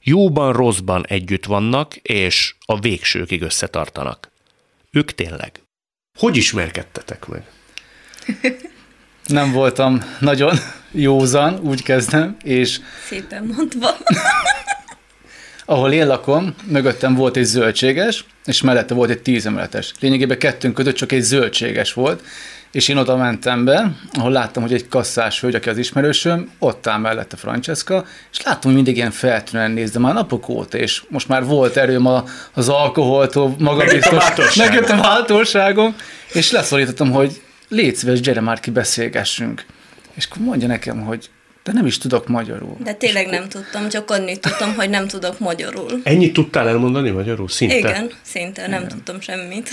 Jóban, 0.02 0.52
rosszban 0.52 1.04
együtt 1.08 1.44
vannak, 1.44 1.96
és 1.96 2.54
a 2.66 2.80
végsőkig 2.80 3.42
összetartanak. 3.42 4.30
Ők 4.90 5.12
tényleg. 5.12 5.50
Hogy 6.18 6.36
ismerkedtetek 6.36 7.26
meg? 7.26 7.42
Nem 9.26 9.52
voltam 9.52 10.00
nagyon 10.20 10.56
józan, 10.90 11.58
úgy 11.58 11.82
kezdem, 11.82 12.36
és... 12.44 12.78
Szépen 13.08 13.44
mondva. 13.56 13.88
ahol 15.66 15.92
én 15.92 16.06
lakom, 16.06 16.54
mögöttem 16.66 17.14
volt 17.14 17.36
egy 17.36 17.44
zöldséges, 17.44 18.24
és 18.44 18.62
mellette 18.62 18.94
volt 18.94 19.10
egy 19.10 19.22
tízemeletes. 19.22 19.92
Lényegében 20.00 20.38
kettőnk 20.38 20.74
között 20.74 20.94
csak 20.94 21.12
egy 21.12 21.22
zöldséges 21.22 21.92
volt, 21.92 22.22
és 22.76 22.88
én 22.88 22.96
oda 22.96 23.16
mentem 23.16 23.64
be, 23.64 23.92
ahol 24.12 24.30
láttam, 24.30 24.62
hogy 24.62 24.72
egy 24.72 24.88
kasszás 24.88 25.40
hölgy, 25.40 25.54
aki 25.54 25.68
az 25.68 25.78
ismerősöm, 25.78 26.50
ott 26.58 26.86
áll 26.86 26.98
mellette 26.98 27.36
Francesca, 27.36 28.04
és 28.32 28.42
láttam, 28.42 28.60
hogy 28.62 28.74
mindig 28.74 28.96
ilyen 28.96 29.10
feltűnően 29.10 29.70
néz, 29.70 29.90
de 29.90 29.98
már 29.98 30.14
napok 30.14 30.48
óta, 30.48 30.78
és 30.78 31.02
most 31.08 31.28
már 31.28 31.44
volt 31.44 31.76
erőm 31.76 32.06
az 32.52 32.68
alkoholtól, 32.68 33.54
magabiztos, 33.58 34.54
megjött 34.56 34.88
a 34.88 34.96
váltóságom, 34.96 35.96
és 36.32 36.50
leszorítottam, 36.50 37.10
hogy 37.10 37.42
légy 37.68 37.96
szíves, 37.96 38.20
gyere 38.20 38.40
már 38.40 38.60
ki, 38.60 38.70
beszélgessünk. 38.70 39.64
És 40.14 40.28
akkor 40.30 40.42
mondja 40.42 40.68
nekem, 40.68 41.00
hogy 41.00 41.30
de 41.64 41.72
nem 41.72 41.86
is 41.86 41.98
tudok 41.98 42.28
magyarul. 42.28 42.76
De 42.84 42.92
tényleg 42.92 43.28
nem 43.28 43.48
tudtam, 43.48 43.88
csak 43.88 44.10
annyit 44.10 44.40
tudtam, 44.40 44.74
hogy 44.74 44.90
nem 44.90 45.06
tudok 45.06 45.38
magyarul. 45.38 46.00
Ennyit 46.02 46.32
tudtál 46.32 46.68
elmondani 46.68 47.10
magyarul? 47.10 47.48
Szinte? 47.48 47.76
Igen, 47.76 48.10
szinte, 48.22 48.66
nem 48.66 48.78
Igen. 48.78 48.88
tudtam 48.88 49.20
semmit. 49.20 49.70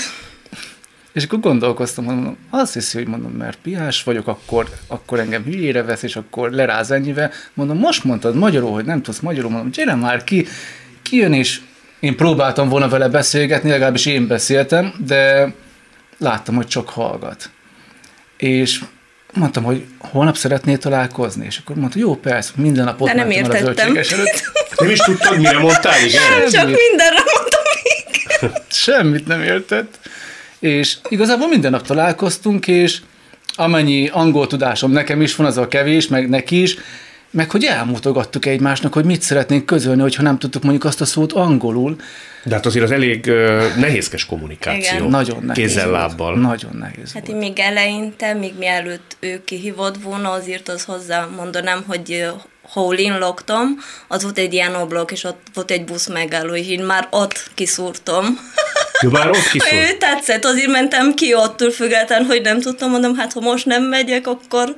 És 1.14 1.24
akkor 1.24 1.40
gondolkoztam, 1.40 2.04
mondom, 2.04 2.38
azt 2.50 2.74
hiszi, 2.74 2.98
hogy 2.98 3.08
mondom, 3.08 3.32
mert 3.32 3.58
piás 3.62 4.04
vagyok, 4.04 4.28
akkor, 4.28 4.70
akkor 4.88 5.20
engem 5.20 5.44
hülyére 5.44 5.84
vesz, 5.84 6.04
és 6.04 6.16
akkor 6.16 6.52
leráz 6.52 6.92
ennyivel. 6.92 7.32
Mondom, 7.54 7.78
most 7.78 8.04
mondtad 8.04 8.36
magyarul, 8.36 8.72
hogy 8.72 8.86
nem 8.86 9.02
tudsz 9.02 9.20
magyarul, 9.20 9.50
mondom, 9.50 9.72
gyere 9.72 9.96
már 9.96 10.24
ki, 10.24 10.48
ki 11.02 11.16
jön, 11.16 11.34
és 11.34 11.62
én 12.00 12.16
próbáltam 12.16 12.70
volna 12.70 12.90
vele 12.90 13.08
beszélgetni, 13.10 13.70
legalábbis 13.70 14.06
én 14.06 14.28
beszéltem, 14.28 14.94
de 15.06 15.54
láttam, 16.18 16.56
hogy 16.56 16.68
csak 16.68 16.90
hallgat. 16.90 17.50
És 18.38 18.80
mondtam, 19.34 19.64
hogy 19.64 19.86
holnap 19.98 20.36
szeretnél 20.36 20.78
találkozni? 20.78 21.46
És 21.46 21.58
akkor 21.58 21.76
mondta, 21.76 22.00
jó, 22.00 22.16
persze, 22.16 22.52
minden 22.56 22.86
nap 22.86 23.02
ott 23.02 23.08
De 23.08 23.14
nem 23.14 23.32
értettem. 23.32 23.64
zöldséges 23.66 24.12
előtt. 24.12 24.52
Nem 24.80 24.90
is 24.90 25.00
tudtad, 25.00 25.38
mire 25.38 25.60
mondtál, 25.60 26.06
igen? 26.06 26.22
Csak 26.52 26.66
mindenre 26.66 27.24
mondtam. 27.34 27.62
Semmit 28.70 29.28
nem 29.28 29.42
értett. 29.42 30.00
És 30.64 30.98
igazából 31.10 31.48
minden 31.48 31.72
nap 31.72 31.86
találkoztunk, 31.86 32.68
és 32.68 33.02
amennyi 33.56 34.08
angol 34.08 34.48
tudásom 34.48 34.92
nekem 34.92 35.22
is 35.22 35.36
van, 35.36 35.48
az 35.48 35.58
a 35.58 35.68
kevés, 35.68 36.08
meg 36.08 36.30
neki 36.30 36.62
is, 36.62 36.78
meg 37.32 37.52
hogy 37.52 37.64
elmutogattuk 37.64 38.46
egymásnak, 38.46 38.94
hogy 38.94 39.06
mit 39.06 39.22
szeretnénk 39.22 39.66
közölni, 39.66 40.02
hogyha 40.02 40.24
nem 40.24 40.40
tudtuk 40.40 40.64
mondjuk 40.64 40.84
azt 40.84 41.02
a 41.02 41.06
szót 41.06 41.32
angolul. 41.34 41.96
De 42.44 42.56
hát 42.56 42.66
azért 42.66 42.86
az 42.86 42.92
elég 42.92 43.26
uh, 43.28 43.76
nehézkes 43.76 44.26
kommunikáció. 44.26 44.98
Igen. 44.98 45.10
Nagyon 45.10 45.44
nehéz 45.44 45.66
Kézzel, 45.66 45.92
lábbal. 45.92 46.40
Nagyon 46.40 46.76
nehéz 46.76 47.14
Hát 47.14 47.28
volt. 47.28 47.28
én 47.28 47.36
még 47.36 47.60
eleinte, 47.60 48.34
még 48.34 48.54
mielőtt 48.58 49.18
ő 49.20 49.42
kihívott 49.46 49.98
volna, 49.98 50.32
azért 50.32 50.70
az 50.70 50.84
hozzá 50.84 51.28
mondanám, 51.36 51.84
hogy 51.88 52.12
ö, 52.12 52.28
hol 52.62 52.96
én 52.96 53.18
laktam, 53.18 53.78
az 54.08 54.24
volt 54.24 54.38
egy 54.38 54.54
ilyen 54.54 54.74
ablak, 54.74 55.12
és 55.12 55.24
ott 55.24 55.42
volt 55.54 55.72
egy 55.72 55.84
busz 55.84 56.08
megálló, 56.08 56.56
és 56.56 56.68
én 56.68 56.84
már 56.84 57.08
ott 57.12 57.52
kiszúrtam. 57.54 58.26
Jó, 59.04 59.10
már 59.10 59.30
ott 59.30 59.50
kiszól. 59.52 59.78
Ő 59.78 59.98
tetszett, 59.98 60.46
azért 60.46 60.72
mentem 60.72 61.14
ki 61.14 61.32
attól 61.32 61.72
függetlenül, 61.72 62.28
hogy 62.28 62.42
nem 62.42 62.60
tudtam, 62.60 62.90
mondom, 62.90 63.16
hát 63.16 63.34
ha 63.34 63.40
most 63.40 63.66
nem 63.66 63.84
megyek, 63.84 64.28
akkor, 64.28 64.76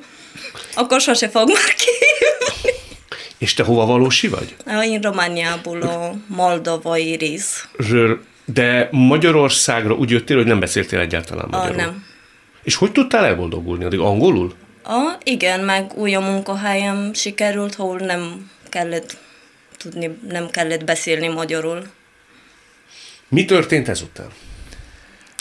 akkor 0.74 1.00
sose 1.00 1.28
fog 1.28 1.48
már 1.48 1.74
ki. 1.74 1.90
És 3.38 3.54
te 3.54 3.62
hova 3.62 3.86
valósi 3.86 4.28
vagy? 4.28 4.56
Én 4.82 5.00
Romániából 5.00 5.82
a 5.82 6.14
moldovai 6.26 7.14
rész. 7.16 7.68
De 8.44 8.88
Magyarországra 8.90 9.94
úgy 9.94 10.10
jöttél, 10.10 10.36
hogy 10.36 10.46
nem 10.46 10.60
beszéltél 10.60 10.98
egyáltalán 10.98 11.44
A, 11.50 11.56
magyarul. 11.56 11.76
nem. 11.76 12.04
És 12.62 12.74
hogy 12.74 12.92
tudtál 12.92 13.24
elboldogulni? 13.24 13.84
Addig 13.84 13.98
angolul? 13.98 14.54
A, 14.84 15.12
igen, 15.22 15.60
meg 15.60 15.92
új 15.94 16.14
a 16.14 16.20
munkahelyem 16.20 17.10
sikerült, 17.14 17.74
ahol 17.78 17.98
nem 17.98 18.50
kellett 18.68 19.16
tudni, 19.78 20.18
nem 20.28 20.50
kellett 20.50 20.84
beszélni 20.84 21.28
magyarul. 21.28 21.82
Mi 23.28 23.44
történt 23.44 23.88
ezután? 23.88 24.26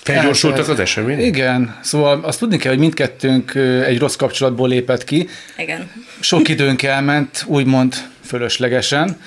Felgyorsultak 0.04 0.60
az 0.60 0.70
Elkezd- 0.70 0.82
események? 0.88 1.26
Igen, 1.26 1.80
szóval 1.82 2.24
azt 2.24 2.40
tudni 2.40 2.58
kell, 2.58 2.72
hogy 2.72 2.80
mindkettőnk 2.80 3.56
egy 3.86 4.00
rossz 4.00 4.16
kapcsolatból 4.16 4.68
lépett 4.68 5.04
ki. 5.04 5.30
Igen. 5.58 5.92
Sok 6.20 6.48
időnk 6.48 6.82
elment, 6.84 7.44
úgymond 7.48 7.96
fölöslegesen, 8.26 9.20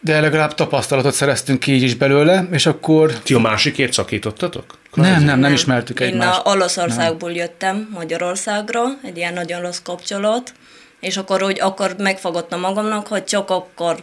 de 0.00 0.20
legalább 0.20 0.54
tapasztalatot 0.54 1.12
szereztünk 1.14 1.60
ki 1.60 1.72
így 1.72 1.82
is 1.82 1.94
belőle, 1.94 2.46
és 2.52 2.66
akkor 2.66 3.12
Ti 3.12 3.34
a 3.34 3.38
másikért 3.38 3.92
szakítottatok? 3.92 4.64
nem, 4.94 5.22
nem, 5.24 5.38
nem 5.38 5.52
ismertük 5.52 6.00
Én 6.00 6.06
egymást. 6.06 6.40
a 6.44 6.50
Olaszországból 6.50 7.32
jöttem 7.32 7.88
Magyarországra, 7.92 8.82
egy 9.04 9.16
ilyen 9.16 9.32
nagyon 9.32 9.60
rossz 9.60 9.80
kapcsolat, 9.82 10.52
és 11.00 11.16
akkor 11.16 11.42
úgy 11.42 11.60
akkor 11.60 11.94
megfogadtam 11.98 12.60
magamnak, 12.60 13.06
hogy 13.06 13.24
csak 13.24 13.50
akkor 13.50 13.96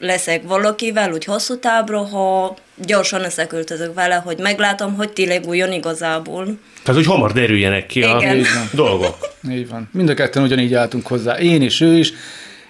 leszek 0.00 0.42
valakivel, 0.42 1.12
úgy 1.12 1.24
hosszú 1.24 1.58
távra, 1.58 1.98
ha 1.98 2.56
gyorsan 2.86 3.24
összeköltözök 3.24 3.94
vele, 3.94 4.14
hogy 4.14 4.38
meglátom, 4.38 4.94
hogy 4.94 5.12
tényleg 5.12 5.46
újon 5.46 5.72
igazából. 5.72 6.44
Tehát, 6.82 7.00
hogy 7.00 7.06
hamar 7.06 7.32
derüljenek 7.32 7.86
ki 7.86 8.02
a 8.02 8.16
Igen. 8.20 8.36
Így 8.36 8.46
van. 8.54 8.68
dolgok. 8.72 9.16
Így 9.50 9.68
van. 9.68 9.88
Mind 9.92 10.08
a 10.08 10.14
ketten 10.14 10.42
ugyanígy 10.42 10.74
álltunk 10.74 11.06
hozzá, 11.06 11.38
én 11.38 11.62
is, 11.62 11.80
ő 11.80 11.96
is, 11.96 12.12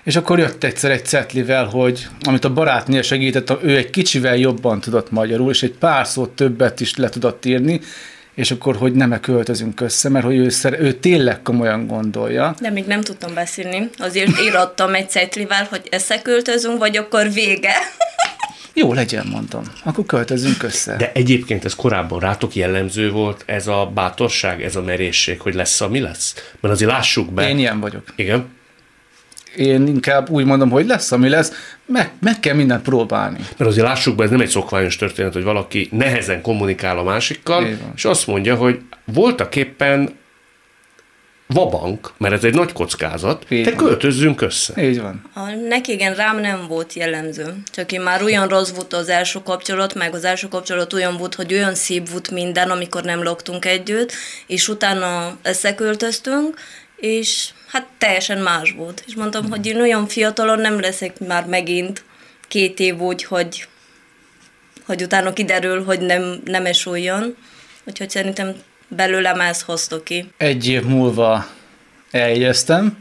és 0.05 0.17
akkor 0.17 0.39
jött 0.39 0.65
egyszer 0.65 0.91
egy 0.91 1.05
cetlivel, 1.05 1.65
hogy 1.65 2.07
amit 2.23 2.45
a 2.45 2.53
barátnél 2.53 3.03
segített, 3.03 3.53
ő 3.63 3.77
egy 3.77 3.91
kicsivel 3.91 4.37
jobban 4.37 4.81
tudott 4.81 5.11
magyarul, 5.11 5.51
és 5.51 5.63
egy 5.63 5.75
pár 5.79 6.07
szót 6.07 6.31
többet 6.31 6.81
is 6.81 6.97
le 6.97 7.09
tudott 7.09 7.45
írni, 7.45 7.81
és 8.41 8.51
akkor, 8.51 8.77
hogy 8.77 8.93
nem 8.93 9.21
költözünk 9.21 9.81
össze, 9.81 10.09
mert 10.09 10.25
hogy 10.25 10.37
ő, 10.37 10.49
szer- 10.49 10.81
ő 10.81 10.93
tényleg 10.93 11.43
komolyan 11.43 11.87
gondolja. 11.87 12.55
De 12.61 12.71
még 12.71 12.87
nem 12.87 13.01
tudtam 13.01 13.35
beszélni, 13.35 13.91
azért 13.99 14.41
írottam 14.41 14.95
egy 14.95 15.11
cetlivel, 15.11 15.67
hogy 15.71 15.83
összeköltözünk, 15.91 16.79
vagy 16.79 16.97
akkor 16.97 17.33
vége. 17.33 17.73
Jó, 18.75 18.93
legyen, 18.93 19.27
mondom. 19.27 19.63
Akkor 19.85 20.07
költözünk 20.07 20.63
össze. 20.63 20.97
De 20.97 21.13
egyébként 21.15 21.65
ez 21.65 21.75
korábban 21.75 22.21
rátok 22.21 22.55
jellemző 22.55 23.11
volt, 23.11 23.43
ez 23.47 23.67
a 23.67 23.91
bátorság, 23.95 24.63
ez 24.63 24.77
a 24.77 24.83
merészség, 24.83 25.41
hogy 25.41 25.55
lesz, 25.55 25.81
ami 25.81 26.01
lesz? 26.01 26.35
Mert 26.61 26.75
azért 26.75 26.91
lássuk 26.91 27.33
be. 27.33 27.49
Én 27.49 27.59
ilyen 27.59 27.81
vagyok. 27.81 28.05
Igen. 28.17 28.49
Én 29.57 29.87
inkább 29.87 30.31
úgy 30.31 30.45
mondom, 30.45 30.71
hogy 30.71 30.87
lesz, 30.87 31.13
ami 31.13 31.29
lesz, 31.29 31.53
meg, 31.87 32.11
meg 32.21 32.41
kell 32.41 32.55
mindent 32.55 32.83
próbálni. 32.83 33.39
Mert 33.39 33.71
azért 33.71 33.87
lássuk 33.87 34.17
be, 34.17 34.25
ez 34.25 34.31
nem 34.31 34.41
egy 34.41 34.49
szokványos 34.49 34.97
történet, 34.97 35.33
hogy 35.33 35.43
valaki 35.45 35.89
nehezen 35.93 36.43
kommunikál 36.43 36.99
a 36.99 37.03
másikkal, 37.03 37.69
és 37.97 38.05
azt 38.05 38.27
mondja, 38.27 38.55
hogy 38.55 38.81
voltak 39.05 39.57
éppen 39.57 40.19
vabank, 41.47 42.13
mert 42.19 42.35
ez 42.35 42.45
egy 42.45 42.55
nagy 42.55 42.73
kockázat, 42.73 43.45
Így 43.49 43.65
te 43.65 43.71
van. 43.71 43.85
költözzünk 43.85 44.41
össze. 44.41 44.83
Így 44.83 45.01
van. 45.01 45.23
A, 45.35 45.41
neki 45.69 45.93
igen, 45.93 46.15
rám 46.15 46.41
nem 46.41 46.67
volt 46.69 46.93
jellemző. 46.93 47.55
Csak 47.73 47.93
én 47.93 48.01
már 48.01 48.23
olyan 48.23 48.49
rossz 48.49 48.71
volt 48.71 48.93
az 48.93 49.09
első 49.09 49.39
kapcsolat, 49.45 49.95
meg 49.95 50.15
az 50.15 50.25
első 50.25 50.49
kapcsolat 50.49 50.93
olyan 50.93 51.17
volt, 51.17 51.35
hogy 51.35 51.53
olyan 51.53 51.75
szép 51.75 52.09
volt 52.11 52.31
minden, 52.31 52.71
amikor 52.71 53.03
nem 53.03 53.23
laktunk 53.23 53.65
együtt, 53.65 54.13
és 54.47 54.69
utána 54.69 55.37
összeköltöztünk, 55.43 56.59
és 56.97 57.49
hát 57.73 57.87
teljesen 57.99 58.39
más 58.39 58.75
volt. 58.77 59.03
És 59.07 59.15
mondtam, 59.15 59.51
hogy 59.51 59.67
én 59.67 59.81
olyan 59.81 60.07
fiatalon 60.07 60.59
nem 60.59 60.81
leszek 60.81 61.19
már 61.27 61.47
megint 61.47 62.05
két 62.49 62.81
év 62.81 62.99
úgy, 62.99 63.25
hogy, 63.25 63.67
hogy 64.87 65.03
utána 65.03 65.33
kiderül, 65.33 65.85
hogy 65.85 66.01
nem, 66.01 66.41
nem 66.45 66.67
es 66.67 66.87
olyan. 66.87 67.37
Úgyhogy 67.85 68.11
szerintem 68.11 68.55
belőlem 68.89 69.41
ezt 69.41 69.63
hozta 69.63 70.03
ki. 70.03 70.31
Egy 70.37 70.69
év 70.69 70.83
múlva 70.83 71.47
eljegyeztem, 72.11 72.99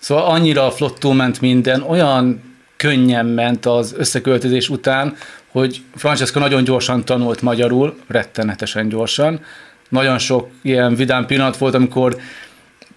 szóval 0.00 0.24
annyira 0.24 0.70
flottul 0.70 1.14
ment 1.14 1.40
minden, 1.40 1.82
olyan 1.82 2.42
könnyen 2.76 3.26
ment 3.26 3.66
az 3.66 3.94
összeköltözés 3.96 4.68
után, 4.68 5.16
hogy 5.48 5.82
Francesca 5.96 6.38
nagyon 6.38 6.64
gyorsan 6.64 7.04
tanult 7.04 7.42
magyarul, 7.42 7.96
rettenetesen 8.08 8.88
gyorsan. 8.88 9.44
Nagyon 9.88 10.18
sok 10.18 10.48
ilyen 10.62 10.94
vidám 10.94 11.26
pillanat 11.26 11.56
volt, 11.56 11.74
amikor 11.74 12.20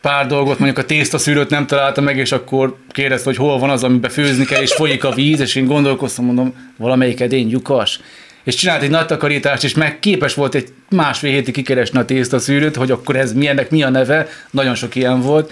pár 0.04 0.28
dolgot, 0.28 0.60
mondjuk 0.60 0.80
a 0.80 0.86
tésztaszűrőt 0.86 1.50
nem 1.50 1.68
találta 1.68 2.02
meg, 2.02 2.18
és 2.18 2.32
akkor 2.32 2.78
kérdezte, 2.89 3.30
hogy 3.30 3.38
hol 3.38 3.60
van 3.60 3.70
az, 3.70 3.84
amiben 3.84 4.12
főzni 4.12 4.46
kell, 4.46 4.62
és 4.62 4.74
folyik 4.74 5.04
a 5.04 5.12
víz, 5.12 5.39
és 5.39 5.56
én 5.56 5.66
gondolkoztam, 5.66 6.26
mondom, 6.26 6.72
valamelyik 6.78 7.20
edény 7.20 7.50
lyukas. 7.50 8.00
És 8.44 8.56
csinált 8.56 8.82
egy 8.82 8.89
nagy 8.89 9.06
takarítást, 9.06 9.63
és 9.63 9.74
meg 9.74 10.00
képes 10.00 10.34
volt 10.34 10.56
egy 10.56 10.68
másfél 10.89 11.32
hétig 11.32 11.54
kikeresni 11.54 12.00
a 12.00 12.06
tésztaszűrőt, 12.06 12.76
hogy 12.76 12.92
akkor 12.92 13.16
ez 13.16 13.34
milyennek 13.34 13.70
mi 13.70 13.84
a 13.84 13.89
neve, 13.89 14.28
nagyon 14.52 14.76
sok 14.76 14.96
ilyen 14.96 15.22
volt. 15.22 15.52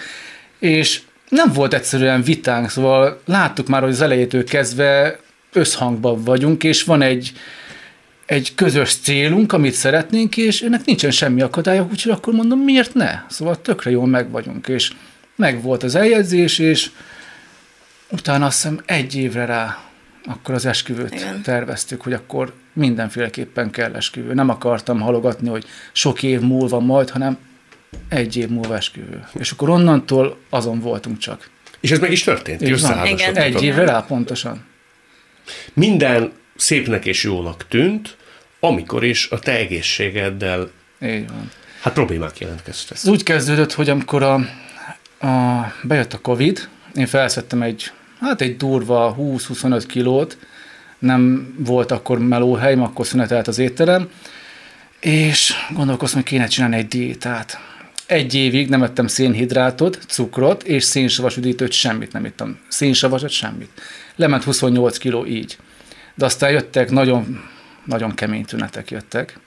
És 0.59 1.01
nem 1.29 1.51
volt 1.53 1.73
egyszerűen 1.73 2.21
vitánk, 2.21 2.69
szóval 2.69 3.21
láttuk 3.25 3.67
már, 3.67 3.81
hogy 3.81 3.91
az 3.91 4.01
elejétől 4.01 4.43
kezdve 4.43 5.19
összhangban 5.53 6.23
vagyunk, 6.23 6.63
és 6.63 6.83
van 6.83 7.01
egy, 7.01 7.31
egy 8.31 8.55
közös 8.55 8.95
célunk, 8.95 9.53
amit 9.53 9.73
szeretnénk, 9.73 10.37
és 10.37 10.61
ennek 10.61 10.85
nincsen 10.85 11.11
semmi 11.11 11.41
akadálya, 11.41 11.87
úgyhogy 11.91 12.11
akkor 12.11 12.33
mondom, 12.33 12.59
miért 12.59 12.93
ne? 12.93 13.21
Szóval 13.29 13.61
tökre 13.61 13.89
jól 13.91 14.07
meg 14.07 14.31
vagyunk, 14.31 14.67
és 14.67 14.91
meg 15.35 15.61
volt 15.61 15.83
az 15.83 15.95
eljegyzés, 15.95 16.59
és 16.59 16.89
utána 18.11 18.45
azt 18.45 18.61
hiszem 18.61 18.81
egy 18.85 19.15
évre 19.15 19.45
rá 19.45 19.83
akkor 20.25 20.55
az 20.55 20.65
esküvőt 20.65 21.13
Igen. 21.13 21.41
Terveztük, 21.41 22.01
hogy 22.01 22.13
akkor 22.13 22.53
mindenféleképpen 22.73 23.69
kell 23.69 23.93
esküvő. 23.93 24.33
Nem 24.33 24.49
akartam 24.49 24.99
halogatni, 24.99 25.49
hogy 25.49 25.65
sok 25.91 26.23
év 26.23 26.39
múlva 26.39 26.79
majd, 26.79 27.09
hanem 27.09 27.37
egy 28.09 28.35
év 28.37 28.49
múlva 28.49 28.75
esküvő. 28.75 29.25
És 29.39 29.51
akkor 29.51 29.69
onnantól 29.69 30.37
azon 30.49 30.79
voltunk 30.79 31.17
csak. 31.17 31.49
És 31.79 31.91
ez 31.91 31.99
meg 31.99 32.11
is 32.11 32.23
történt. 32.23 32.61
Így 32.61 32.81
van. 32.81 33.05
Igen. 33.05 33.35
Egy 33.35 33.63
évre 33.63 33.85
rá 33.85 33.99
pontosan. 34.01 34.65
Minden 35.73 36.31
szépnek 36.55 37.05
és 37.05 37.23
jónak 37.23 37.67
tűnt, 37.67 38.17
amikor 38.63 39.03
is 39.03 39.27
a 39.29 39.39
te 39.39 39.51
egészségeddel 39.57 40.71
Így 41.03 41.27
van. 41.27 41.51
hát 41.81 41.93
problémák 41.93 42.39
jelentkeztek. 42.39 42.97
Ez 42.97 43.07
úgy 43.07 43.23
kezdődött, 43.23 43.73
hogy 43.73 43.89
amikor 43.89 44.23
a, 44.23 44.33
a, 45.27 45.65
bejött 45.83 46.13
a 46.13 46.19
Covid, 46.19 46.69
én 46.95 47.05
felszedtem 47.05 47.61
egy, 47.61 47.91
hát 48.19 48.41
egy 48.41 48.57
durva 48.57 49.15
20-25 49.19 49.83
kilót, 49.87 50.37
nem 50.99 51.53
volt 51.57 51.91
akkor 51.91 52.19
melóhely, 52.19 52.73
akkor 52.73 53.07
szünetelt 53.07 53.47
az 53.47 53.57
étterem, 53.57 54.09
és 54.99 55.53
gondolkoztam, 55.73 56.21
hogy 56.21 56.29
kéne 56.29 56.47
csinálni 56.47 56.75
egy 56.75 56.87
diétát. 56.87 57.59
Egy 58.05 58.35
évig 58.35 58.69
nem 58.69 58.83
ettem 58.83 59.07
szénhidrátot, 59.07 59.99
cukrot 60.07 60.63
és 60.63 60.83
szénsavas 60.83 61.37
üdítőt, 61.37 61.71
semmit 61.71 62.13
nem 62.13 62.25
ittam. 62.25 62.59
Szénsavasat, 62.67 63.29
semmit. 63.29 63.69
Lement 64.15 64.43
28 64.43 64.97
kiló 64.97 65.25
így. 65.25 65.57
De 66.15 66.25
aztán 66.25 66.51
jöttek 66.51 66.89
nagyon, 66.89 67.43
nagyon 67.85 68.13
kemény 68.15 68.45
tünetek 68.45 68.91
jöttek. 68.91 69.39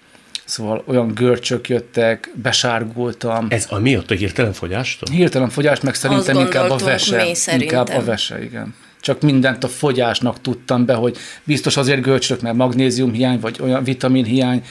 Szóval 0.45 0.83
olyan 0.87 1.15
görcsök 1.15 1.69
jöttek, 1.69 2.31
besárgultam. 2.35 3.47
Ez 3.49 3.67
a 3.69 3.79
miatt 3.79 4.11
a 4.11 4.15
hirtelen 4.15 4.53
fogyástól? 4.53 5.15
Hirtelen 5.15 5.49
fogyás, 5.49 5.81
meg 5.81 5.95
szerintem 5.95 6.37
Azt 6.37 6.45
inkább 6.45 6.71
a 6.71 6.77
vese. 6.77 7.25
mi 7.25 7.35
szerintem. 7.35 7.79
Inkább 7.79 7.99
a 7.99 8.05
vese, 8.05 8.45
igen. 8.45 8.75
Csak 9.01 9.21
mindent 9.21 9.65
a 9.65 9.69
fogyásnak 9.69 10.41
tudtam 10.41 10.85
be, 10.85 10.95
hogy 10.95 11.17
biztos 11.45 11.77
azért 11.77 12.01
görcsök, 12.01 12.41
mert 12.41 12.57
magnézium 12.57 13.13
hiány, 13.13 13.41
vagy 13.41 13.59
olyan 13.61 13.85
vitamin 13.85 14.25
hiány. 14.25 14.63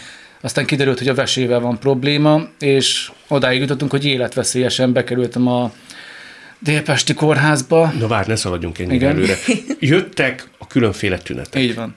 Aztán 0.42 0.66
kiderült, 0.66 0.98
hogy 0.98 1.08
a 1.08 1.14
vesével 1.14 1.60
van 1.60 1.80
probléma, 1.80 2.48
és 2.60 3.12
odáig 3.28 3.60
jutottunk, 3.60 3.92
hogy 3.92 4.06
életveszélyesen 4.06 4.94
bekerültem 4.94 5.48
a 5.48 5.72
Délpesti 6.60 7.14
kórházba. 7.14 7.94
Na 8.00 8.08
várj, 8.08 8.28
ne 8.28 8.36
szaladjunk 8.36 8.80
ennyire 8.80 9.08
előre. 9.08 9.36
Jöttek 9.80 10.48
a 10.58 10.68
különféle 10.68 11.18
tünetek. 11.18 11.62
Így 11.62 11.76
van. 11.76 11.96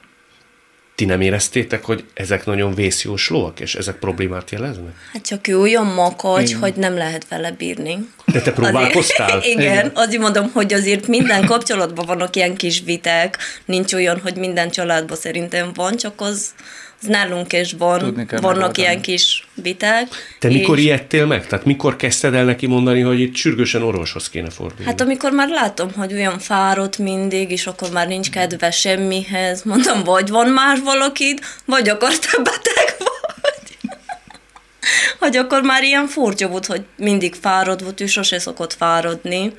Ti 0.96 1.04
nem 1.04 1.20
éreztétek, 1.20 1.84
hogy 1.84 2.04
ezek 2.14 2.44
nagyon 2.46 2.74
vészjóslóak, 2.74 3.60
és 3.60 3.74
ezek 3.74 3.94
problémát 3.94 4.50
jeleznek? 4.50 4.94
Hát 5.12 5.26
csak 5.26 5.48
ő 5.48 5.60
olyan 5.60 5.86
makacs, 5.86 6.48
Igen. 6.48 6.60
hogy 6.60 6.74
nem 6.74 6.96
lehet 6.96 7.28
vele 7.28 7.50
bírni. 7.50 8.08
De 8.24 8.40
te 8.40 8.52
próbálkoztál? 8.52 9.38
Azért, 9.38 9.44
igen, 9.44 9.72
igen, 9.72 9.90
azért 9.94 10.22
mondom, 10.22 10.50
hogy 10.52 10.72
azért 10.72 11.06
minden 11.06 11.44
kapcsolatban 11.46 12.06
vannak 12.06 12.36
ilyen 12.36 12.56
kis 12.56 12.82
viták. 12.84 13.38
Nincs 13.64 13.92
olyan, 13.92 14.20
hogy 14.20 14.36
minden 14.36 14.70
családban 14.70 15.16
szerintem 15.16 15.70
van, 15.74 15.96
csak 15.96 16.20
az, 16.20 16.54
az 17.00 17.06
nálunk 17.06 17.52
is 17.52 17.72
van, 17.72 18.28
vannak 18.40 18.78
ilyen 18.78 19.00
kis 19.00 19.46
viták. 19.54 20.08
Te 20.38 20.48
mikor 20.48 20.78
ijedtél 20.78 21.26
meg? 21.26 21.46
Tehát 21.46 21.64
mikor 21.64 21.96
kezdted 21.96 22.34
el 22.34 22.44
neki 22.44 22.66
mondani, 22.66 23.00
hogy 23.00 23.20
itt 23.20 23.34
sürgősen 23.34 23.82
orvoshoz 23.82 24.28
kéne 24.28 24.50
fordulni? 24.50 24.84
Hát 24.84 25.00
amikor 25.00 25.32
már 25.32 25.48
látom, 25.48 25.92
hogy 25.92 26.12
olyan 26.12 26.38
fáradt 26.38 26.98
mindig, 26.98 27.50
és 27.50 27.66
akkor 27.66 27.90
már 27.90 28.08
nincs 28.08 28.30
kedve 28.30 28.70
semmihez, 28.70 29.62
mondom, 29.62 30.04
vagy 30.04 30.28
van 30.28 30.48
más 30.48 30.80
valakit, 30.80 31.44
vagy 31.64 31.88
akar 31.88 32.18
te 32.18 32.36
beteg 32.36 32.96
vagy. 32.98 33.76
hogy 35.20 35.36
akkor 35.36 35.62
már 35.62 35.82
ilyen 35.82 36.06
furcsa 36.06 36.48
volt, 36.48 36.66
hogy 36.66 36.84
mindig 36.96 37.34
fáradt 37.34 37.80
volt, 37.80 38.00
ő 38.00 38.06
sose 38.06 38.38
szokott 38.38 38.72
fáradni, 38.72 39.52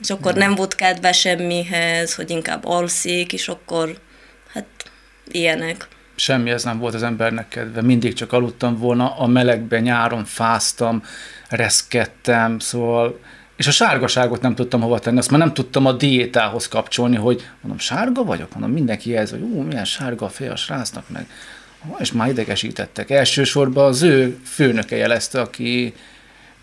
és 0.00 0.10
akkor 0.10 0.34
nem 0.34 0.54
volt 0.54 0.74
kedve 0.74 1.12
semmihez, 1.12 2.14
hogy 2.14 2.30
inkább 2.30 2.64
alszik, 2.64 3.32
és 3.32 3.48
akkor 3.48 3.98
hát 4.52 4.66
ilyenek 5.30 5.88
semmi 6.20 6.50
ez 6.50 6.64
nem 6.64 6.78
volt 6.78 6.94
az 6.94 7.02
embernek 7.02 7.48
kedve, 7.48 7.82
mindig 7.82 8.12
csak 8.12 8.32
aludtam 8.32 8.76
volna, 8.76 9.16
a 9.16 9.26
melegben 9.26 9.82
nyáron 9.82 10.24
fáztam, 10.24 11.02
reszkedtem, 11.48 12.58
szóval 12.58 13.18
és 13.56 13.66
a 13.66 13.70
sárgaságot 13.70 14.40
nem 14.40 14.54
tudtam 14.54 14.80
hova 14.80 14.98
tenni, 14.98 15.18
azt 15.18 15.30
már 15.30 15.40
nem 15.40 15.54
tudtam 15.54 15.86
a 15.86 15.92
diétához 15.92 16.68
kapcsolni, 16.68 17.16
hogy 17.16 17.48
mondom, 17.60 17.78
sárga 17.78 18.24
vagyok? 18.24 18.52
Mondom, 18.52 18.72
mindenki 18.72 19.16
ez, 19.16 19.30
hogy 19.30 19.40
ú, 19.40 19.60
milyen 19.60 19.84
sárga 19.84 20.26
a 20.26 20.28
fej 20.28 20.48
a 20.48 20.56
srácnak 20.56 21.08
meg. 21.08 21.26
És 21.98 22.12
már 22.12 22.28
idegesítettek. 22.28 23.10
Elsősorban 23.10 23.86
az 23.86 24.02
ő 24.02 24.38
főnöke 24.44 24.96
jelezte, 24.96 25.40
aki 25.40 25.94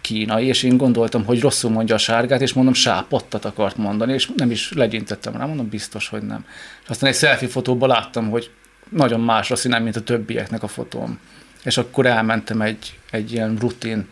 kínai, 0.01 0.45
és 0.45 0.63
én 0.63 0.77
gondoltam, 0.77 1.25
hogy 1.25 1.41
rosszul 1.41 1.71
mondja 1.71 1.95
a 1.95 1.97
sárgát, 1.97 2.41
és 2.41 2.53
mondom, 2.53 2.73
sápottat 2.73 3.45
akart 3.45 3.77
mondani, 3.77 4.13
és 4.13 4.29
nem 4.35 4.51
is 4.51 4.71
legyintettem 4.73 5.37
rá, 5.37 5.45
mondom, 5.45 5.69
biztos, 5.69 6.07
hogy 6.07 6.21
nem. 6.21 6.45
És 6.83 6.89
aztán 6.89 7.09
egy 7.09 7.15
selfie 7.15 7.47
fotóban 7.47 7.89
láttam, 7.89 8.29
hogy 8.29 8.51
nagyon 8.89 9.19
más 9.19 9.51
a 9.51 9.55
színem, 9.55 9.83
mint 9.83 9.95
a 9.95 10.01
többieknek 10.01 10.63
a 10.63 10.67
fotóm. 10.67 11.19
És 11.63 11.77
akkor 11.77 12.05
elmentem 12.05 12.61
egy, 12.61 12.99
egy 13.11 13.31
ilyen 13.31 13.57
rutin 13.59 14.07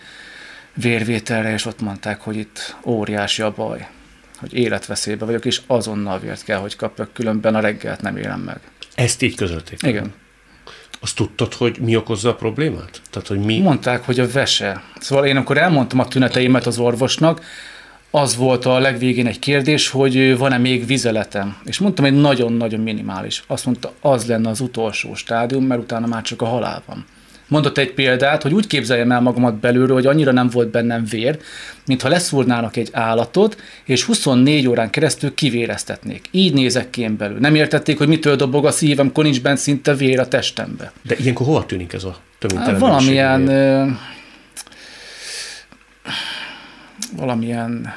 vérvételre, 0.74 1.54
és 1.54 1.66
ott 1.66 1.82
mondták, 1.82 2.22
hogy 2.22 2.36
itt 2.36 2.76
óriási 2.86 3.42
a 3.42 3.52
baj, 3.52 3.88
hogy 4.40 4.54
életveszélybe 4.54 5.26
vagyok, 5.26 5.46
és 5.46 5.62
azonnal 5.68 6.20
vért 6.20 6.44
kell, 6.44 6.58
hogy 6.58 6.76
kapjak, 6.76 7.14
különben 7.14 7.56
a 7.56 7.60
reggelt 7.60 8.02
nem 8.02 8.18
élem 8.18 8.40
meg. 8.40 8.60
Ezt 8.96 9.22
így 9.22 9.36
közölték? 9.36 9.82
Igen. 9.82 10.14
Azt 11.00 11.16
tudtad, 11.16 11.54
hogy 11.54 11.80
mi 11.80 11.96
okozza 11.96 12.30
a 12.30 12.36
problémát? 12.36 13.02
Tehát, 13.10 13.28
hogy 13.28 13.40
mi? 13.40 13.60
Mondták, 13.60 14.06
hogy 14.06 14.20
a 14.20 14.32
vese. 14.32 14.84
Szóval 15.00 15.26
én 15.26 15.38
akkor 15.38 15.58
elmondtam 15.58 16.00
a 16.00 16.08
tüneteimet 16.08 16.66
az 16.66 16.78
orvosnak, 16.78 17.44
az 18.16 18.36
volt 18.36 18.66
a 18.66 18.80
legvégén 18.80 19.28
egy 19.28 19.40
kérdés, 19.40 19.90
hogy 19.90 20.38
van-e 20.38 20.58
még 20.58 20.86
vizeletem. 20.86 21.58
És 21.66 21.80
mondtam, 21.80 22.06
hogy 22.06 22.14
nagyon-nagyon 22.14 22.80
minimális. 22.80 23.44
Azt 23.48 23.66
mondta, 23.66 23.94
az 24.02 24.26
lenne 24.26 24.50
az 24.50 24.60
utolsó 24.60 25.16
stádium, 25.16 25.64
mert 25.64 25.82
utána 25.82 26.08
már 26.08 26.22
csak 26.22 26.42
a 26.42 26.46
halál 26.46 26.84
van. 26.86 27.06
Mondott 27.48 27.78
egy 27.78 27.94
példát, 27.94 28.42
hogy 28.42 28.54
úgy 28.54 28.68
képzeljem 28.68 29.12
el 29.12 29.22
magamat 29.22 29.56
belülről, 29.56 29.96
hogy 29.96 30.06
annyira 30.06 30.32
nem 30.32 30.50
volt 30.50 30.68
bennem 30.68 31.06
vér, 31.10 31.40
mintha 31.86 32.10
leszúrnának 32.10 32.76
egy 32.78 32.90
állatot, 32.92 33.58
és 33.86 34.04
24 34.04 34.68
órán 34.68 34.90
keresztül 34.90 35.34
kivéreztetnék. 35.34 36.26
Így 36.32 36.54
nézek 36.54 36.90
ki 36.90 37.02
én 37.02 37.18
belül. 37.18 37.38
Nem 37.40 37.56
értették, 37.56 37.98
hogy 37.98 38.08
mitől 38.08 38.36
dobog 38.36 38.66
a 38.66 38.72
szívem, 38.72 39.08
akkor 39.08 39.24
nincs 39.24 39.42
bent 39.42 39.58
szinte 39.58 39.94
vér 39.94 40.20
a 40.20 40.28
testembe. 40.28 40.92
De 41.02 41.16
ilyenkor 41.20 41.46
hova 41.46 41.66
tűnik 41.66 41.94
ez 41.94 42.04
a 42.04 42.18
töménytelen 42.40 42.80
Valamilyen... 42.80 43.50
valamilyen 47.16 47.94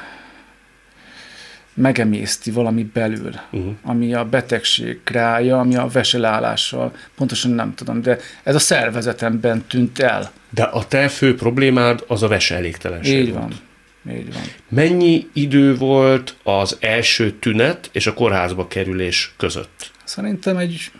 megemészti 1.73 2.51
valami 2.51 2.83
belül, 2.83 3.33
uh-huh. 3.51 3.73
ami 3.83 4.13
a 4.13 4.25
betegség 4.25 4.99
krája, 5.03 5.59
ami 5.59 5.75
a 5.75 5.87
veselállással, 5.87 6.95
pontosan 7.15 7.51
nem 7.51 7.75
tudom, 7.75 8.01
de 8.01 8.17
ez 8.43 8.55
a 8.55 8.59
szervezetemben 8.59 9.65
tűnt 9.67 9.99
el. 9.99 10.31
De 10.49 10.63
a 10.63 10.87
te 10.87 11.07
fő 11.07 11.35
problémád 11.35 12.03
az 12.07 12.23
a 12.23 12.27
vese 12.27 12.55
elégtelenség 12.55 13.27
Így 13.27 13.33
van. 13.33 13.53
Így 14.11 14.33
van. 14.33 14.41
Mennyi 14.69 15.27
idő 15.33 15.75
volt 15.75 16.35
az 16.43 16.77
első 16.79 17.31
tünet 17.31 17.89
és 17.91 18.07
a 18.07 18.13
kórházba 18.13 18.67
kerülés 18.67 19.33
között? 19.37 19.91
Szerintem 20.03 20.57
egy... 20.57 20.91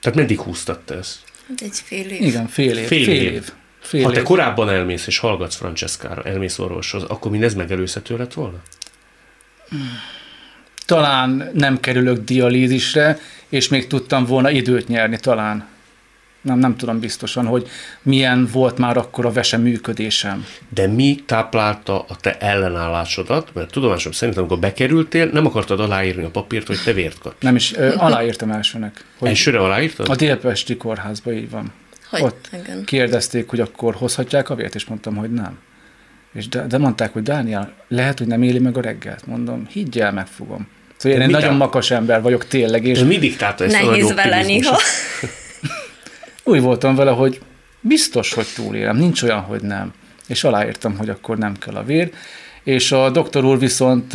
Tehát 0.00 0.18
meddig 0.18 0.40
húztad 0.40 0.80
te 0.80 0.94
ezt? 0.94 1.18
Hát 1.48 1.60
egy 1.60 1.80
fél 1.84 2.10
év. 2.10 2.22
Igen, 2.22 2.46
fél 2.46 2.78
év. 2.78 2.86
Fél, 2.86 3.04
fél 3.04 3.22
év. 3.22 3.32
év. 3.32 3.52
Fél 3.84 4.04
ha 4.04 4.10
te 4.10 4.22
korábban 4.22 4.68
elmész 4.68 5.06
és 5.06 5.18
hallgatsz 5.18 5.56
Francescára, 5.56 6.22
elmész 6.22 6.58
orvoshoz, 6.58 7.02
akkor 7.02 7.30
mindez 7.30 7.54
megelőzhető 7.54 8.16
lett 8.16 8.32
volna? 8.32 8.56
Talán 10.86 11.50
nem 11.54 11.80
kerülök 11.80 12.24
dialízisre, 12.24 13.18
és 13.48 13.68
még 13.68 13.86
tudtam 13.86 14.24
volna 14.24 14.50
időt 14.50 14.88
nyerni 14.88 15.18
talán. 15.18 15.66
Nem, 16.40 16.58
nem 16.58 16.76
tudom 16.76 17.00
biztosan, 17.00 17.46
hogy 17.46 17.68
milyen 18.02 18.48
volt 18.52 18.78
már 18.78 18.96
akkor 18.96 19.26
a 19.26 19.32
vese 19.32 19.56
működésem. 19.56 20.46
De 20.68 20.86
mi 20.86 21.22
táplálta 21.26 22.04
a 22.08 22.16
te 22.20 22.38
ellenállásodat? 22.38 23.50
Mert 23.54 23.70
tudomásom 23.70 24.12
szerint, 24.12 24.38
amikor 24.38 24.58
bekerültél, 24.58 25.26
nem 25.32 25.46
akartad 25.46 25.80
aláírni 25.80 26.24
a 26.24 26.30
papírt, 26.30 26.66
hogy 26.66 26.82
te 26.84 26.92
vért 26.92 27.18
kapsz. 27.18 27.36
Nem 27.40 27.56
is, 27.56 27.76
ö, 27.76 27.94
aláírtam 27.96 28.50
elsőnek. 28.50 29.04
Hogy 29.18 29.28
Elsőre 29.28 29.58
aláírtad? 29.58 30.08
A 30.08 30.16
Délpesti 30.16 30.76
kórházban 30.76 31.34
így 31.34 31.50
van. 31.50 31.72
Hogy? 32.20 32.22
Ott 32.22 32.48
Igen. 32.62 32.84
kérdezték, 32.84 33.48
hogy 33.48 33.60
akkor 33.60 33.94
hozhatják 33.94 34.50
a 34.50 34.54
vért, 34.54 34.74
és 34.74 34.84
mondtam, 34.84 35.16
hogy 35.16 35.30
nem. 35.32 35.58
És 36.34 36.48
de, 36.48 36.66
de 36.66 36.78
mondták, 36.78 37.12
hogy 37.12 37.22
Dániel, 37.22 37.72
lehet, 37.88 38.18
hogy 38.18 38.26
nem 38.26 38.42
éli 38.42 38.58
meg 38.58 38.76
a 38.76 38.80
reggelt. 38.80 39.26
Mondom, 39.26 39.66
higgyel, 39.70 40.12
megfogom. 40.12 40.68
Szóval 40.96 41.18
én 41.18 41.24
egy 41.24 41.30
nagyon 41.30 41.56
makas 41.56 41.90
ember 41.90 42.22
vagyok 42.22 42.46
tényleg. 42.46 42.84
És 42.84 42.98
mi 42.98 43.18
diktálta 43.18 43.64
ezt 43.64 43.82
Nehéz 43.82 44.14
vele 44.14 44.42
néha. 44.42 44.78
Úgy 46.44 46.60
voltam 46.60 46.94
vele, 46.94 47.10
hogy 47.10 47.40
biztos, 47.80 48.32
hogy 48.32 48.46
túlélem, 48.54 48.96
nincs 48.96 49.22
olyan, 49.22 49.40
hogy 49.40 49.62
nem. 49.62 49.92
És 50.26 50.44
aláírtam, 50.44 50.96
hogy 50.96 51.08
akkor 51.08 51.38
nem 51.38 51.58
kell 51.58 51.74
a 51.74 51.84
vér. 51.84 52.10
És 52.62 52.92
a 52.92 53.10
doktor 53.10 53.44
úr 53.44 53.58
viszont 53.58 54.12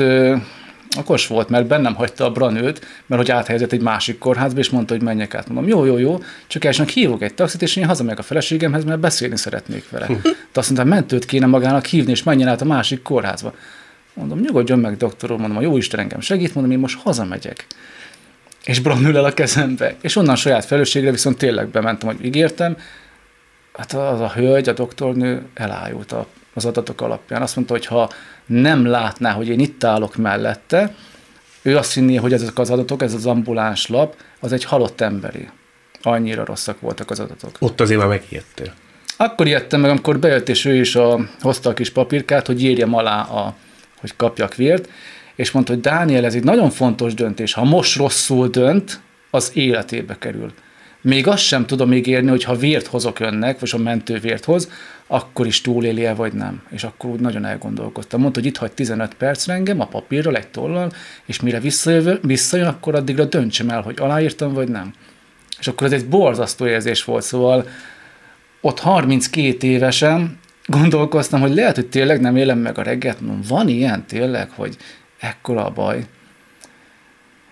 okos 0.98 1.28
volt, 1.28 1.50
mert 1.50 1.68
bennem 1.68 1.96
hagyta 1.96 2.26
a 2.26 2.32
branőt, 2.32 2.86
mert 3.06 3.22
hogy 3.22 3.32
áthelyezett 3.32 3.72
egy 3.72 3.82
másik 3.82 4.18
kórházba, 4.18 4.60
és 4.60 4.70
mondta, 4.70 4.94
hogy 4.94 5.04
menjek 5.04 5.36
át. 5.36 5.48
Mondom, 5.48 5.68
jó, 5.68 5.86
jó, 5.86 5.98
jó, 5.98 6.20
csak 6.48 6.64
elsőnek 6.64 6.92
hívok 6.92 7.22
egy 7.22 7.34
taxit, 7.34 7.62
és 7.62 7.76
én 7.76 7.86
hazamegyek 7.86 8.20
a 8.20 8.24
feleségemhez, 8.24 8.84
mert 8.84 9.00
beszélni 9.00 9.38
szeretnék 9.38 9.90
vele. 9.90 10.08
De 10.54 10.60
azt 10.60 10.70
mondta, 10.70 10.90
mentőt 10.90 11.26
kéne 11.26 11.46
magának 11.46 11.86
hívni, 11.86 12.12
és 12.12 12.24
menjen 12.24 12.48
át 12.48 12.62
a 12.62 12.66
másik 12.66 13.02
kórházba. 13.02 13.54
Mondom, 14.14 14.40
nyugodjon 14.40 14.80
meg, 14.80 14.98
doktor 14.98 15.32
úr, 15.32 15.38
mondom, 15.38 15.58
a 15.58 15.62
jó 15.62 15.78
Isten 15.78 16.00
engem 16.00 16.20
segít, 16.20 16.54
mondom, 16.54 16.74
én 16.74 16.80
most 16.80 17.00
hazamegyek. 17.00 17.66
És 18.66 18.80
Bron 18.80 19.06
ül 19.06 19.18
el 19.18 19.26
a 19.26 19.34
kezembe. 19.34 19.96
És 20.02 20.16
onnan 20.16 20.36
saját 20.36 20.66
felelősségre 20.66 21.12
viszont 21.12 21.38
tényleg 21.38 21.68
bementem, 21.68 22.10
hogy 22.10 22.26
ígértem. 22.26 22.78
Hát 23.74 23.94
az 23.94 24.20
a 24.20 24.32
hölgy, 24.36 24.70
a 24.70 24.74
doktornő 24.74 25.42
elájult 25.54 26.12
az 26.54 26.66
adatok 26.66 27.02
alapján. 27.02 27.42
Azt 27.42 27.56
mondta, 27.56 27.74
hogy 27.74 27.86
ha 27.86 28.10
nem 28.46 28.86
látná, 28.86 29.32
hogy 29.32 29.48
én 29.48 29.60
itt 29.60 29.84
állok 29.84 30.16
mellette, 30.16 30.96
ő 31.62 31.78
azt 31.78 31.94
hinné, 31.94 32.16
hogy 32.16 32.34
ezek 32.34 32.60
az 32.60 32.70
adatok, 32.70 33.02
ez 33.02 33.14
az 33.14 33.26
ambuláns 33.26 33.88
lap, 33.88 34.16
az 34.40 34.52
egy 34.52 34.64
halott 34.64 35.02
emberi. 35.02 35.50
Annyira 36.02 36.46
rosszak 36.46 36.80
voltak 36.80 37.12
az 37.12 37.20
adatok. 37.20 37.56
Ott 37.60 37.82
azért 37.82 38.00
már 38.00 38.08
megijedtél. 38.08 38.74
Akkor 39.18 39.48
ijedtem 39.48 39.82
meg, 39.82 39.90
amikor 39.90 40.20
bejött, 40.20 40.50
és 40.50 40.66
ő 40.66 40.76
is 40.76 40.96
a, 40.96 41.20
hozta 41.40 41.70
a 41.70 41.74
kis 41.74 41.90
papírkát, 41.90 42.48
hogy 42.48 42.64
írjam 42.64 42.94
alá 42.94 43.22
a 43.22 43.56
hogy 44.00 44.16
kapjak 44.16 44.56
vért, 44.56 44.90
és 45.36 45.52
mondta, 45.52 45.74
hogy 45.74 45.82
Dániel, 45.82 46.26
ez 46.26 46.36
egy 46.36 46.44
nagyon 46.44 46.70
fontos 46.70 47.14
döntés. 47.14 47.54
Ha 47.54 47.64
most 47.64 47.98
rosszul 47.98 48.48
dönt, 48.48 49.02
az 49.30 49.52
életébe 49.54 50.18
kerül. 50.18 50.54
Még 51.02 51.28
azt 51.28 51.44
sem 51.44 51.66
tudom 51.66 51.94
ígérni, 51.94 52.30
hogy 52.30 52.44
ha 52.44 52.56
vért 52.56 52.88
hozok 52.88 53.20
önnek, 53.20 53.60
vagy 53.60 53.70
a 53.74 53.78
mentő 53.78 54.20
vért 54.20 54.46
hoz, 54.46 54.70
akkor 55.12 55.46
is 55.46 55.62
túléli 55.62 56.06
-e, 56.06 56.14
vagy 56.14 56.34
nem. 56.34 56.62
És 56.70 56.84
akkor 56.84 57.10
úgy 57.10 57.20
nagyon 57.20 57.46
elgondolkoztam. 57.46 58.22
Mondta, 58.22 58.40
hogy 58.40 58.50
itt 58.50 58.58
hagy 58.58 58.72
15 58.72 59.14
perc 59.14 59.48
engem 59.48 59.80
a 59.80 59.86
papírral, 59.86 60.36
egy 60.36 60.48
tollal, 60.48 60.92
és 61.26 61.40
mire 61.40 61.60
visszajön, 61.60 62.20
visszajön, 62.22 62.68
akkor 62.68 62.96
addigra 62.96 63.26
döntsem 63.26 63.70
el, 63.70 63.82
hogy 63.82 63.96
aláírtam, 64.00 64.54
vagy 64.54 64.68
nem. 64.68 64.94
És 65.60 65.68
akkor 65.68 65.88
ez 65.88 65.94
egy 65.94 66.08
borzasztó 66.08 66.68
érzés 66.68 67.04
volt, 67.04 67.24
szóval 67.24 67.68
ott 68.62 68.80
32 68.80 69.68
évesen 69.68 70.40
gondolkoztam, 70.66 71.42
hogy 71.42 71.54
lehet, 71.54 71.76
hogy 71.76 71.88
tényleg 71.88 72.20
nem 72.20 72.36
élem 72.36 72.60
meg 72.60 72.78
a 72.78 72.82
reggelt, 72.82 73.22
mondom, 73.22 73.42
van 73.48 73.68
ilyen 73.68 74.06
tényleg, 74.06 74.50
hogy 74.56 74.78
ekkora 75.20 75.66
a 75.66 75.72
baj. 75.72 76.06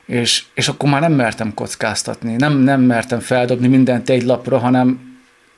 És, 0.05 0.43
és 0.53 0.67
akkor 0.67 0.89
már 0.89 1.01
nem 1.01 1.13
mertem 1.13 1.53
kockáztatni, 1.53 2.35
nem, 2.35 2.57
nem 2.57 2.81
mertem 2.81 3.19
feldobni 3.19 3.67
mindent 3.67 4.09
egy 4.09 4.23
lapra, 4.23 4.57
hanem 4.57 5.06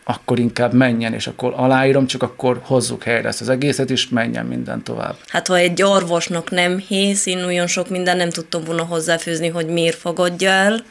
akkor 0.10 0.40
inkább 0.40 0.74
menjen, 0.74 1.14
és 1.14 1.28
akkor 1.28 1.54
aláírom, 1.56 2.08
csak 2.08 2.24
akkor 2.24 2.60
hozzuk 2.64 3.04
helyre 3.04 3.28
ezt 3.28 3.42
az 3.42 3.50
egészet, 3.50 3.90
és 3.90 4.10
menjen 4.10 4.46
minden 4.46 4.84
tovább. 4.84 5.16
Hát 5.28 5.48
ha 5.48 5.58
egy 5.58 5.82
orvosnak 5.82 6.52
nem 6.52 6.78
hisz, 6.78 7.26
én 7.26 7.44
olyan 7.44 7.68
sok 7.68 7.90
minden 7.90 8.18
nem 8.18 8.30
tudtam 8.30 8.64
volna 8.64 8.84
hozzáfűzni, 8.84 9.48
hogy 9.48 9.68
miért 9.68 9.98
fogadja 9.98 10.50
el. 10.50 10.84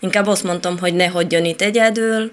Inkább 0.00 0.26
azt 0.26 0.44
mondtam, 0.44 0.78
hogy 0.78 0.94
ne 0.94 1.06
hagyjon 1.06 1.44
itt 1.44 1.60
egyedül, 1.60 2.32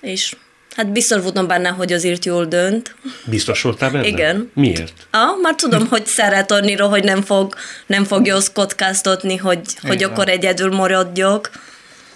és 0.00 0.36
hát 0.76 0.92
biztos 0.92 1.22
voltam 1.22 1.46
benne, 1.46 1.68
hogy 1.68 1.92
azért 1.92 2.24
jól 2.24 2.44
dönt. 2.44 2.94
Biztos 3.24 3.62
voltál 3.62 3.90
benne? 3.90 4.06
Igen. 4.06 4.50
Miért? 4.54 5.06
Ah, 5.10 5.40
már 5.42 5.54
tudom, 5.54 5.86
hogy 5.86 6.06
szeret 6.06 6.50
annyira, 6.50 6.88
hogy 6.88 7.04
nem 7.04 7.22
fog, 7.22 7.54
nem 7.86 8.04
fogja 8.04 8.34
azt 8.36 8.52
kockáztatni, 8.52 9.36
hogy, 9.36 9.60
hogy 9.82 10.02
akkor 10.02 10.28
egyedül 10.28 10.74
maradjak. 10.74 11.50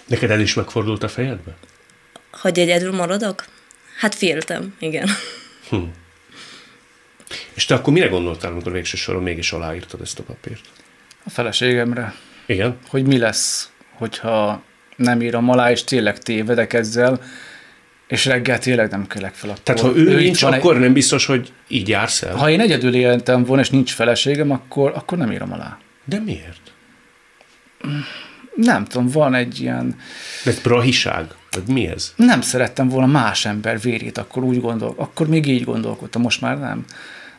Neked 0.05 0.31
el 0.31 0.39
is 0.39 0.53
megfordult 0.53 1.03
a 1.03 1.07
fejedbe? 1.07 1.55
Hogy 2.45 2.59
egyedül 2.59 2.91
maradok? 2.91 3.45
Hát 3.99 4.15
féltem, 4.15 4.75
igen. 4.79 5.07
És 7.53 7.65
te 7.65 7.75
akkor 7.75 7.93
mire 7.93 8.07
gondoltál, 8.07 8.51
amikor 8.51 8.71
végső 8.71 8.97
soron 8.97 9.23
mégis 9.23 9.51
aláírtad 9.51 10.01
ezt 10.01 10.19
a 10.19 10.23
papírt? 10.23 10.65
A 11.23 11.29
feleségemre, 11.29 12.13
Igen? 12.45 12.77
hogy 12.87 13.03
mi 13.05 13.17
lesz, 13.17 13.69
hogyha 13.93 14.61
nem 14.95 15.21
írom 15.21 15.49
alá, 15.49 15.71
és 15.71 15.83
tényleg 15.83 16.17
tévedek 16.19 16.73
ezzel, 16.73 17.21
és 18.07 18.25
reggel 18.25 18.59
tényleg 18.59 18.91
nem 18.91 19.07
kelek 19.07 19.33
fel. 19.33 19.49
Akkor 19.49 19.63
Tehát 19.63 19.81
ha 19.81 19.95
ő, 19.95 20.09
itt 20.11 20.23
nincs, 20.23 20.41
van 20.41 20.53
egy- 20.53 20.59
akkor 20.59 20.79
nem 20.79 20.93
biztos, 20.93 21.25
hogy 21.25 21.51
így 21.67 21.87
jársz 21.89 22.21
el? 22.21 22.35
Ha 22.35 22.49
én 22.49 22.59
egyedül 22.59 22.95
éltem 22.95 23.43
volna, 23.43 23.61
és 23.61 23.69
nincs 23.69 23.93
feleségem, 23.93 24.51
akkor, 24.51 24.91
akkor 24.95 25.17
nem 25.17 25.31
írom 25.31 25.53
alá. 25.53 25.77
De 26.03 26.19
miért? 26.19 26.71
Nem 28.55 28.85
tudom, 28.85 29.07
van 29.07 29.33
egy 29.33 29.59
ilyen... 29.59 29.95
Ez 30.45 30.59
brahiság? 30.59 31.25
Vagy 31.51 31.67
mi 31.67 31.87
ez? 31.87 32.13
Nem 32.15 32.41
szerettem 32.41 32.89
volna 32.89 33.07
más 33.07 33.45
ember 33.45 33.79
vérét, 33.79 34.17
akkor 34.17 34.43
úgy 34.43 34.61
gondol, 34.61 34.93
akkor 34.97 35.27
még 35.27 35.47
így 35.47 35.63
gondolkodtam, 35.63 36.21
most 36.21 36.41
már 36.41 36.59
nem. 36.59 36.85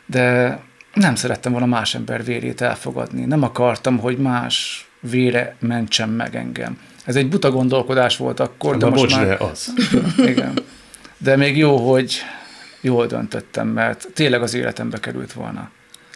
De 0.05 0.59
nem 0.93 1.15
szerettem 1.15 1.51
volna 1.51 1.67
más 1.67 1.95
ember 1.95 2.23
vérét 2.23 2.61
elfogadni. 2.61 3.25
Nem 3.25 3.43
akartam, 3.43 3.97
hogy 3.97 4.17
más 4.17 4.87
vére 4.99 5.55
mentsen 5.59 6.09
meg 6.09 6.35
engem. 6.35 6.77
Ez 7.05 7.15
egy 7.15 7.29
buta 7.29 7.51
gondolkodás 7.51 8.17
volt 8.17 8.39
akkor, 8.39 8.77
de 8.77 8.85
De 8.85 8.91
most 8.91 9.01
bocs, 9.01 9.15
már... 9.15 9.27
de 9.27 9.35
az. 9.43 9.73
Igen. 10.31 10.59
De 11.17 11.35
még 11.35 11.57
jó, 11.57 11.91
hogy 11.91 12.15
jól 12.81 13.05
döntöttem, 13.05 13.67
mert 13.67 14.07
tényleg 14.13 14.41
az 14.41 14.53
életembe 14.53 14.99
került 14.99 15.33
volna. 15.33 15.69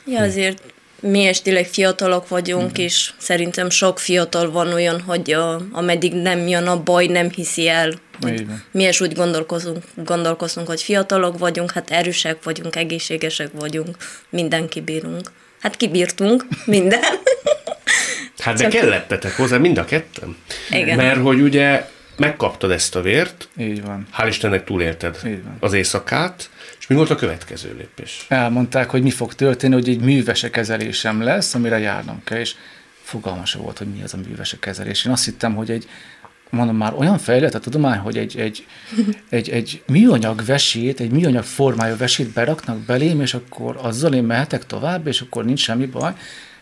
Ja, 0.06 0.22
azért 0.22 0.74
mi 1.02 1.20
is 1.24 1.41
tényleg 1.41 1.66
fiatalok 1.66 2.28
vagyunk, 2.28 2.78
és 2.78 3.14
szerintem 3.18 3.70
sok 3.70 3.99
fiatal 3.99 4.52
van 4.52 4.74
olyan, 4.74 5.02
hogy 5.02 5.32
a, 5.32 5.62
ameddig 5.72 6.14
nem 6.14 6.47
jön 6.47 6.68
a 6.68 6.84
baj, 6.84 7.06
nem 7.06 7.30
hiszi 7.30 7.68
el. 7.68 7.91
Hogy 8.22 8.45
mi 8.72 8.84
is 8.84 9.02
úgy 9.02 9.14
gondolkozunk, 9.14 9.84
gondolkozunk, 9.95 10.68
hogy 10.68 10.82
fiatalok 10.82 11.38
vagyunk, 11.38 11.72
hát 11.72 11.91
erősek 11.91 12.43
vagyunk, 12.43 12.76
egészségesek 12.76 13.49
vagyunk, 13.60 13.97
minden 14.30 14.68
kibírunk. 14.70 15.32
Hát 15.62 15.78
kibírtunk, 15.78 16.45
minden. 16.66 16.99
Hát 18.38 18.56
de 18.58 18.62
Csak- 18.62 18.72
kellettetek 18.82 19.36
hozzá 19.36 19.58
mind 19.58 19.78
a 19.78 19.86
ketten. 19.86 20.36
Igen. 20.72 20.95
Mert 20.97 21.22
hogy 21.22 21.41
ugye 21.41 21.88
megkaptad 22.18 22.72
ezt 22.72 22.95
a 22.95 23.02
vért, 23.02 23.47
Így 23.58 23.82
van. 23.84 24.08
hál' 24.18 24.26
Istennek 24.28 24.64
túlélted 24.64 25.18
Így 25.26 25.43
van. 25.43 25.58
az 25.60 25.74
éjszakát, 25.74 26.49
és 26.82 26.88
mi 26.88 26.96
volt 26.96 27.10
a 27.10 27.16
következő 27.16 27.76
lépés? 27.78 28.26
Elmondták, 28.28 28.90
hogy 28.90 29.02
mi 29.02 29.10
fog 29.10 29.34
történni, 29.34 29.74
hogy 29.74 29.90
egy 29.90 30.00
művese 30.00 30.50
kezelésem 30.50 31.22
lesz, 31.22 31.54
amire 31.54 31.80
járnom 31.80 32.22
kell, 32.24 32.40
és 32.40 32.56
fogalma 33.02 33.46
se 33.46 33.58
volt, 33.58 33.78
hogy 33.78 33.88
mi 33.88 34.04
az 34.04 34.14
a 34.14 34.18
művese 34.28 34.58
kezelés. 34.60 35.06
Én 35.06 35.12
azt 35.12 35.26
hittem, 35.26 35.56
hogy 35.56 35.72
egy, 35.72 35.90
mondom 36.50 36.76
már 36.76 36.94
olyan 36.94 37.18
fejlett 37.18 37.54
a 37.54 37.60
tudomány, 37.60 37.98
hogy 37.98 38.18
egy, 38.18 38.38
egy, 38.38 38.66
egy, 39.30 39.50
egy 39.50 39.84
műanyag 39.88 40.46
vesét, 40.46 41.00
egy 41.00 41.12
műanyag 41.12 41.44
formájú 41.44 41.98
vesét 41.98 42.34
beraknak 42.34 42.78
belém, 42.78 43.22
és 43.22 43.34
akkor 43.34 43.80
azzal 43.82 44.14
én 44.14 44.24
mehetek 44.24 44.66
tovább, 44.66 45.08
és 45.08 45.22
akkor 45.22 45.46
nincs 45.46 45.60
semmi 45.60 45.86
baj. 45.86 46.14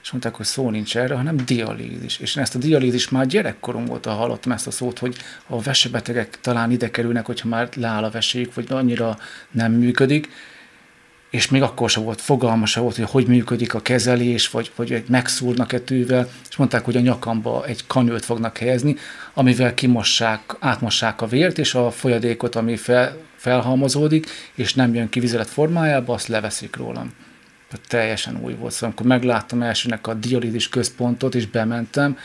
És 0.09 0.15
mondták, 0.15 0.37
hogy 0.37 0.45
szó 0.45 0.69
nincs 0.69 0.97
erre, 0.97 1.15
hanem 1.15 1.37
dialízis. 1.45 2.19
És 2.19 2.35
én 2.35 2.43
ezt 2.43 2.55
a 2.55 2.59
dialízis 2.59 3.09
már 3.09 3.25
gyerekkorom 3.25 3.89
óta 3.89 4.11
hallottam 4.11 4.51
ezt 4.51 4.67
a 4.67 4.71
szót, 4.71 4.99
hogy 4.99 5.15
a 5.47 5.61
vesebetegek 5.61 6.39
talán 6.41 6.71
ide 6.71 6.91
kerülnek, 6.91 7.25
hogyha 7.25 7.47
már 7.47 7.69
leáll 7.75 8.03
a 8.03 8.09
veséjük, 8.09 8.53
vagy 8.53 8.65
annyira 8.69 9.17
nem 9.51 9.71
működik 9.71 10.29
és 11.29 11.49
még 11.49 11.61
akkor 11.61 11.89
sem 11.89 12.03
volt, 12.03 12.21
fogalma 12.21 12.65
sem 12.65 12.83
volt, 12.83 12.95
hogy 12.95 13.09
hogy 13.09 13.27
működik 13.27 13.73
a 13.73 13.81
kezelés, 13.81 14.49
vagy, 14.49 14.71
vagy 14.75 15.03
megszúrnak-e 15.07 15.79
tűvel, 15.79 16.29
és 16.49 16.55
mondták, 16.55 16.85
hogy 16.85 16.95
a 16.95 16.99
nyakamba 16.99 17.65
egy 17.65 17.87
kanőt 17.87 18.25
fognak 18.25 18.57
helyezni, 18.57 18.95
amivel 19.33 19.73
kimossák, 19.73 20.55
átmossák 20.59 21.21
a 21.21 21.27
vért, 21.27 21.57
és 21.57 21.73
a 21.75 21.91
folyadékot, 21.91 22.55
ami 22.55 22.75
fel, 22.75 23.17
felhalmozódik, 23.35 24.27
és 24.53 24.73
nem 24.73 24.93
jön 24.93 25.09
ki 25.09 25.19
vizelet 25.19 25.49
formájába, 25.49 26.13
azt 26.13 26.27
leveszik 26.27 26.75
rólam. 26.75 27.13
Tehát 27.69 27.87
Teljesen 27.87 28.39
új 28.43 28.53
volt. 28.53 28.71
Szóval 28.71 28.89
amikor 28.89 29.05
megláttam 29.05 29.61
elsőnek 29.61 30.07
a 30.07 30.13
dialízis 30.13 30.69
központot, 30.69 31.35
és 31.35 31.47
bementem, 31.47 32.17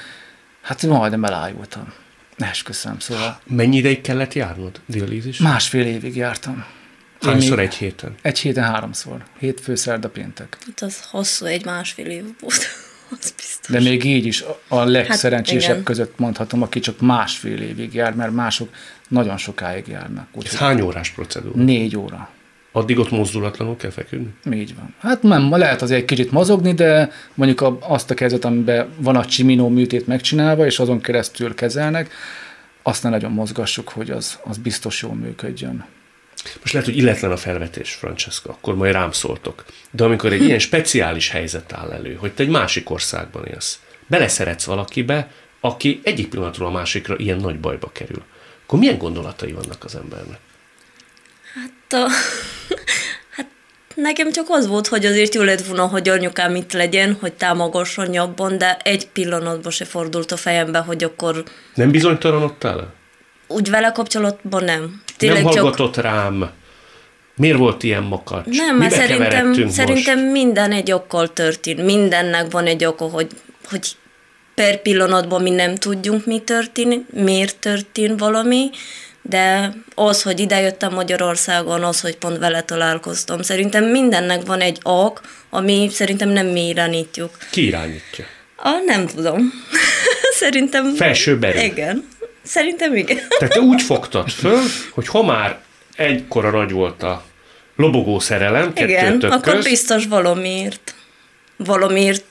hát 0.60 0.82
majdnem 0.82 1.24
elájultam. 1.24 1.92
Esküszöm, 2.38 2.98
szóval 2.98 3.40
Mennyi 3.46 3.76
ideig 3.76 4.00
kellett 4.00 4.32
járnod 4.32 4.80
dialízis? 4.86 5.38
másfél 5.38 5.86
évig 5.86 6.16
jártam. 6.16 6.64
Én 7.22 7.30
Hányszor 7.30 7.58
egy 7.58 7.74
héten? 7.74 8.14
Egy 8.22 8.38
héten 8.38 8.64
háromszor. 8.64 9.24
Hétfő, 9.38 9.74
szerda, 9.74 10.08
péntek. 10.08 10.56
Hát 10.66 10.82
az 10.82 11.02
hosszú, 11.10 11.44
egy 11.44 11.64
másfél 11.64 12.06
év 12.06 12.24
volt. 12.40 12.66
Az 13.20 13.32
biztos. 13.36 13.74
De 13.74 13.80
még 13.80 14.04
így 14.04 14.26
is 14.26 14.44
a 14.68 14.84
legszerencsésebb 14.84 15.70
igen. 15.70 15.82
között 15.82 16.18
mondhatom, 16.18 16.62
aki 16.62 16.80
csak 16.80 17.00
másfél 17.00 17.60
évig 17.60 17.94
jár, 17.94 18.14
mert 18.14 18.32
mások 18.32 18.74
nagyon 19.08 19.36
sokáig 19.36 19.86
járnak. 19.88 20.26
Ez 20.30 20.38
Úgyhogy 20.38 20.58
hány 20.58 20.80
órás 20.80 21.10
procedúra? 21.10 21.62
négy 21.62 21.96
óra. 21.96 22.30
Addig 22.76 22.98
ott 22.98 23.10
mozdulatlanul 23.10 23.76
kell 23.76 23.90
feküdni? 23.90 24.34
Így 24.52 24.74
van. 24.74 24.94
Hát 25.00 25.22
nem, 25.22 25.50
lehet 25.50 25.82
azért 25.82 26.00
egy 26.00 26.06
kicsit 26.06 26.30
mozogni, 26.30 26.72
de 26.72 27.10
mondjuk 27.34 27.76
azt 27.80 28.10
a 28.10 28.14
kezet, 28.14 28.44
amiben 28.44 28.88
van 28.96 29.16
a 29.16 29.24
csiminó 29.24 29.68
műtét 29.68 30.06
megcsinálva, 30.06 30.66
és 30.66 30.78
azon 30.78 31.00
keresztül 31.00 31.54
kezelnek, 31.54 32.12
azt 32.82 33.02
ne 33.02 33.08
nagyon 33.08 33.32
mozgassuk, 33.32 33.88
hogy 33.88 34.10
az, 34.10 34.38
az 34.44 34.58
biztos 34.58 35.02
jól 35.02 35.14
működjön. 35.14 35.84
Most 36.60 36.72
lehet, 36.72 36.88
hogy 36.88 36.98
illetlen 36.98 37.30
a 37.30 37.36
felvetés, 37.36 37.92
Francesca, 37.92 38.50
akkor 38.50 38.76
majd 38.76 38.92
rám 38.92 39.12
szóltok. 39.12 39.64
De 39.90 40.04
amikor 40.04 40.32
egy 40.32 40.42
ilyen 40.42 40.58
speciális 40.58 41.28
helyzet 41.28 41.72
áll 41.72 41.90
elő, 41.90 42.14
hogy 42.14 42.32
te 42.32 42.42
egy 42.42 42.48
másik 42.48 42.90
országban 42.90 43.46
élsz, 43.46 43.80
beleszeretsz 44.06 44.64
valakibe, 44.64 45.30
aki 45.60 46.00
egyik 46.02 46.28
pillanatról 46.28 46.68
a 46.68 46.70
másikra 46.70 47.14
ilyen 47.18 47.38
nagy 47.38 47.60
bajba 47.60 47.90
kerül, 47.92 48.22
akkor 48.64 48.78
milyen 48.78 48.98
gondolatai 48.98 49.52
vannak 49.52 49.84
az 49.84 49.94
embernek? 49.94 50.38
Hát, 51.54 52.02
a, 52.02 52.08
hát 53.36 53.46
nekem 53.94 54.32
csak 54.32 54.46
az 54.48 54.66
volt, 54.66 54.86
hogy 54.86 55.04
azért 55.04 55.34
jó 55.34 55.42
lett 55.42 55.66
volna, 55.66 55.86
hogy 55.86 56.08
anyukám 56.08 56.54
itt 56.54 56.72
legyen, 56.72 57.16
hogy 57.20 57.32
támogasson 57.32 58.12
jobban, 58.12 58.58
de 58.58 58.76
egy 58.82 59.08
pillanatban 59.08 59.72
se 59.72 59.84
fordult 59.84 60.32
a 60.32 60.36
fejembe, 60.36 60.78
hogy 60.78 61.04
akkor 61.04 61.44
Nem 61.74 61.90
bizonytalanodtál 61.90 62.78
el? 62.78 62.94
úgy 63.46 63.70
vele 63.70 63.92
kapcsolatban 63.92 64.64
nem. 64.64 65.02
nem 65.18 65.42
hallgatott 65.42 65.96
rám? 65.96 66.50
Miért 67.36 67.58
volt 67.58 67.82
ilyen 67.82 68.02
makacs? 68.02 68.44
Nem, 68.46 68.76
mert 68.76 68.94
szerintem, 68.94 69.68
szerintem 69.68 70.18
most? 70.18 70.32
minden 70.32 70.72
egy 70.72 70.92
okkal 70.92 71.32
történt. 71.32 71.84
Mindennek 71.84 72.50
van 72.50 72.66
egy 72.66 72.84
oka, 72.84 73.04
hogy, 73.04 73.26
hogy 73.70 73.96
per 74.54 74.82
pillanatban 74.82 75.42
mi 75.42 75.50
nem 75.50 75.74
tudjunk, 75.74 76.26
mi 76.26 76.38
történik, 76.38 77.04
miért 77.12 77.56
történt 77.56 78.20
valami, 78.20 78.70
de 79.28 79.74
az, 79.94 80.22
hogy 80.22 80.40
idejöttem 80.40 80.92
Magyarországon, 80.92 81.84
az, 81.84 82.00
hogy 82.00 82.16
pont 82.16 82.38
vele 82.38 82.62
találkoztam, 82.62 83.42
szerintem 83.42 83.84
mindennek 83.84 84.46
van 84.46 84.60
egy 84.60 84.78
ok, 84.82 85.20
ami 85.50 85.88
szerintem 85.90 86.28
nem 86.28 86.46
mi 86.46 86.68
irányítjuk. 86.68 87.30
Ki 87.50 87.66
irányítja? 87.66 88.24
Ah, 88.56 88.84
nem 88.86 89.06
tudom. 89.06 89.52
szerintem... 90.42 90.94
Felső 90.94 91.38
erő. 91.40 91.60
Igen. 91.60 92.08
Szerintem 92.42 92.96
igen. 92.96 93.18
Tehát 93.38 93.54
te 93.54 93.60
úgy 93.60 93.82
fogtad 93.82 94.30
föl, 94.30 94.60
hogy 94.90 95.08
ha 95.08 95.22
már 95.22 95.58
egykora 95.96 96.50
nagy 96.50 96.70
volt 96.70 97.02
a 97.02 97.24
lobogó 97.76 98.18
szerelem 98.18 98.72
Igen, 98.74 99.20
akkor 99.20 99.52
közt, 99.52 99.68
biztos 99.68 100.06
valamiért. 100.06 100.94
Valamiért 101.56 102.24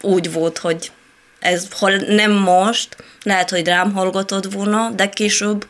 úgy 0.00 0.32
volt, 0.32 0.58
hogy 0.58 0.90
ez 1.38 1.66
hol 1.70 1.96
nem 1.96 2.32
most, 2.32 2.96
lehet, 3.22 3.50
hogy 3.50 3.66
rám 3.66 3.92
hallgatod 3.92 4.52
volna, 4.52 4.90
de 4.96 5.08
később 5.08 5.66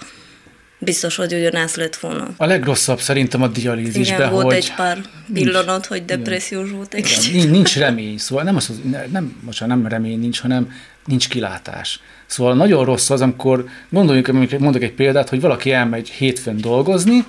biztos, 0.83 1.17
hogy 1.17 1.35
ugyanez 1.35 1.75
lett 1.75 1.97
volna. 1.97 2.29
A 2.37 2.45
legrosszabb 2.45 3.01
szerintem 3.01 3.43
a 3.43 3.49
dialízisben, 3.49 4.19
Igen, 4.19 4.33
volt 4.33 4.45
hogy 4.45 4.55
egy 4.55 4.75
pár 4.75 4.99
pillanat, 5.33 5.87
hogy 5.87 6.05
depressziós 6.05 6.71
volt 6.71 6.95
egy 6.95 7.03
kicsit. 7.03 7.33
nincs, 7.33 7.49
nincs 7.49 7.77
remény, 7.77 8.19
szóval 8.19 8.45
nem, 8.45 8.57
az, 8.57 8.81
nem, 9.11 9.41
most 9.45 9.67
nem 9.67 9.87
remény 9.87 10.19
nincs, 10.19 10.41
hanem 10.41 10.73
nincs 11.05 11.29
kilátás. 11.29 12.01
Szóval 12.27 12.55
nagyon 12.55 12.85
rossz 12.85 13.11
az, 13.11 13.21
amikor 13.21 13.65
gondoljunk, 13.89 14.29
amikor 14.29 14.59
mondok 14.59 14.83
egy 14.83 14.93
példát, 14.93 15.29
hogy 15.29 15.41
valaki 15.41 15.73
elmegy 15.73 16.09
hétfőn 16.09 16.61
dolgozni, 16.61 17.25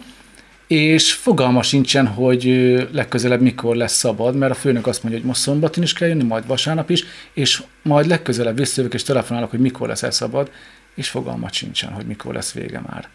és 0.68 1.14
fogalma 1.14 1.64
sincsen, 1.64 2.08
hogy 2.08 2.45
legközelebb 2.91 3.41
mikor 3.41 3.76
lesz 3.76 3.97
szabad, 3.97 4.36
mert 4.36 4.52
a 4.52 4.56
főnök 4.56 4.88
azt 4.88 5.04
mondja, 5.04 5.20
hogy 5.20 5.30
most 5.30 5.41
szombaton 5.41 5.84
is 5.84 5.93
kell 5.93 6.08
jönni, 6.08 6.24
majd 6.24 6.47
vasárnap 6.47 6.89
is, 6.89 7.04
és 7.34 7.64
majd 7.82 8.08
legközelebb 8.08 8.58
visszajövök 8.58 8.93
és 8.93 9.04
telefonálok, 9.04 9.49
hogy 9.49 9.60
mikor 9.60 9.88
lesz 9.88 10.04
el 10.04 10.12
szabad, 10.12 10.52
és 10.95 11.10
fogalma 11.10 11.52
sincsen, 11.52 11.91
hogy 11.91 12.06
mikor 12.06 12.34
lesz 12.34 12.52
vége 12.52 12.82
már. 12.88 13.10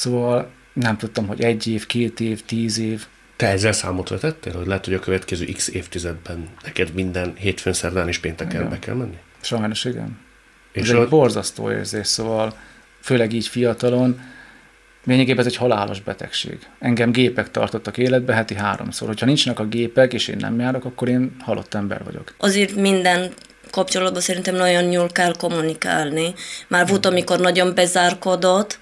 Szóval 0.00 0.50
nem 0.72 0.96
tudtam, 0.96 1.26
hogy 1.26 1.40
egy 1.42 1.66
év, 1.66 1.86
két 1.86 2.20
év, 2.20 2.42
tíz 2.44 2.78
év. 2.78 3.06
Te 3.36 3.46
ezzel 3.46 3.72
számot 3.72 4.08
vetettél, 4.08 4.52
hogy 4.52 4.66
lehet, 4.66 4.84
hogy 4.84 4.94
a 4.94 4.98
következő 4.98 5.44
x 5.44 5.68
évtizedben 5.68 6.48
neked 6.64 6.94
minden 6.94 7.32
hétfőn, 7.36 7.72
szerdán 7.72 8.08
és 8.08 8.18
pénteken 8.18 8.68
be 8.68 8.78
kell 8.78 8.94
menni? 8.94 9.16
Sajnos 9.40 9.84
igen. 9.84 10.18
És 10.72 10.88
Ez 10.88 10.94
a- 10.94 11.02
egy 11.02 11.08
borzasztó 11.08 11.70
érzés, 11.70 12.06
szóval 12.06 12.56
főleg 13.00 13.32
így 13.32 13.46
fiatalon, 13.46 14.20
lényegében 15.04 15.40
ez 15.46 15.52
egy 15.52 15.56
halálos 15.56 16.00
betegség. 16.00 16.58
Engem 16.78 17.12
gépek 17.12 17.50
tartottak 17.50 17.98
életbe 17.98 18.34
heti 18.34 18.54
háromszor. 18.54 19.08
Hogyha 19.08 19.26
nincsnek 19.26 19.58
a 19.58 19.66
gépek, 19.66 20.12
és 20.12 20.28
én 20.28 20.36
nem 20.40 20.60
járok, 20.60 20.84
akkor 20.84 21.08
én 21.08 21.36
halott 21.40 21.74
ember 21.74 22.04
vagyok. 22.04 22.34
azért 22.38 22.74
minden 22.74 23.32
kapcsolatban 23.70 24.20
szerintem 24.20 24.54
nagyon 24.54 24.90
jól 24.92 25.08
kell 25.08 25.34
kommunikálni. 25.36 26.34
Már 26.68 26.86
volt, 26.86 27.06
amikor 27.06 27.40
nagyon 27.40 27.74
bezárkodott, 27.74 28.78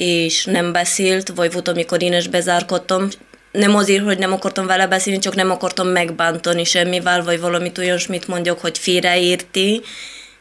és 0.00 0.44
nem 0.44 0.72
beszélt, 0.72 1.28
vagy 1.28 1.52
volt, 1.52 1.68
amikor 1.68 2.02
én 2.02 2.12
is 2.12 2.28
bezárkodtam. 2.28 3.08
Nem 3.52 3.74
azért, 3.74 4.04
hogy 4.04 4.18
nem 4.18 4.32
akartam 4.32 4.66
vele 4.66 4.86
beszélni, 4.86 5.18
csak 5.18 5.34
nem 5.34 5.50
akartam 5.50 5.88
megbántani 5.88 6.64
semmivel, 6.64 7.24
vagy 7.24 7.40
valamit 7.40 7.78
olyasmit 7.78 8.28
mondjak, 8.28 8.60
hogy 8.60 8.78
félreérti. 8.78 9.80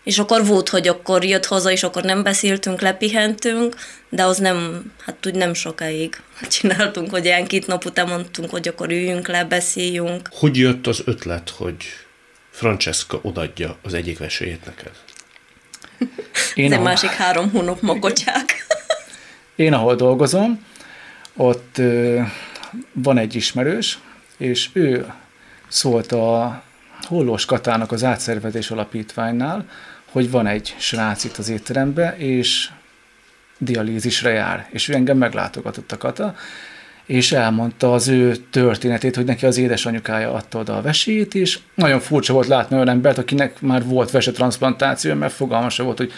És 0.03 0.20
akkor 0.20 0.45
volt, 0.45 0.70
hogy 0.70 0.88
akkor 0.88 1.24
jött 1.24 1.45
haza, 1.45 1.72
és 1.72 1.84
akkor 1.84 2.03
nem 2.03 2.24
beszéltünk, 2.24 2.82
lepihentünk, 2.82 3.76
de 4.10 4.24
az 4.24 4.38
nem, 4.38 4.91
hát 5.05 5.26
úgy 5.26 5.36
nem 5.36 5.53
sokáig 5.53 6.22
csináltunk, 6.60 7.10
hogy 7.10 7.26
ilyen 7.26 7.47
két 7.47 7.68
nap 7.68 7.86
után 7.86 8.07
mondtunk, 8.07 8.49
hogy 8.49 8.68
akkor 8.68 8.89
üljünk 8.89 9.28
le, 9.28 9.43
beszéljünk. 9.43 10.30
Hogy 10.32 10.57
jött 10.57 10.88
az 10.88 11.01
ötlet, 11.05 11.49
hogy 11.49 11.76
Francesca 12.51 13.20
odadja 13.22 13.78
az 13.84 13.93
egyik 13.93 14.18
vesélyét 14.18 14.66
neked? 14.66 14.91
Én, 16.53 16.66
Ez 16.66 16.72
ahol, 16.72 16.84
másik 16.84 17.10
három 17.10 17.51
hónap 17.51 17.82
magocsák. 17.82 18.55
én 19.60 19.74
ahol 19.74 19.95
dolgozom, 19.95 20.66
ott 21.36 21.82
van 22.91 23.18
egy 23.18 23.36
ismerős, 23.36 23.99
és 24.38 24.70
ő 24.74 25.14
szólt 25.68 26.12
a 26.12 26.62
Hollós 27.01 27.45
Katának 27.45 27.91
az 27.91 28.03
átszervezés 28.03 28.72
alapítványnál, 28.72 29.66
hogy 30.12 30.32
van 30.32 30.47
egy 30.47 30.76
srác 30.78 31.24
itt 31.24 31.38
az 31.38 31.49
étterembe, 31.49 32.16
és 32.18 32.70
dialízisre 33.57 34.30
jár, 34.30 34.68
és 34.70 34.88
ő 34.88 34.93
engem 34.93 35.18
meglátogatott 35.18 35.91
a 35.91 35.97
Kata, 35.97 36.36
és 37.05 37.32
elmondta 37.32 37.93
az 37.93 38.07
ő 38.07 38.36
történetét, 38.36 39.16
hogy 39.16 39.26
neki 39.26 39.45
az 39.45 39.57
édesanyukája 39.57 40.34
adta 40.34 40.60
oda 40.60 40.78
a 40.78 40.82
vesélyét, 40.82 41.36
és 41.36 41.60
nagyon 41.76 41.99
furcsa 41.99 42.34
volt 42.34 42.47
látni 42.47 42.76
olyan 42.76 42.89
embert, 42.89 43.18
akinek 43.18 43.62
már 43.62 43.84
volt 43.84 44.12
vesetransplantáció, 44.12 45.14
mert 45.14 45.34
fogalma 45.34 45.68
volt, 45.78 45.97
hogy 45.97 46.12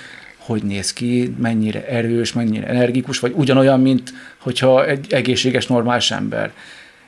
hogy 0.51 0.63
néz 0.63 0.93
ki, 0.93 1.35
mennyire 1.37 1.87
erős, 1.87 2.33
mennyire 2.33 2.67
energikus, 2.67 3.19
vagy 3.19 3.33
ugyanolyan, 3.35 3.81
mint 3.81 4.13
hogyha 4.37 4.85
egy 4.85 5.13
egészséges, 5.13 5.67
normális 5.67 6.11
ember. 6.11 6.51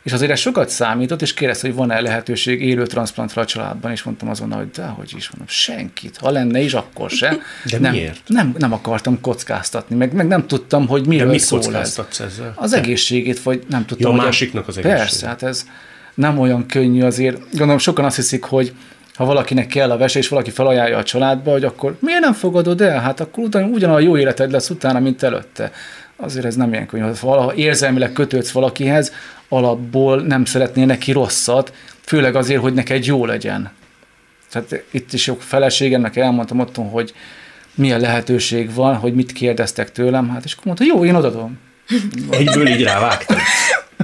És 0.04 0.14
azért 0.14 0.32
ez 0.32 0.40
sokat 0.40 0.70
számított, 0.70 1.22
és 1.22 1.34
kérdezte, 1.34 1.68
hogy 1.68 1.76
van-e 1.76 2.02
lehetőség 2.02 2.62
élő 2.62 2.86
transplantra 2.86 3.42
a 3.42 3.46
családban, 3.46 3.92
és 3.92 4.04
mondtam 4.04 4.30
azonnal, 4.30 4.58
hogy 4.58 4.70
de 4.70 4.86
hogy 4.86 5.14
is 5.16 5.30
mondom, 5.30 5.48
senkit, 5.48 6.18
ha 6.18 6.32
lenne 6.32 6.60
is, 6.60 6.74
akkor 6.74 7.10
se. 7.10 7.38
De 7.72 7.80
nem, 7.80 7.92
miért? 7.92 8.22
Nem, 8.28 8.56
nem 8.58 8.74
akartam 8.74 9.22
kockáztatni, 9.22 9.96
meg, 9.96 10.14
meg 10.14 10.28
nem 10.28 10.48
tudtam, 10.48 10.88
hogy 10.88 11.08
miről 11.08 11.26
De 11.26 11.32
mit 11.32 11.42
szól 11.42 11.76
ez. 11.76 12.00
ezzel? 12.20 12.54
Az 12.56 12.74
egészségét, 12.74 13.40
vagy 13.40 13.64
nem 13.70 13.86
tudtam. 13.86 14.16
Ja, 14.16 14.22
a 14.22 14.24
másiknak 14.26 14.68
az 14.68 14.78
egészségét. 14.78 15.04
Persze, 15.04 15.28
hát 15.28 15.44
ez 15.44 15.66
nem 16.14 16.40
olyan 16.40 16.66
könnyű 16.66 17.02
azért. 17.02 17.38
Gondolom 17.50 17.78
sokan 17.78 18.06
azt 18.06 18.16
hiszik, 18.16 18.44
hogy 18.44 18.74
ha 19.16 19.26
valakinek 19.26 19.68
kell 19.68 19.92
a 19.92 19.98
vese, 19.98 20.20
és 20.20 20.28
valaki 20.28 20.50
felajánlja 20.50 20.98
a 20.98 21.04
családba, 21.04 21.52
hogy 21.52 21.64
akkor 21.64 21.96
miért 22.00 22.22
nem 22.22 22.34
fogadod 22.34 22.82
el? 22.82 23.00
Hát 23.00 23.20
akkor 23.20 23.44
ugyan, 23.44 23.64
ugyanolyan 23.64 24.02
jó 24.02 24.18
életed 24.18 24.52
lesz 24.52 24.70
utána, 24.70 25.00
mint 25.00 25.24
előtte. 25.24 25.72
Azért 26.16 26.46
ez 26.46 26.56
nem 26.56 26.74
ilyen 26.74 26.86
könnyű. 26.86 27.04
Ha 27.04 27.14
valaha 27.22 27.54
érzelmileg 27.54 28.12
kötődsz 28.12 28.52
valakihez, 28.52 29.14
alapból 29.50 30.22
nem 30.22 30.46
szeretnél 30.46 30.86
neki 30.86 31.12
rosszat, 31.12 31.74
főleg 32.02 32.36
azért, 32.36 32.62
hogy 32.62 32.74
neked 32.74 33.06
jó 33.06 33.26
legyen. 33.26 33.72
Tehát 34.52 34.84
itt 34.92 35.14
is 35.14 35.28
jó 35.28 35.36
feleségemnek 35.40 36.16
elmondtam 36.16 36.60
otthon, 36.60 36.90
hogy 36.90 37.14
milyen 37.76 38.00
lehetőség 38.00 38.74
van, 38.74 38.96
hogy 38.96 39.14
mit 39.14 39.32
kérdeztek 39.32 39.92
tőlem, 39.92 40.30
hát 40.30 40.46
és 40.46 40.54
akkor 40.54 40.66
mondta, 40.66 40.86
jó, 40.86 41.06
én 41.06 41.16
odadom. 41.16 41.60
Egyből 42.30 42.68
így 42.68 42.84
rávágtam. 42.84 43.38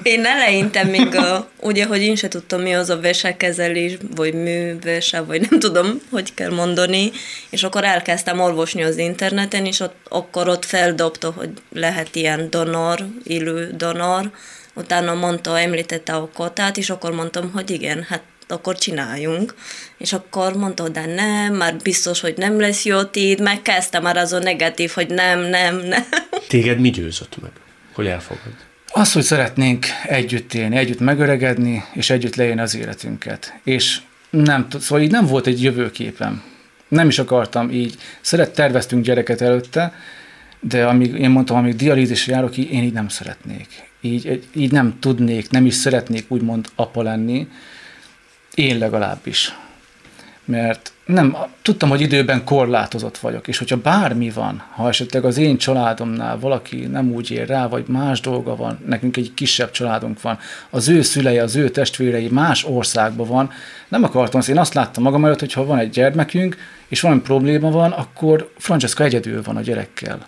Én 0.04 0.26
eleinte 0.26 0.84
még, 0.84 1.16
a, 1.16 1.50
ugye, 1.60 1.86
hogy 1.86 2.02
én 2.02 2.16
se 2.16 2.28
tudtam, 2.28 2.62
mi 2.62 2.76
az 2.76 2.90
a 2.90 3.00
vesekezelés, 3.00 3.98
vagy 4.16 4.34
művese, 4.34 5.22
vagy 5.22 5.48
nem 5.50 5.60
tudom, 5.60 6.02
hogy 6.10 6.34
kell 6.34 6.52
mondani, 6.52 7.12
és 7.50 7.64
akkor 7.64 7.84
elkezdtem 7.84 8.40
olvasni 8.40 8.84
az 8.84 8.98
interneten, 8.98 9.66
és 9.66 9.80
ott, 9.80 9.96
akkor 10.10 10.48
ott 10.48 10.66
feldobta, 10.66 11.32
hogy 11.32 11.50
lehet 11.74 12.16
ilyen 12.16 12.50
donor, 12.50 13.08
élő 13.24 13.72
donor, 13.78 14.32
utána 14.74 15.14
mondta, 15.14 15.60
említette 15.60 16.14
a 16.14 16.30
kotát, 16.34 16.78
és 16.78 16.90
akkor 16.90 17.12
mondtam, 17.12 17.52
hogy 17.52 17.70
igen, 17.70 18.06
hát 18.10 18.24
akkor 18.48 18.78
csináljunk. 18.78 19.56
És 19.98 20.14
akkor 20.14 20.54
mondta, 20.54 20.90
de 20.90 21.06
nem, 21.06 21.54
már 21.54 21.76
biztos, 21.76 22.20
hogy 22.20 22.34
nem 22.38 22.60
lesz 22.60 22.86
jó 22.86 23.00
itt, 23.14 23.40
megkezdte 23.40 24.00
már 24.00 24.18
az 24.18 24.34
a 24.34 24.40
negatív, 24.40 24.92
hogy 24.92 25.10
nem, 25.10 25.40
nem, 25.40 25.76
nem. 25.76 26.04
Téged 26.48 26.80
mi 26.80 26.90
győzött 26.90 27.42
meg, 27.42 27.52
hogy 27.94 28.08
elfogad? 28.08 28.69
Az, 28.92 29.14
hogy 29.14 29.24
szeretnénk 29.24 29.86
együtt 30.04 30.54
élni, 30.54 30.76
együtt 30.76 31.00
megöregedni, 31.00 31.84
és 31.94 32.10
együtt 32.10 32.36
leélni 32.36 32.62
az 32.62 32.76
életünket. 32.76 33.60
És 33.64 34.02
nem, 34.30 34.68
szóval 34.80 35.04
így 35.04 35.12
nem 35.12 35.26
volt 35.26 35.48
egy 35.48 35.64
jövőképem. 35.64 36.44
Nem 36.88 37.08
is 37.08 37.20
akartam 37.20 37.72
így. 37.72 37.96
Szeret, 38.22 38.54
terveztünk 38.54 39.04
gyereket 39.04 39.42
előtte, 39.42 39.94
de 40.60 40.86
amíg 40.86 41.14
én 41.14 41.30
mondtam, 41.30 41.58
amíg 41.58 41.76
dialízisre 41.76 42.34
járok, 42.34 42.58
így, 42.58 42.72
én 42.72 42.84
így 42.84 42.94
nem 42.94 43.08
szeretnék. 43.08 43.68
Így, 44.02 44.48
így 44.54 44.72
nem 44.72 44.98
tudnék, 45.00 45.50
nem 45.50 45.66
is 45.66 45.74
szeretnék 45.74 46.26
úgymond 46.28 46.68
apa 46.76 47.02
lenni. 47.02 47.48
Én 48.54 48.78
legalábbis. 48.78 49.56
Mert 50.46 50.92
nem, 51.10 51.38
tudtam, 51.62 51.90
hogy 51.90 52.02
időben 52.02 52.44
korlátozott 52.44 53.18
vagyok, 53.18 53.48
és 53.48 53.58
hogyha 53.58 53.78
bármi 53.78 54.30
van, 54.30 54.64
ha 54.70 54.88
esetleg 54.88 55.26
az 55.26 55.38
én 55.38 55.58
családomnál 55.58 56.40
valaki 56.40 56.78
nem 56.78 57.12
úgy 57.12 57.32
ér 57.32 57.48
rá, 57.48 57.68
vagy 57.68 57.88
más 57.88 58.22
dolga 58.22 58.56
van, 58.56 58.80
nekünk 58.86 59.18
egy 59.18 59.34
kisebb 59.34 59.72
családunk 59.72 60.22
van, 60.22 60.40
az 60.70 60.88
ő 60.88 61.02
szülei, 61.02 61.38
az 61.38 61.56
ő 61.56 61.70
testvérei 61.70 62.28
más 62.28 62.64
országban 62.64 63.28
van, 63.28 63.52
nem 63.88 64.04
akartam, 64.04 64.40
azt 64.40 64.50
én 64.50 64.58
azt 64.58 64.74
láttam 64.74 65.04
magam 65.04 65.26
előtt, 65.26 65.40
hogy 65.40 65.54
ha 65.54 65.66
van 65.66 65.78
egy 65.78 65.90
gyermekünk, 65.90 66.58
és 66.88 67.02
valami 67.02 67.22
probléma 67.22 67.72
van, 67.72 67.92
akkor 67.92 68.52
Francesca 68.58 69.04
egyedül 69.04 69.44
van 69.44 69.58
a 69.58 69.62
gyerekkel. 69.62 70.28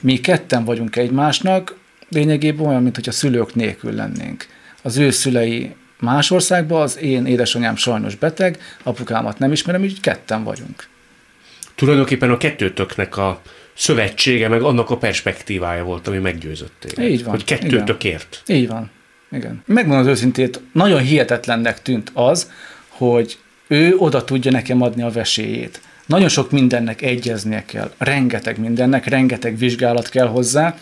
Mi 0.00 0.20
ketten 0.20 0.64
vagyunk 0.64 0.96
egymásnak, 0.96 1.76
lényegében 2.08 2.66
olyan, 2.66 2.82
mint 2.82 2.94
hogy 2.94 3.08
a 3.08 3.12
szülők 3.12 3.54
nélkül 3.54 3.94
lennénk. 3.94 4.46
Az 4.82 4.96
ő 4.96 5.10
szülei 5.10 5.74
más 6.00 6.30
országban, 6.30 6.82
az 6.82 6.98
én 6.98 7.26
édesanyám 7.26 7.76
sajnos 7.76 8.14
beteg, 8.14 8.58
apukámat 8.82 9.38
nem 9.38 9.52
ismerem, 9.52 9.84
így 9.84 10.00
ketten 10.00 10.44
vagyunk. 10.44 10.88
Tulajdonképpen 11.74 12.30
a 12.30 12.36
kettőtöknek 12.36 13.16
a 13.16 13.40
szövetsége, 13.74 14.48
meg 14.48 14.62
annak 14.62 14.90
a 14.90 14.96
perspektívája 14.96 15.84
volt, 15.84 16.08
ami 16.08 16.18
meggyőzött 16.18 16.72
téged. 16.78 17.10
Így 17.10 17.22
van, 17.22 17.30
Hogy 17.30 17.44
kettőtök 17.44 18.04
ért. 18.04 18.42
Így 18.46 18.68
van. 18.68 18.90
Igen. 19.32 19.62
Megmondom 19.66 20.00
az 20.00 20.06
őszintét, 20.06 20.60
nagyon 20.72 21.00
hihetetlennek 21.00 21.82
tűnt 21.82 22.10
az, 22.14 22.50
hogy 22.88 23.38
ő 23.68 23.94
oda 23.96 24.24
tudja 24.24 24.50
nekem 24.50 24.82
adni 24.82 25.02
a 25.02 25.10
veséjét. 25.10 25.80
Nagyon 26.06 26.28
sok 26.28 26.50
mindennek 26.50 27.02
egyeznie 27.02 27.64
kell, 27.64 27.92
rengeteg 27.98 28.58
mindennek, 28.58 29.06
rengeteg 29.06 29.56
vizsgálat 29.56 30.08
kell 30.08 30.26
hozzá, 30.26 30.76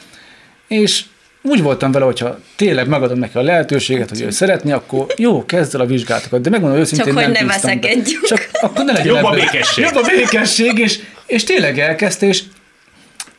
és 0.69 1.05
úgy 1.43 1.63
voltam 1.63 1.93
vele, 1.93 2.05
hogyha 2.05 2.39
tényleg 2.57 2.89
megadom 2.89 3.19
neki 3.19 3.39
a 3.39 3.43
lehetőséget, 3.43 4.09
hogy 4.09 4.21
ő 4.21 4.31
szeretné, 4.31 4.73
akkor 4.73 5.07
jó, 5.17 5.45
kezd 5.45 5.75
el 5.75 5.81
a 5.81 5.87
vizsgálatokat, 5.87 6.41
de 6.41 6.51
megmondom 6.51 6.79
őszintén, 6.79 7.07
Csak 7.07 7.15
hogy 7.15 7.33
nem 7.33 7.47
ne 7.47 7.53
veszekedjünk. 7.53 8.25
Csak 8.25 8.49
akkor 8.53 8.85
ne 8.85 8.93
legyen 8.93 9.15
Jobb 9.15 9.25
a 9.25 9.31
békesség. 9.31 9.85
Jobb 9.85 10.05
a 10.05 10.07
békesség, 10.17 10.79
és, 10.79 11.01
és 11.27 11.45
tényleg 11.45 11.79
elkezdte, 11.79 12.27
és 12.27 12.43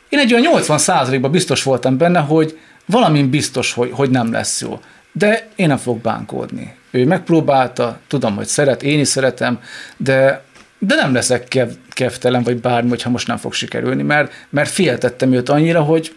én 0.08 0.18
egy 0.18 0.32
olyan 0.32 0.44
80 0.44 1.20
ban 1.20 1.30
biztos 1.30 1.62
voltam 1.62 1.98
benne, 1.98 2.18
hogy 2.18 2.58
valamin 2.86 3.30
biztos, 3.30 3.72
hogy, 3.72 3.90
hogy 3.92 4.10
nem 4.10 4.32
lesz 4.32 4.60
jó. 4.60 4.80
De 5.12 5.48
én 5.56 5.66
nem 5.66 5.76
fogok 5.76 6.00
bánkódni. 6.00 6.74
Ő 6.90 7.04
megpróbálta, 7.04 7.98
tudom, 8.08 8.36
hogy 8.36 8.46
szeret, 8.46 8.82
én 8.82 9.00
is 9.00 9.08
szeretem, 9.08 9.60
de, 9.96 10.44
de 10.78 10.94
nem 10.94 11.12
leszek 11.12 11.48
kev, 11.48 11.68
kevtelen, 11.88 12.42
vagy 12.42 12.56
bármi, 12.56 12.88
hogyha 12.88 13.10
most 13.10 13.26
nem 13.26 13.36
fog 13.36 13.52
sikerülni, 13.52 14.02
mert, 14.02 14.32
mert 14.50 14.70
féltettem 14.70 15.32
őt 15.32 15.48
annyira, 15.48 15.82
hogy 15.82 16.14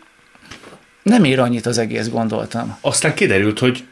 nem 1.04 1.24
ér 1.24 1.40
annyit 1.40 1.66
az 1.66 1.78
egész, 1.78 2.10
gondoltam. 2.10 2.78
Aztán 2.82 3.14
kiderült, 3.14 3.60
hogy 3.60 3.84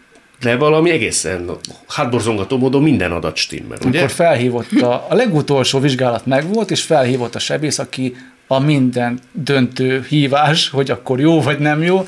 de 0.42 0.56
valami 0.56 0.90
egészen 0.90 1.52
hátborzongató 1.88 2.58
módon 2.58 2.84
minden 2.84 3.12
adat 3.12 3.36
stimmel, 3.36 3.78
ugye? 3.86 3.98
Akkor 4.00 4.12
felhívott 4.12 4.72
a, 4.72 5.06
a 5.10 5.16
legutolsó 5.16 5.80
vizsgálat 5.80 6.26
megvolt, 6.26 6.72
és 6.72 6.82
felhívott 6.82 7.36
a 7.36 7.40
sebész, 7.40 7.80
aki 7.80 8.16
a 8.48 8.60
minden 8.60 9.20
döntő 9.32 10.06
hívás, 10.10 10.70
hogy 10.70 10.92
akkor 10.92 11.20
jó 11.20 11.42
vagy 11.42 11.60
nem 11.60 11.84
jó, 11.84 12.08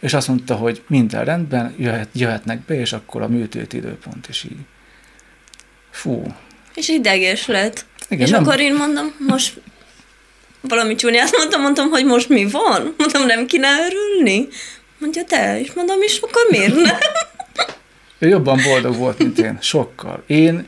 és 0.00 0.14
azt 0.14 0.28
mondta, 0.28 0.54
hogy 0.54 0.82
minden 0.86 1.24
rendben, 1.24 1.74
jöhet, 1.78 2.08
jöhetnek 2.12 2.60
be, 2.64 2.74
és 2.80 2.92
akkor 2.92 3.22
a 3.22 3.28
műtét 3.28 3.72
időpont 3.72 4.28
is 4.28 4.44
így. 4.44 4.56
Fú, 5.90 6.22
És 6.74 6.88
ideges 6.88 7.46
lett. 7.46 7.84
Igen, 8.08 8.26
és 8.26 8.30
nem- 8.32 8.42
akkor 8.42 8.60
én 8.60 8.74
mondom, 8.74 9.14
most 9.28 9.60
valami 10.62 10.94
csúnyát 10.94 11.36
mondtam, 11.36 11.60
mondtam, 11.60 11.88
hogy 11.88 12.04
most 12.04 12.28
mi 12.28 12.46
van? 12.50 12.94
Mondtam, 12.98 13.26
nem 13.26 13.46
kéne 13.46 13.68
örülni? 13.86 14.48
Mondja, 14.98 15.24
te, 15.24 15.60
és 15.60 15.72
mondom, 15.72 16.02
és 16.02 16.20
akkor 16.20 16.42
miért 16.50 16.74
nem? 16.74 16.96
Ő 18.18 18.28
jobban 18.28 18.60
boldog 18.64 18.96
volt, 18.96 19.18
mint 19.18 19.38
én. 19.38 19.58
Sokkal. 19.60 20.22
Én, 20.26 20.66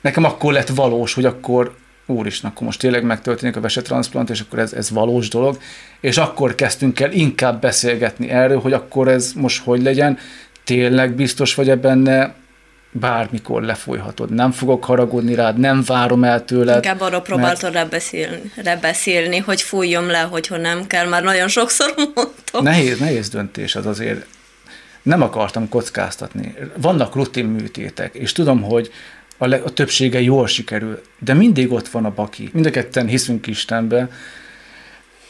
nekem 0.00 0.24
akkor 0.24 0.52
lett 0.52 0.68
valós, 0.68 1.14
hogy 1.14 1.24
akkor 1.24 1.74
úristen, 2.06 2.50
akkor 2.50 2.66
most 2.66 2.78
tényleg 2.78 3.04
megtörténik 3.04 3.56
a 3.56 3.60
vesetranszplant, 3.60 4.30
és 4.30 4.40
akkor 4.40 4.58
ez, 4.58 4.72
ez 4.72 4.90
valós 4.90 5.28
dolog, 5.28 5.58
és 6.00 6.16
akkor 6.16 6.54
kezdtünk 6.54 7.00
el 7.00 7.12
inkább 7.12 7.60
beszélgetni 7.60 8.28
erről, 8.28 8.60
hogy 8.60 8.72
akkor 8.72 9.08
ez 9.08 9.32
most 9.34 9.62
hogy 9.62 9.82
legyen, 9.82 10.18
tényleg 10.64 11.14
biztos 11.14 11.54
vagy-e 11.54 11.76
benne, 11.76 12.34
bármikor 12.90 13.62
lefolyhatod. 13.62 14.30
Nem 14.30 14.50
fogok 14.50 14.84
haragudni 14.84 15.34
rád, 15.34 15.58
nem 15.58 15.82
várom 15.86 16.24
el 16.24 16.44
tőled. 16.44 16.74
Inkább 16.74 17.00
arra 17.00 17.20
próbáltad 17.20 17.72
mert... 17.72 17.90
beszélni, 17.90 18.52
beszélni, 18.80 19.38
hogy 19.38 19.60
fújjam 19.62 20.06
le, 20.06 20.20
hogyha 20.20 20.56
nem 20.56 20.86
kell, 20.86 21.08
már 21.08 21.22
nagyon 21.22 21.48
sokszor 21.48 21.94
mondtam. 22.14 22.62
Nehéz, 22.62 22.98
nehéz 22.98 23.28
döntés 23.28 23.74
az 23.74 23.86
azért. 23.86 24.26
Nem 25.02 25.22
akartam 25.22 25.68
kockáztatni. 25.68 26.54
Vannak 26.76 27.14
rutin 27.14 27.44
műtétek, 27.44 28.14
és 28.14 28.32
tudom, 28.32 28.62
hogy 28.62 28.90
a, 29.38 29.46
le, 29.46 29.56
a 29.56 29.70
többsége 29.70 30.20
jól 30.20 30.46
sikerül, 30.46 31.02
de 31.18 31.34
mindig 31.34 31.72
ott 31.72 31.88
van 31.88 32.04
a 32.04 32.10
baki. 32.10 32.50
Mind 32.52 32.66
a 32.66 32.70
ketten 32.70 33.06
hiszünk 33.06 33.46
Istenbe. 33.46 34.10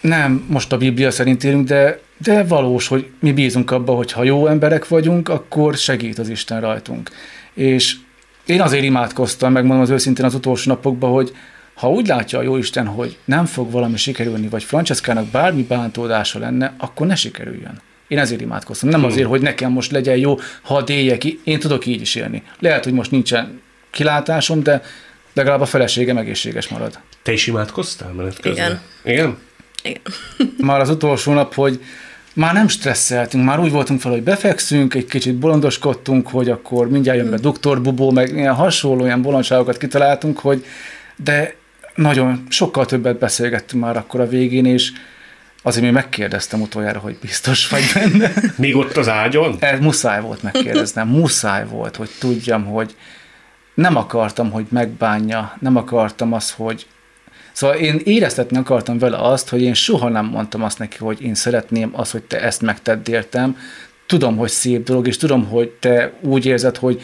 Nem 0.01 0.47
most 0.49 0.73
a 0.73 0.77
Biblia 0.77 1.11
szerint 1.11 1.45
élünk, 1.45 1.67
de, 1.67 2.01
de 2.19 2.45
valós, 2.45 2.87
hogy 2.87 3.07
mi 3.21 3.33
bízunk 3.33 3.71
abba, 3.71 3.95
hogy 3.95 4.13
ha 4.13 4.23
jó 4.23 4.47
emberek 4.47 4.89
vagyunk, 4.89 5.29
akkor 5.29 5.75
segít 5.75 6.19
az 6.19 6.29
Isten 6.29 6.61
rajtunk. 6.61 7.11
És 7.57 7.97
én 8.47 8.61
azért 8.61 8.85
imádkoztam, 8.85 9.53
megmondom 9.53 9.83
az 9.83 9.91
őszintén 9.91 10.25
az 10.25 10.35
utolsó 10.35 10.71
napokban, 10.71 11.11
hogy 11.11 11.33
ha 11.75 11.91
úgy 11.91 12.07
látja 12.07 12.39
a 12.39 12.43
Jóisten, 12.43 12.87
hogy 12.87 13.19
nem 13.25 13.45
fog 13.45 13.71
valami 13.71 13.97
sikerülni, 13.97 14.49
vagy 14.49 14.65
Franceskának 14.65 15.27
bármi 15.27 15.63
bántódása 15.63 16.39
lenne, 16.39 16.75
akkor 16.79 17.07
ne 17.07 17.15
sikerüljön. 17.15 17.81
Én 18.09 18.19
ezért 18.19 18.41
imádkoztam. 18.41 18.89
Nem 18.89 19.05
azért, 19.05 19.29
hogy 19.29 19.41
nekem 19.41 19.73
most 19.73 19.91
legyen 19.91 20.17
jó, 20.17 20.39
ha 20.63 20.83
déjek, 20.83 21.25
én 21.25 21.59
tudok 21.59 21.87
így 21.87 22.01
is 22.01 22.15
élni. 22.15 22.43
Lehet, 22.59 22.85
hogy 22.85 22.93
most 22.93 23.11
nincsen 23.11 23.61
kilátásom, 23.91 24.63
de 24.63 24.83
legalább 25.33 25.61
a 25.61 25.67
feleségem 25.67 26.17
egészséges 26.17 26.69
marad. 26.69 26.99
Te 27.23 27.33
is 27.33 27.47
imádkoztál 27.47 28.13
menet 28.13 28.41
közben? 28.41 28.53
Igen. 28.53 28.81
Igen? 29.05 29.39
Igen. 29.83 30.01
Már 30.59 30.81
az 30.81 30.91
utolsó 30.91 31.33
nap, 31.33 31.55
hogy 31.55 31.81
már 32.37 32.53
nem 32.53 32.69
stresszeltünk, 32.69 33.45
már 33.45 33.61
úgy 33.61 33.71
voltunk 33.71 34.01
fel, 34.01 34.11
hogy 34.11 34.23
befekszünk, 34.23 34.95
egy 34.95 35.07
kicsit 35.07 35.35
bolondoskodtunk, 35.35 36.29
hogy 36.29 36.51
akkor 36.51 36.89
mindjárt 36.89 37.19
jön 37.19 37.31
be 37.31 37.37
doktor 37.37 37.83
Bubó, 37.83 38.11
meg 38.11 38.29
ilyen 38.29 38.55
hasonló 38.55 39.05
ilyen 39.05 39.23
bolondságokat 39.23 39.77
kitaláltunk, 39.77 40.39
hogy 40.39 40.65
de 41.17 41.55
nagyon 41.95 42.47
sokkal 42.49 42.87
többet 42.87 43.19
beszélgettünk 43.19 43.83
már 43.83 43.97
akkor 43.97 44.21
a 44.21 44.29
végén, 44.29 44.67
és 44.67 44.93
azért 45.63 45.85
még 45.85 45.93
megkérdeztem 45.93 46.61
utoljára, 46.61 46.99
hogy 46.99 47.19
biztos 47.21 47.69
vagy 47.69 47.83
benne. 47.95 48.33
Még 48.57 48.77
ott 48.77 48.97
az 48.97 49.09
ágyon? 49.09 49.57
Ez 49.61 49.81
muszáj 49.81 50.21
volt 50.21 50.43
megkérdeznem, 50.43 51.09
muszáj 51.09 51.67
volt, 51.67 51.97
hogy 51.97 52.11
tudjam, 52.19 52.65
hogy 52.65 52.97
nem 53.75 53.97
akartam, 53.97 54.51
hogy 54.51 54.67
megbánja, 54.69 55.57
nem 55.61 55.77
akartam 55.77 56.33
azt, 56.33 56.51
hogy 56.51 56.87
Szóval 57.57 57.77
én 57.77 58.01
éreztetni 58.05 58.57
akartam 58.57 58.99
vele 58.99 59.17
azt, 59.17 59.49
hogy 59.49 59.63
én 59.63 59.75
soha 59.75 60.09
nem 60.09 60.27
mondtam 60.27 60.63
azt 60.63 60.79
neki, 60.79 60.97
hogy 60.99 61.23
én 61.23 61.35
szeretném 61.35 61.91
azt, 61.93 62.13
hogy 62.13 62.23
te 62.23 62.41
ezt 62.41 62.63
megtedd 62.63 63.11
értem. 63.11 63.57
Tudom, 64.07 64.37
hogy 64.37 64.49
szép 64.49 64.85
dolog, 64.85 65.07
és 65.07 65.17
tudom, 65.17 65.45
hogy 65.45 65.69
te 65.69 66.13
úgy 66.21 66.47
érzed, 66.47 66.77
hogy 66.77 67.03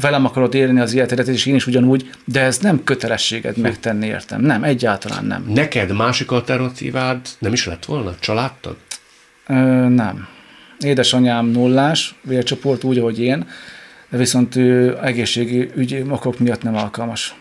velem 0.00 0.24
akarod 0.24 0.54
élni 0.54 0.80
az 0.80 0.94
életedet, 0.94 1.28
és 1.28 1.46
én 1.46 1.54
is 1.54 1.66
ugyanúgy, 1.66 2.10
de 2.24 2.40
ez 2.40 2.58
nem 2.58 2.84
kötelességed 2.84 3.56
megtenni 3.56 4.06
értem. 4.06 4.40
Nem, 4.40 4.64
egyáltalán 4.64 5.24
nem. 5.24 5.44
Neked 5.54 5.92
másik 5.92 6.30
alternatívád 6.30 7.20
nem 7.38 7.52
is 7.52 7.66
lett 7.66 7.84
volna? 7.84 8.14
Családtag? 8.20 8.76
Ö, 9.46 9.54
nem. 9.88 10.28
Édesanyám 10.78 11.46
nullás, 11.46 12.14
vércsoport 12.22 12.84
úgy, 12.84 12.98
ahogy 12.98 13.20
én, 13.20 13.46
de 14.08 14.16
viszont 14.16 14.56
ő 14.56 14.98
egészségi 15.02 15.70
ügyi 15.74 16.02
okok 16.08 16.38
miatt 16.38 16.62
nem 16.62 16.76
alkalmas. 16.76 17.34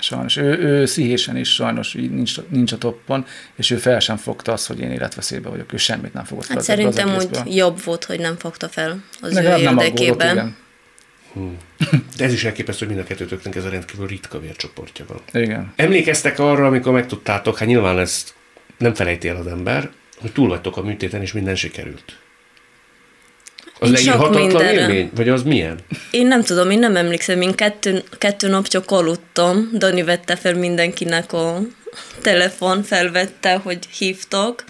Sajnos. 0.00 0.36
Ő, 0.36 0.58
ő 0.58 0.86
szíhésen 0.86 1.36
is 1.36 1.54
sajnos 1.54 1.94
így 1.94 2.10
nincs, 2.10 2.34
nincs 2.48 2.72
a 2.72 2.78
toppon, 2.78 3.26
és 3.56 3.70
ő 3.70 3.76
fel 3.76 4.00
sem 4.00 4.16
fogta 4.16 4.52
azt, 4.52 4.66
hogy 4.66 4.80
én 4.80 4.90
életveszélybe 4.90 5.48
vagyok. 5.48 5.72
Ő 5.72 5.76
semmit 5.76 6.12
nem 6.12 6.24
fogott 6.24 6.44
fel. 6.44 6.56
Hát 6.56 6.64
szerintem 6.64 7.14
úgy 7.16 7.56
jobb 7.56 7.82
volt, 7.84 8.04
hogy 8.04 8.20
nem 8.20 8.36
fogta 8.36 8.68
fel 8.68 9.04
az 9.20 9.32
Legalább 9.32 9.58
ő 9.58 9.62
érdekében. 9.62 10.36
Nem 10.36 10.56
Hmm. 11.32 11.56
De 12.16 12.24
ez 12.24 12.32
is 12.32 12.44
elképesztő, 12.44 12.86
hogy 12.86 12.94
mind 12.94 13.06
a 13.06 13.08
kettőtöknek 13.08 13.54
ez 13.56 13.64
a 13.64 13.68
rendkívül 13.68 14.06
ritka 14.06 14.40
vércsoportja 14.40 15.04
van. 15.08 15.42
Igen. 15.42 15.72
Emlékeztek 15.76 16.38
arra, 16.38 16.66
amikor 16.66 16.92
megtudtátok, 16.92 17.58
hát 17.58 17.68
nyilván 17.68 17.98
ezt 17.98 18.34
nem 18.78 18.94
felejti 18.94 19.28
el 19.28 19.36
az 19.36 19.46
ember, 19.46 19.90
hogy 20.20 20.32
túl 20.32 20.48
vagytok 20.48 20.76
a 20.76 20.82
műtéten, 20.82 21.22
és 21.22 21.32
minden 21.32 21.54
sikerült. 21.54 22.18
Az 23.78 23.90
leírhatatlan 23.90 24.64
élmény? 24.64 25.10
Vagy 25.14 25.28
az 25.28 25.42
milyen? 25.42 25.78
Én 26.10 26.26
nem 26.26 26.42
tudom, 26.42 26.70
én 26.70 26.78
nem 26.78 26.96
emlékszem. 26.96 27.40
Én 27.40 27.54
kettő, 27.54 28.02
kettő 28.18 28.48
nap 28.48 28.68
csak 28.68 28.90
aludtam. 28.90 29.70
Dani 29.74 30.02
vette 30.02 30.36
fel 30.36 30.54
mindenkinek 30.54 31.32
a 31.32 31.60
telefon, 32.22 32.82
felvette, 32.82 33.54
hogy 33.54 33.78
hívtak. 33.98 34.64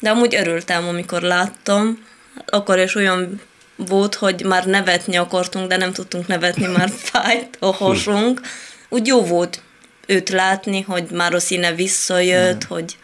De 0.00 0.10
amúgy 0.10 0.34
örültem, 0.34 0.88
amikor 0.88 1.22
láttam. 1.22 2.04
Akkor 2.46 2.78
is 2.78 2.94
olyan 2.94 3.40
volt, 3.76 4.14
hogy 4.14 4.44
már 4.44 4.66
nevetni 4.66 5.16
akartunk, 5.16 5.68
de 5.68 5.76
nem 5.76 5.92
tudtunk 5.92 6.26
nevetni, 6.26 6.66
már 6.66 6.90
fájt 7.10 7.56
a 7.58 7.72
hasunk. 7.72 8.40
Úgy 8.88 9.06
jó 9.06 9.22
volt 9.24 9.62
őt 10.06 10.28
látni, 10.28 10.80
hogy 10.80 11.04
már 11.10 11.34
a 11.34 11.40
színe 11.40 11.74
visszajött, 11.74 12.64
hogy 12.64 12.96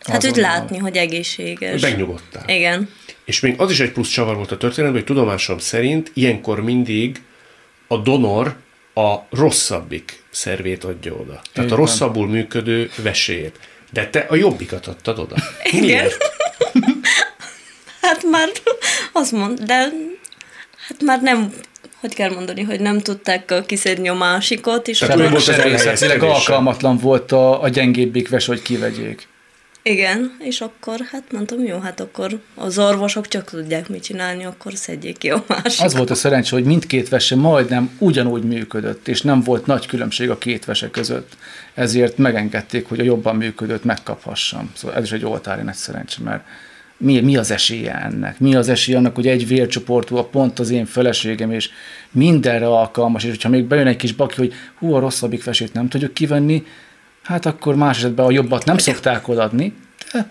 hát 0.00 0.24
őt 0.24 0.36
látni, 0.36 0.78
hogy 0.78 0.96
egészséges. 0.96 1.80
Megnyugodtál. 1.80 2.48
Igen. 2.48 2.88
És 3.24 3.40
még 3.40 3.54
az 3.60 3.70
is 3.70 3.80
egy 3.80 3.92
plusz 3.92 4.08
csavar 4.08 4.36
volt 4.36 4.52
a 4.52 4.56
történetben, 4.56 5.00
hogy 5.00 5.14
tudomásom 5.14 5.58
szerint 5.58 6.10
ilyenkor 6.14 6.62
mindig 6.62 7.22
a 7.86 7.96
donor 7.96 8.56
a 8.94 9.14
rosszabbik 9.30 10.22
szervét 10.30 10.84
adja 10.84 11.12
oda. 11.12 11.40
Tehát 11.52 11.70
a 11.70 11.76
rosszabbul 11.76 12.28
működő 12.28 12.90
vesélyét. 12.96 13.58
De 13.92 14.08
te 14.08 14.18
a 14.18 14.34
jobbikat 14.34 14.86
adtad 14.86 15.18
oda. 15.18 15.36
Igen. 15.70 15.84
Miért? 15.84 16.16
hát 18.00 18.22
már 18.30 18.48
azt 19.12 19.32
mond, 19.32 19.60
de 19.60 19.74
hát 20.88 21.02
már 21.02 21.22
nem 21.22 21.52
hogy 22.00 22.14
kell 22.14 22.30
mondani, 22.30 22.62
hogy 22.62 22.80
nem 22.80 23.00
tudták 23.00 23.52
kiszedni 23.66 24.08
a 24.08 24.14
másikat, 24.14 24.88
és 24.88 24.98
Tehát 24.98 25.18
volt 25.18 25.34
az 25.34 25.48
alkalmatlan 26.20 26.98
volt 26.98 27.32
a, 27.32 27.62
a 27.62 27.68
gyengébbik 27.68 28.28
ves, 28.28 28.46
hogy 28.46 28.62
kivegyék. 28.62 29.28
Igen, 29.86 30.36
és 30.38 30.60
akkor 30.60 31.00
hát 31.10 31.32
mondtam, 31.32 31.64
jó, 31.64 31.78
hát 31.78 32.00
akkor 32.00 32.40
az 32.54 32.78
orvosok 32.78 33.28
csak 33.28 33.50
tudják 33.50 33.88
mit 33.88 34.02
csinálni, 34.02 34.44
akkor 34.44 34.72
szedjék 34.74 35.18
ki 35.18 35.30
a 35.30 35.44
másikat. 35.48 35.86
Az 35.86 35.96
volt 35.96 36.10
a 36.10 36.14
szerencsé, 36.14 36.54
hogy 36.54 36.64
mindkét 36.64 37.08
vese 37.08 37.36
majdnem 37.36 37.90
ugyanúgy 37.98 38.42
működött, 38.42 39.08
és 39.08 39.22
nem 39.22 39.40
volt 39.40 39.66
nagy 39.66 39.86
különbség 39.86 40.30
a 40.30 40.38
két 40.38 40.64
vese 40.64 40.90
között. 40.90 41.36
Ezért 41.74 42.18
megengedték, 42.18 42.88
hogy 42.88 43.00
a 43.00 43.02
jobban 43.02 43.36
működött 43.36 43.84
megkaphassam. 43.84 44.70
Szóval 44.74 44.96
ez 44.96 45.02
is 45.04 45.12
egy 45.12 45.24
oltári 45.24 45.62
nagy 45.62 45.74
szerencsé, 45.74 46.22
mert 46.22 46.44
mi, 46.96 47.20
mi 47.20 47.36
az 47.36 47.50
esélye 47.50 47.94
ennek? 47.94 48.38
Mi 48.38 48.54
az 48.54 48.68
esélye 48.68 48.98
annak, 48.98 49.14
hogy 49.14 49.26
egy 49.26 49.46
vércsoportú 49.46 50.16
a 50.16 50.24
pont 50.24 50.58
az 50.58 50.70
én 50.70 50.86
feleségem, 50.86 51.50
és 51.50 51.70
mindenre 52.10 52.66
alkalmas, 52.66 53.24
és 53.24 53.30
hogyha 53.30 53.48
még 53.48 53.64
bejön 53.64 53.86
egy 53.86 53.96
kis 53.96 54.12
baki, 54.12 54.34
hogy 54.36 54.52
hú, 54.78 54.94
a 54.94 55.00
rosszabbik 55.00 55.44
vesét 55.44 55.72
nem 55.72 55.88
tudjuk 55.88 56.14
kivenni, 56.14 56.64
hát 57.24 57.46
akkor 57.46 57.74
más 57.74 57.96
esetben 57.96 58.26
a 58.26 58.30
jobbat 58.30 58.64
nem 58.64 58.78
szokták 58.78 59.28
odaadni, 59.28 59.74
de 60.12 60.30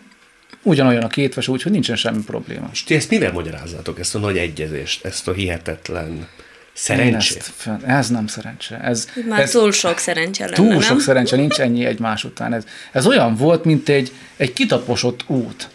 ugyanolyan 0.64 1.04
a 1.04 1.08
két 1.08 1.34
ves, 1.34 1.48
úgyhogy 1.48 1.72
nincsen 1.72 1.96
semmi 1.96 2.24
probléma. 2.24 2.70
És 2.72 2.84
ti 2.84 2.96
ezt 2.96 3.10
mivel 3.10 3.32
magyarázzátok, 3.32 4.00
ezt 4.00 4.16
a 4.16 4.20
nagy 4.20 4.38
egyezést, 4.38 5.06
ezt 5.06 5.28
a 5.28 5.34
hihetetlen 5.34 6.28
szerencsét? 6.74 7.38
Ezt, 7.38 7.84
ez 7.86 8.10
nem 8.10 8.28
szerencse. 8.28 8.80
Ez, 8.80 9.08
Már 9.30 9.40
ez, 9.40 9.52
túl 9.52 9.72
sok 9.72 9.98
szerencse 9.98 10.44
lenne, 10.44 10.56
Túl 10.56 10.68
nem? 10.68 10.82
sok 10.82 11.02
szerencse, 11.02 11.36
nincs 11.36 11.60
ennyi 11.60 11.86
egymás 11.86 12.24
után. 12.24 12.54
Ez, 12.54 12.64
ez 12.92 13.08
olyan 13.08 13.36
volt, 13.36 13.66
mint 13.66 13.90
egy, 13.90 14.12
egy 14.38 14.54
kitaposott 14.54 15.24
út. 15.28 15.70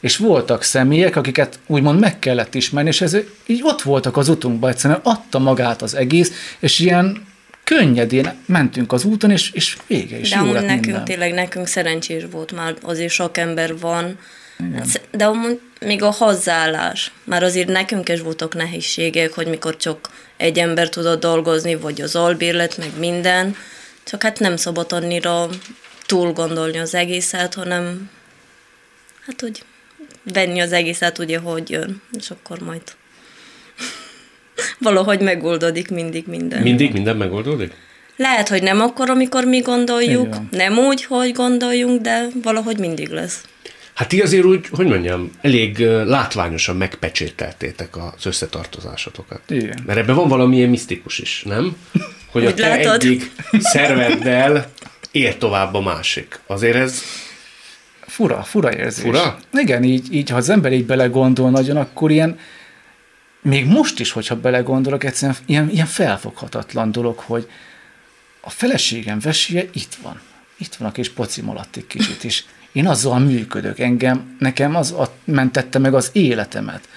És 0.00 0.16
voltak 0.16 0.62
személyek, 0.62 1.16
akiket 1.16 1.58
úgymond 1.66 2.00
meg 2.00 2.18
kellett 2.18 2.54
ismerni, 2.54 2.88
és 2.88 3.00
ez 3.00 3.16
így 3.46 3.60
ott 3.62 3.82
voltak 3.82 4.16
az 4.16 4.28
utunkban, 4.28 4.70
egyszerűen 4.70 5.00
adta 5.02 5.38
magát 5.38 5.82
az 5.82 5.94
egész, 5.94 6.56
és 6.58 6.78
ilyen 6.78 7.26
könnyedén 7.66 8.34
mentünk 8.46 8.92
az 8.92 9.04
úton, 9.04 9.30
és, 9.30 9.50
és 9.50 9.76
vége 9.86 10.18
is. 10.18 10.30
De 10.30 10.36
amúgy 10.36 10.52
nekünk 10.52 10.84
minden. 10.84 11.04
tényleg 11.04 11.32
nekünk 11.32 11.66
szerencsés 11.66 12.22
volt 12.30 12.52
már, 12.52 12.74
azért 12.82 13.12
sok 13.12 13.36
ember 13.36 13.78
van, 13.78 14.18
Igen. 14.58 14.86
de 15.10 15.24
amúgy 15.24 15.60
még 15.80 16.02
a 16.02 16.10
hozzáállás, 16.10 17.12
már 17.24 17.42
azért 17.42 17.68
nekünk 17.68 18.08
is 18.08 18.20
voltak 18.20 18.54
nehézségek, 18.54 19.32
hogy 19.32 19.46
mikor 19.46 19.76
csak 19.76 20.10
egy 20.36 20.58
ember 20.58 20.88
tudott 20.88 21.20
dolgozni, 21.20 21.74
vagy 21.74 22.00
az 22.00 22.16
albérlet, 22.16 22.78
meg 22.78 22.90
minden, 22.98 23.56
csak 24.04 24.22
hát 24.22 24.38
nem 24.38 24.56
szabad 24.56 24.92
annyira 24.92 25.48
túl 26.06 26.32
gondolni 26.32 26.78
az 26.78 26.94
egészet, 26.94 27.54
hanem 27.54 28.10
hát 29.26 29.40
hogy 29.40 29.62
venni 30.22 30.60
az 30.60 30.72
egészet 30.72 31.18
ugye, 31.18 31.38
hogy 31.38 31.70
jön, 31.70 32.02
és 32.18 32.30
akkor 32.30 32.58
majd 32.58 32.82
valahogy 34.78 35.20
megoldódik 35.20 35.90
mindig 35.90 36.24
minden. 36.26 36.62
Mindig 36.62 36.92
minden 36.92 37.16
megoldódik? 37.16 37.72
Lehet, 38.16 38.48
hogy 38.48 38.62
nem 38.62 38.80
akkor, 38.80 39.10
amikor 39.10 39.44
mi 39.44 39.58
gondoljuk, 39.58 40.36
nem 40.50 40.78
úgy, 40.78 41.04
hogy 41.04 41.32
gondoljunk, 41.32 42.00
de 42.00 42.26
valahogy 42.42 42.78
mindig 42.78 43.08
lesz. 43.08 43.40
Hát 43.94 44.08
ti 44.08 44.20
azért 44.20 44.44
úgy, 44.44 44.66
hogy 44.70 44.86
mondjam, 44.86 45.30
elég 45.40 45.78
látványosan 46.04 46.76
megpecsételtétek 46.76 47.96
az 47.96 48.26
összetartozásotokat. 48.26 49.40
Igen. 49.48 49.78
Mert 49.86 49.98
ebben 49.98 50.14
van 50.14 50.28
valami 50.28 50.64
misztikus 50.64 51.18
is, 51.18 51.42
nem? 51.46 51.76
Hogy 52.32 52.46
a 52.46 52.54
te 52.54 52.68
látod? 52.68 53.02
egyik 53.02 53.30
szerveddel 53.58 54.70
ér 55.10 55.36
tovább 55.36 55.74
a 55.74 55.80
másik. 55.80 56.40
Azért 56.46 56.76
ez 56.76 57.02
Fura, 58.06 58.42
fura 58.42 58.76
érzés. 58.76 59.04
Fura? 59.04 59.36
Igen, 59.52 59.84
így, 59.84 60.14
így, 60.14 60.30
ha 60.30 60.36
az 60.36 60.48
ember 60.48 60.72
így 60.72 60.86
belegondol 60.86 61.50
nagyon, 61.50 61.76
akkor 61.76 62.10
ilyen, 62.10 62.38
még 63.46 63.66
most 63.66 64.00
is, 64.00 64.10
hogyha 64.12 64.40
belegondolok, 64.40 65.04
egyszerűen 65.04 65.38
ilyen, 65.46 65.70
ilyen 65.70 65.86
felfoghatatlan 65.86 66.92
dolog, 66.92 67.18
hogy 67.18 67.48
a 68.40 68.50
feleségem 68.50 69.18
veséje 69.18 69.64
itt 69.72 69.94
van. 70.02 70.20
Itt 70.56 70.74
van 70.74 70.88
a 70.88 70.92
kis 70.92 71.10
pocim 71.10 71.50
alatt 71.50 71.76
egy 71.76 71.86
kicsit 71.86 72.24
is. 72.24 72.44
Én 72.72 72.86
azzal 72.86 73.18
működök, 73.18 73.78
engem, 73.78 74.36
nekem 74.38 74.76
az 74.76 74.94
mentette 75.24 75.78
meg 75.78 75.94
az 75.94 76.10
életemet. 76.12 76.88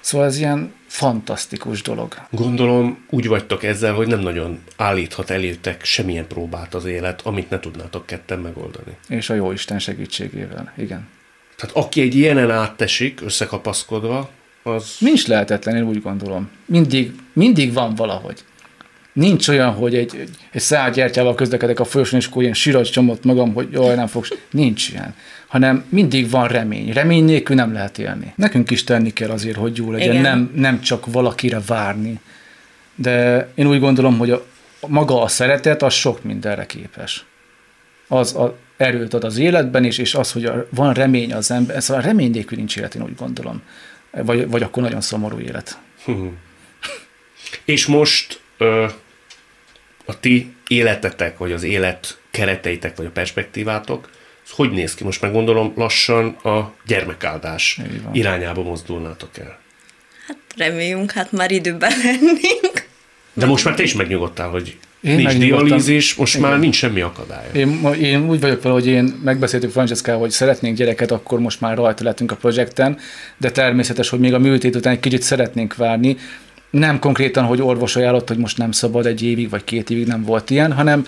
Szóval 0.00 0.26
ez 0.26 0.38
ilyen 0.38 0.72
fantasztikus 0.86 1.82
dolog. 1.82 2.14
Gondolom 2.30 3.04
úgy 3.10 3.26
vagytok 3.26 3.62
ezzel, 3.62 3.92
hogy 3.92 4.06
nem 4.06 4.20
nagyon 4.20 4.62
állíthat 4.76 5.30
elétek 5.30 5.84
semmilyen 5.84 6.26
próbát 6.26 6.74
az 6.74 6.84
élet, 6.84 7.20
amit 7.20 7.50
ne 7.50 7.60
tudnátok 7.60 8.06
ketten 8.06 8.38
megoldani. 8.38 8.96
És 9.08 9.30
a 9.30 9.34
jó 9.34 9.52
Isten 9.52 9.78
segítségével, 9.78 10.72
igen. 10.76 11.08
Tehát 11.56 11.76
aki 11.76 12.00
egy 12.00 12.14
ilyenen 12.14 12.50
áttesik, 12.50 13.20
összekapaszkodva, 13.20 14.30
az 14.64 14.96
Nincs 14.98 15.26
lehetetlen, 15.26 15.76
én 15.76 15.82
úgy 15.82 16.02
gondolom. 16.02 16.50
Mindig, 16.66 17.12
mindig 17.32 17.72
van 17.72 17.94
valahogy. 17.94 18.44
Nincs 19.12 19.48
olyan, 19.48 19.72
hogy 19.72 19.94
egy, 19.94 20.16
egy, 20.20 20.30
egy 20.50 20.60
szál 20.60 20.90
gyertyával 20.90 21.34
közlekedek 21.34 21.80
a 21.80 21.84
folyosón, 21.84 22.20
és 22.20 22.26
akkor 22.26 22.42
ilyen 22.42 22.54
sirat 22.54 22.90
csomott 22.90 23.24
magam, 23.24 23.54
hogy 23.54 23.68
jaj, 23.72 23.94
nem 23.94 24.06
fogsz. 24.06 24.32
Nincs 24.50 24.88
ilyen. 24.88 25.14
Hanem 25.46 25.84
mindig 25.88 26.30
van 26.30 26.48
remény. 26.48 26.92
Remény 26.92 27.24
nélkül 27.24 27.56
nem 27.56 27.72
lehet 27.72 27.98
élni. 27.98 28.32
Nekünk 28.36 28.70
is 28.70 28.84
tenni 28.84 29.12
kell 29.12 29.30
azért, 29.30 29.56
hogy 29.56 29.76
jó 29.76 29.90
legyen. 29.90 30.10
Igen. 30.10 30.22
Nem, 30.22 30.52
nem 30.54 30.80
csak 30.80 31.12
valakire 31.12 31.60
várni. 31.66 32.20
De 32.94 33.48
én 33.54 33.66
úgy 33.66 33.80
gondolom, 33.80 34.18
hogy 34.18 34.30
a, 34.30 34.44
maga 34.86 35.22
a 35.22 35.28
szeretet, 35.28 35.82
az 35.82 35.92
sok 35.92 36.22
mindenre 36.22 36.66
képes. 36.66 37.24
Az 38.08 38.34
a 38.34 38.56
erőt 38.76 39.14
ad 39.14 39.24
az 39.24 39.38
életben 39.38 39.84
is, 39.84 39.98
és 39.98 40.14
az, 40.14 40.32
hogy 40.32 40.44
a, 40.44 40.66
van 40.70 40.92
remény 40.94 41.32
az 41.32 41.50
ember, 41.50 41.82
szóval 41.82 42.02
remény 42.02 42.30
nélkül 42.30 42.58
nincs 42.58 42.76
élet, 42.76 42.94
én 42.94 43.02
úgy 43.02 43.14
gondolom. 43.14 43.62
Vagy, 44.22 44.48
vagy 44.48 44.62
akkor 44.62 44.82
nagyon 44.82 45.00
szomorú 45.00 45.38
élet. 45.38 45.78
És 47.64 47.86
most 47.86 48.40
ö, 48.58 48.86
a 50.04 50.20
ti 50.20 50.54
életetek, 50.66 51.38
vagy 51.38 51.52
az 51.52 51.62
élet 51.62 52.20
kereteitek, 52.30 52.96
vagy 52.96 53.06
a 53.06 53.10
perspektívátok, 53.10 54.10
az 54.44 54.50
hogy 54.50 54.70
néz 54.70 54.94
ki? 54.94 55.04
Most 55.04 55.20
meg 55.20 55.32
gondolom 55.32 55.72
lassan 55.76 56.28
a 56.28 56.72
gyermekáldás 56.86 57.80
irányába 58.12 58.62
mozdulnátok 58.62 59.38
el. 59.38 59.58
Hát 60.26 60.36
reméljünk, 60.56 61.10
hát 61.10 61.32
már 61.32 61.50
időben 61.50 61.92
lennénk. 62.02 62.88
De 63.32 63.46
most 63.46 63.64
már 63.64 63.74
te 63.74 63.82
is 63.82 63.94
megnyugodtál, 63.94 64.48
hogy 64.48 64.78
Én 65.04 65.16
nincs 65.16 65.36
dialízis, 65.36 66.14
most 66.14 66.36
Igen. 66.36 66.50
már 66.50 66.58
nincs 66.58 66.74
semmi 66.74 67.00
akadály. 67.00 67.46
Én, 67.52 67.80
én 68.00 68.28
úgy 68.28 68.40
vagyok 68.40 68.62
vele, 68.62 68.74
hogy 68.74 68.86
én 68.86 69.20
megbeszéltük 69.24 69.70
Francesca, 69.70 70.16
hogy 70.16 70.30
szeretnénk 70.30 70.76
gyereket, 70.76 71.10
akkor 71.10 71.38
most 71.38 71.60
már 71.60 71.76
rajta 71.76 72.04
lettünk 72.04 72.30
a 72.30 72.36
projekten, 72.36 72.98
de 73.36 73.50
természetes, 73.50 74.08
hogy 74.08 74.18
még 74.18 74.34
a 74.34 74.38
műtét 74.38 74.76
után 74.76 74.92
egy 74.92 75.00
kicsit 75.00 75.22
szeretnénk 75.22 75.76
várni. 75.76 76.16
Nem 76.70 76.98
konkrétan, 76.98 77.44
hogy 77.44 77.62
orvos 77.62 77.96
ajánlott, 77.96 78.28
hogy 78.28 78.38
most 78.38 78.58
nem 78.58 78.72
szabad 78.72 79.06
egy 79.06 79.22
évig 79.22 79.50
vagy 79.50 79.64
két 79.64 79.90
évig 79.90 80.06
nem 80.06 80.22
volt 80.22 80.50
ilyen, 80.50 80.72
hanem 80.72 81.06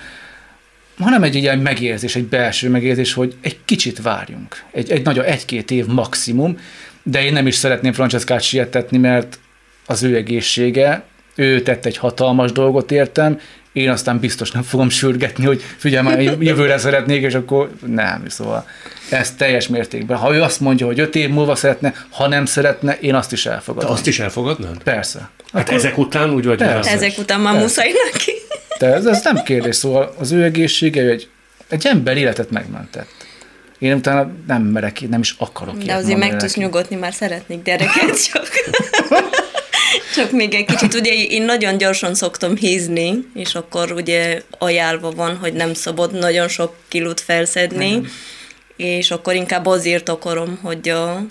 hanem 0.98 1.22
egy 1.22 1.34
ilyen 1.34 1.58
megérzés, 1.58 2.16
egy 2.16 2.24
belső 2.24 2.68
megérzés, 2.68 3.12
hogy 3.12 3.34
egy 3.40 3.58
kicsit 3.64 4.02
várjunk. 4.02 4.62
Egy, 4.72 4.90
egy 4.90 5.04
nagyon 5.04 5.24
egy-két 5.24 5.70
év 5.70 5.86
maximum, 5.86 6.58
de 7.02 7.24
én 7.24 7.32
nem 7.32 7.46
is 7.46 7.54
szeretném 7.54 7.92
Franceskát 7.92 8.40
sietetni, 8.40 8.98
mert 8.98 9.38
az 9.86 10.02
ő 10.02 10.16
egészsége, 10.16 11.04
ő 11.34 11.60
tett 11.60 11.86
egy 11.86 11.96
hatalmas 11.96 12.52
dolgot 12.52 12.90
értem, 12.90 13.38
én 13.76 13.90
aztán 13.90 14.18
biztos 14.18 14.50
nem 14.50 14.62
fogom 14.62 14.88
sürgetni, 14.88 15.44
hogy 15.44 15.62
figyelj 15.76 16.04
már, 16.06 16.20
jövőre 16.20 16.78
szeretnék, 16.78 17.22
és 17.22 17.34
akkor 17.34 17.70
nem, 17.86 18.24
szóval 18.28 18.68
ez 19.10 19.34
teljes 19.34 19.68
mértékben. 19.68 20.16
Ha 20.16 20.34
ő 20.34 20.42
azt 20.42 20.60
mondja, 20.60 20.86
hogy 20.86 21.00
öt 21.00 21.14
év 21.14 21.28
múlva 21.30 21.54
szeretne, 21.54 21.94
ha 22.10 22.28
nem 22.28 22.44
szeretne, 22.44 22.98
én 23.00 23.14
azt 23.14 23.32
is 23.32 23.42
Te 23.42 23.50
elfogadom. 23.50 23.90
azt 23.90 24.06
is 24.06 24.20
elfogadnád? 24.20 24.82
Persze. 24.82 25.30
Hát 25.52 25.70
ezek 25.70 25.98
után 25.98 26.30
úgy 26.30 26.46
vagy 26.46 26.58
Persze. 26.58 26.90
Ezek 26.90 27.18
után 27.18 27.40
már 27.40 27.52
Persze. 27.52 27.66
muszáj 27.66 27.92
neki. 28.12 28.32
De 28.78 28.86
ez, 28.86 29.06
ez 29.06 29.20
nem 29.24 29.42
kérdés, 29.42 29.76
szóval 29.76 30.14
az 30.18 30.32
ő 30.32 30.42
egészsége, 30.42 31.02
egy, 31.02 31.28
egy 31.68 31.86
ember 31.86 32.16
életet 32.16 32.50
megmentett. 32.50 33.10
Én 33.78 33.94
utána 33.94 34.30
nem 34.46 34.62
merek, 34.62 35.08
nem 35.08 35.20
is 35.20 35.34
akarok 35.38 35.76
De 35.76 35.84
ilyet 35.84 35.98
azért 35.98 36.18
meg 36.18 36.36
tudsz 36.36 36.54
nyugodni, 36.54 36.96
már 36.96 37.12
szeretnék 37.12 37.62
gyereket, 37.62 38.24
csak, 38.32 38.48
csak 40.14 40.30
még 40.30 40.54
egy 40.54 40.64
kicsit. 40.64 40.94
Ugye 40.94 41.12
én 41.12 41.42
nagyon 41.42 41.78
gyorsan 41.78 42.14
szoktam 42.14 42.56
hízni, 42.56 43.24
és 43.34 43.54
akkor 43.54 43.92
ugye 43.92 44.42
ajánlva 44.58 45.10
van, 45.10 45.36
hogy 45.36 45.52
nem 45.52 45.74
szabad 45.74 46.12
nagyon 46.12 46.48
sok 46.48 46.74
kilót 46.88 47.20
felszedni, 47.20 48.00
és 48.76 49.10
akkor 49.10 49.34
inkább 49.34 49.66
azért 49.66 50.08
akarom, 50.08 50.58
hogy 50.62 50.88
a 50.88 51.26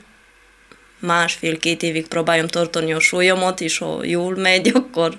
másfél-két 1.00 1.84
évig 1.84 2.08
próbáljam 2.08 2.48
tartani 2.48 2.94
a 2.94 3.00
súlyomat, 3.00 3.62
és 3.62 3.78
ha 3.78 4.04
jól 4.04 4.36
megy, 4.36 4.72
akkor 4.74 5.18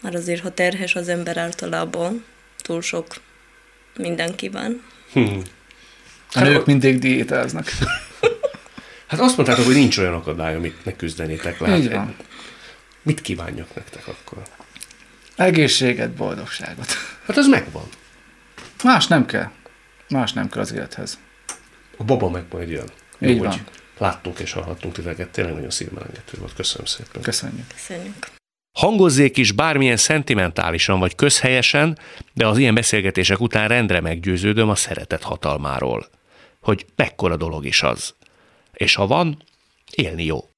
már 0.00 0.14
azért, 0.14 0.42
ha 0.42 0.50
terhes 0.50 0.94
az 0.94 1.08
ember 1.08 1.36
általában, 1.36 2.24
túl 2.62 2.82
sok 2.82 3.06
minden 3.96 4.34
kíván. 4.34 4.82
Hm. 5.12 5.38
A 6.32 6.40
nők 6.40 6.66
mindig 6.66 6.98
diétáznak. 6.98 7.70
Hát 9.10 9.20
azt 9.20 9.36
mondtátok, 9.36 9.64
hogy 9.64 9.74
nincs 9.74 9.98
olyan 9.98 10.14
akadály, 10.14 10.54
amit 10.54 10.84
ne 10.84 10.96
küzdenétek 10.96 11.60
le. 11.60 11.76
Így 11.76 11.86
Hát, 11.86 11.94
van. 11.94 12.14
Mit 13.02 13.20
kívánjak 13.20 13.74
nektek 13.74 14.08
akkor? 14.08 14.42
Egészséget, 15.36 16.10
boldogságot. 16.10 16.86
Hát 17.26 17.36
az 17.36 17.46
megvan. 17.46 17.88
Más 18.84 19.06
nem 19.06 19.26
kell. 19.26 19.50
Más 20.08 20.32
nem 20.32 20.48
kell 20.48 20.60
az 20.60 20.72
élethez. 20.72 21.18
A 21.96 22.04
baba 22.04 22.30
meg 22.30 22.44
majd 22.50 22.68
jön. 22.68 22.90
Így 23.18 23.38
hogy 23.38 23.38
van. 23.38 23.66
láttunk 23.98 24.38
és 24.38 24.52
hallhattunk 24.52 24.94
titeket. 24.94 25.28
Tényleg 25.28 25.54
nagyon 25.54 25.70
szívmelengető 25.70 26.38
volt. 26.38 26.54
Köszönöm 26.54 26.86
szépen. 26.86 27.22
Köszönjük. 27.22 27.66
Köszönjük. 27.74 28.26
Hangozzék 28.78 29.36
is 29.36 29.52
bármilyen 29.52 29.96
szentimentálisan 29.96 30.98
vagy 30.98 31.14
közhelyesen, 31.14 31.98
de 32.34 32.46
az 32.46 32.58
ilyen 32.58 32.74
beszélgetések 32.74 33.40
után 33.40 33.68
rendre 33.68 34.00
meggyőződöm 34.00 34.68
a 34.68 34.74
szeretet 34.74 35.22
hatalmáról. 35.22 36.06
Hogy 36.60 36.86
mekkora 36.96 37.36
dolog 37.36 37.64
is 37.66 37.82
az. 37.82 38.14
És 38.72 38.94
ha 38.94 39.06
van, 39.06 39.42
élni 39.90 40.24
jó. 40.24 40.49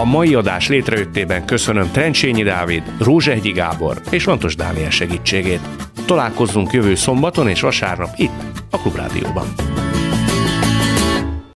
A 0.00 0.04
mai 0.04 0.34
adás 0.34 0.68
létrejöttében 0.68 1.44
köszönöm 1.44 1.90
Trencsényi 1.90 2.42
Dávid, 2.42 2.82
Rózsehgyi 2.98 3.50
Gábor 3.50 4.00
és 4.10 4.24
Lantos 4.24 4.56
Dániel 4.56 4.90
segítségét. 4.90 5.60
Találkozzunk 6.06 6.72
jövő 6.72 6.94
szombaton 6.94 7.48
és 7.48 7.60
vasárnap 7.60 8.10
itt, 8.16 8.42
a 8.70 8.78
Klubrádióban. 8.78 9.46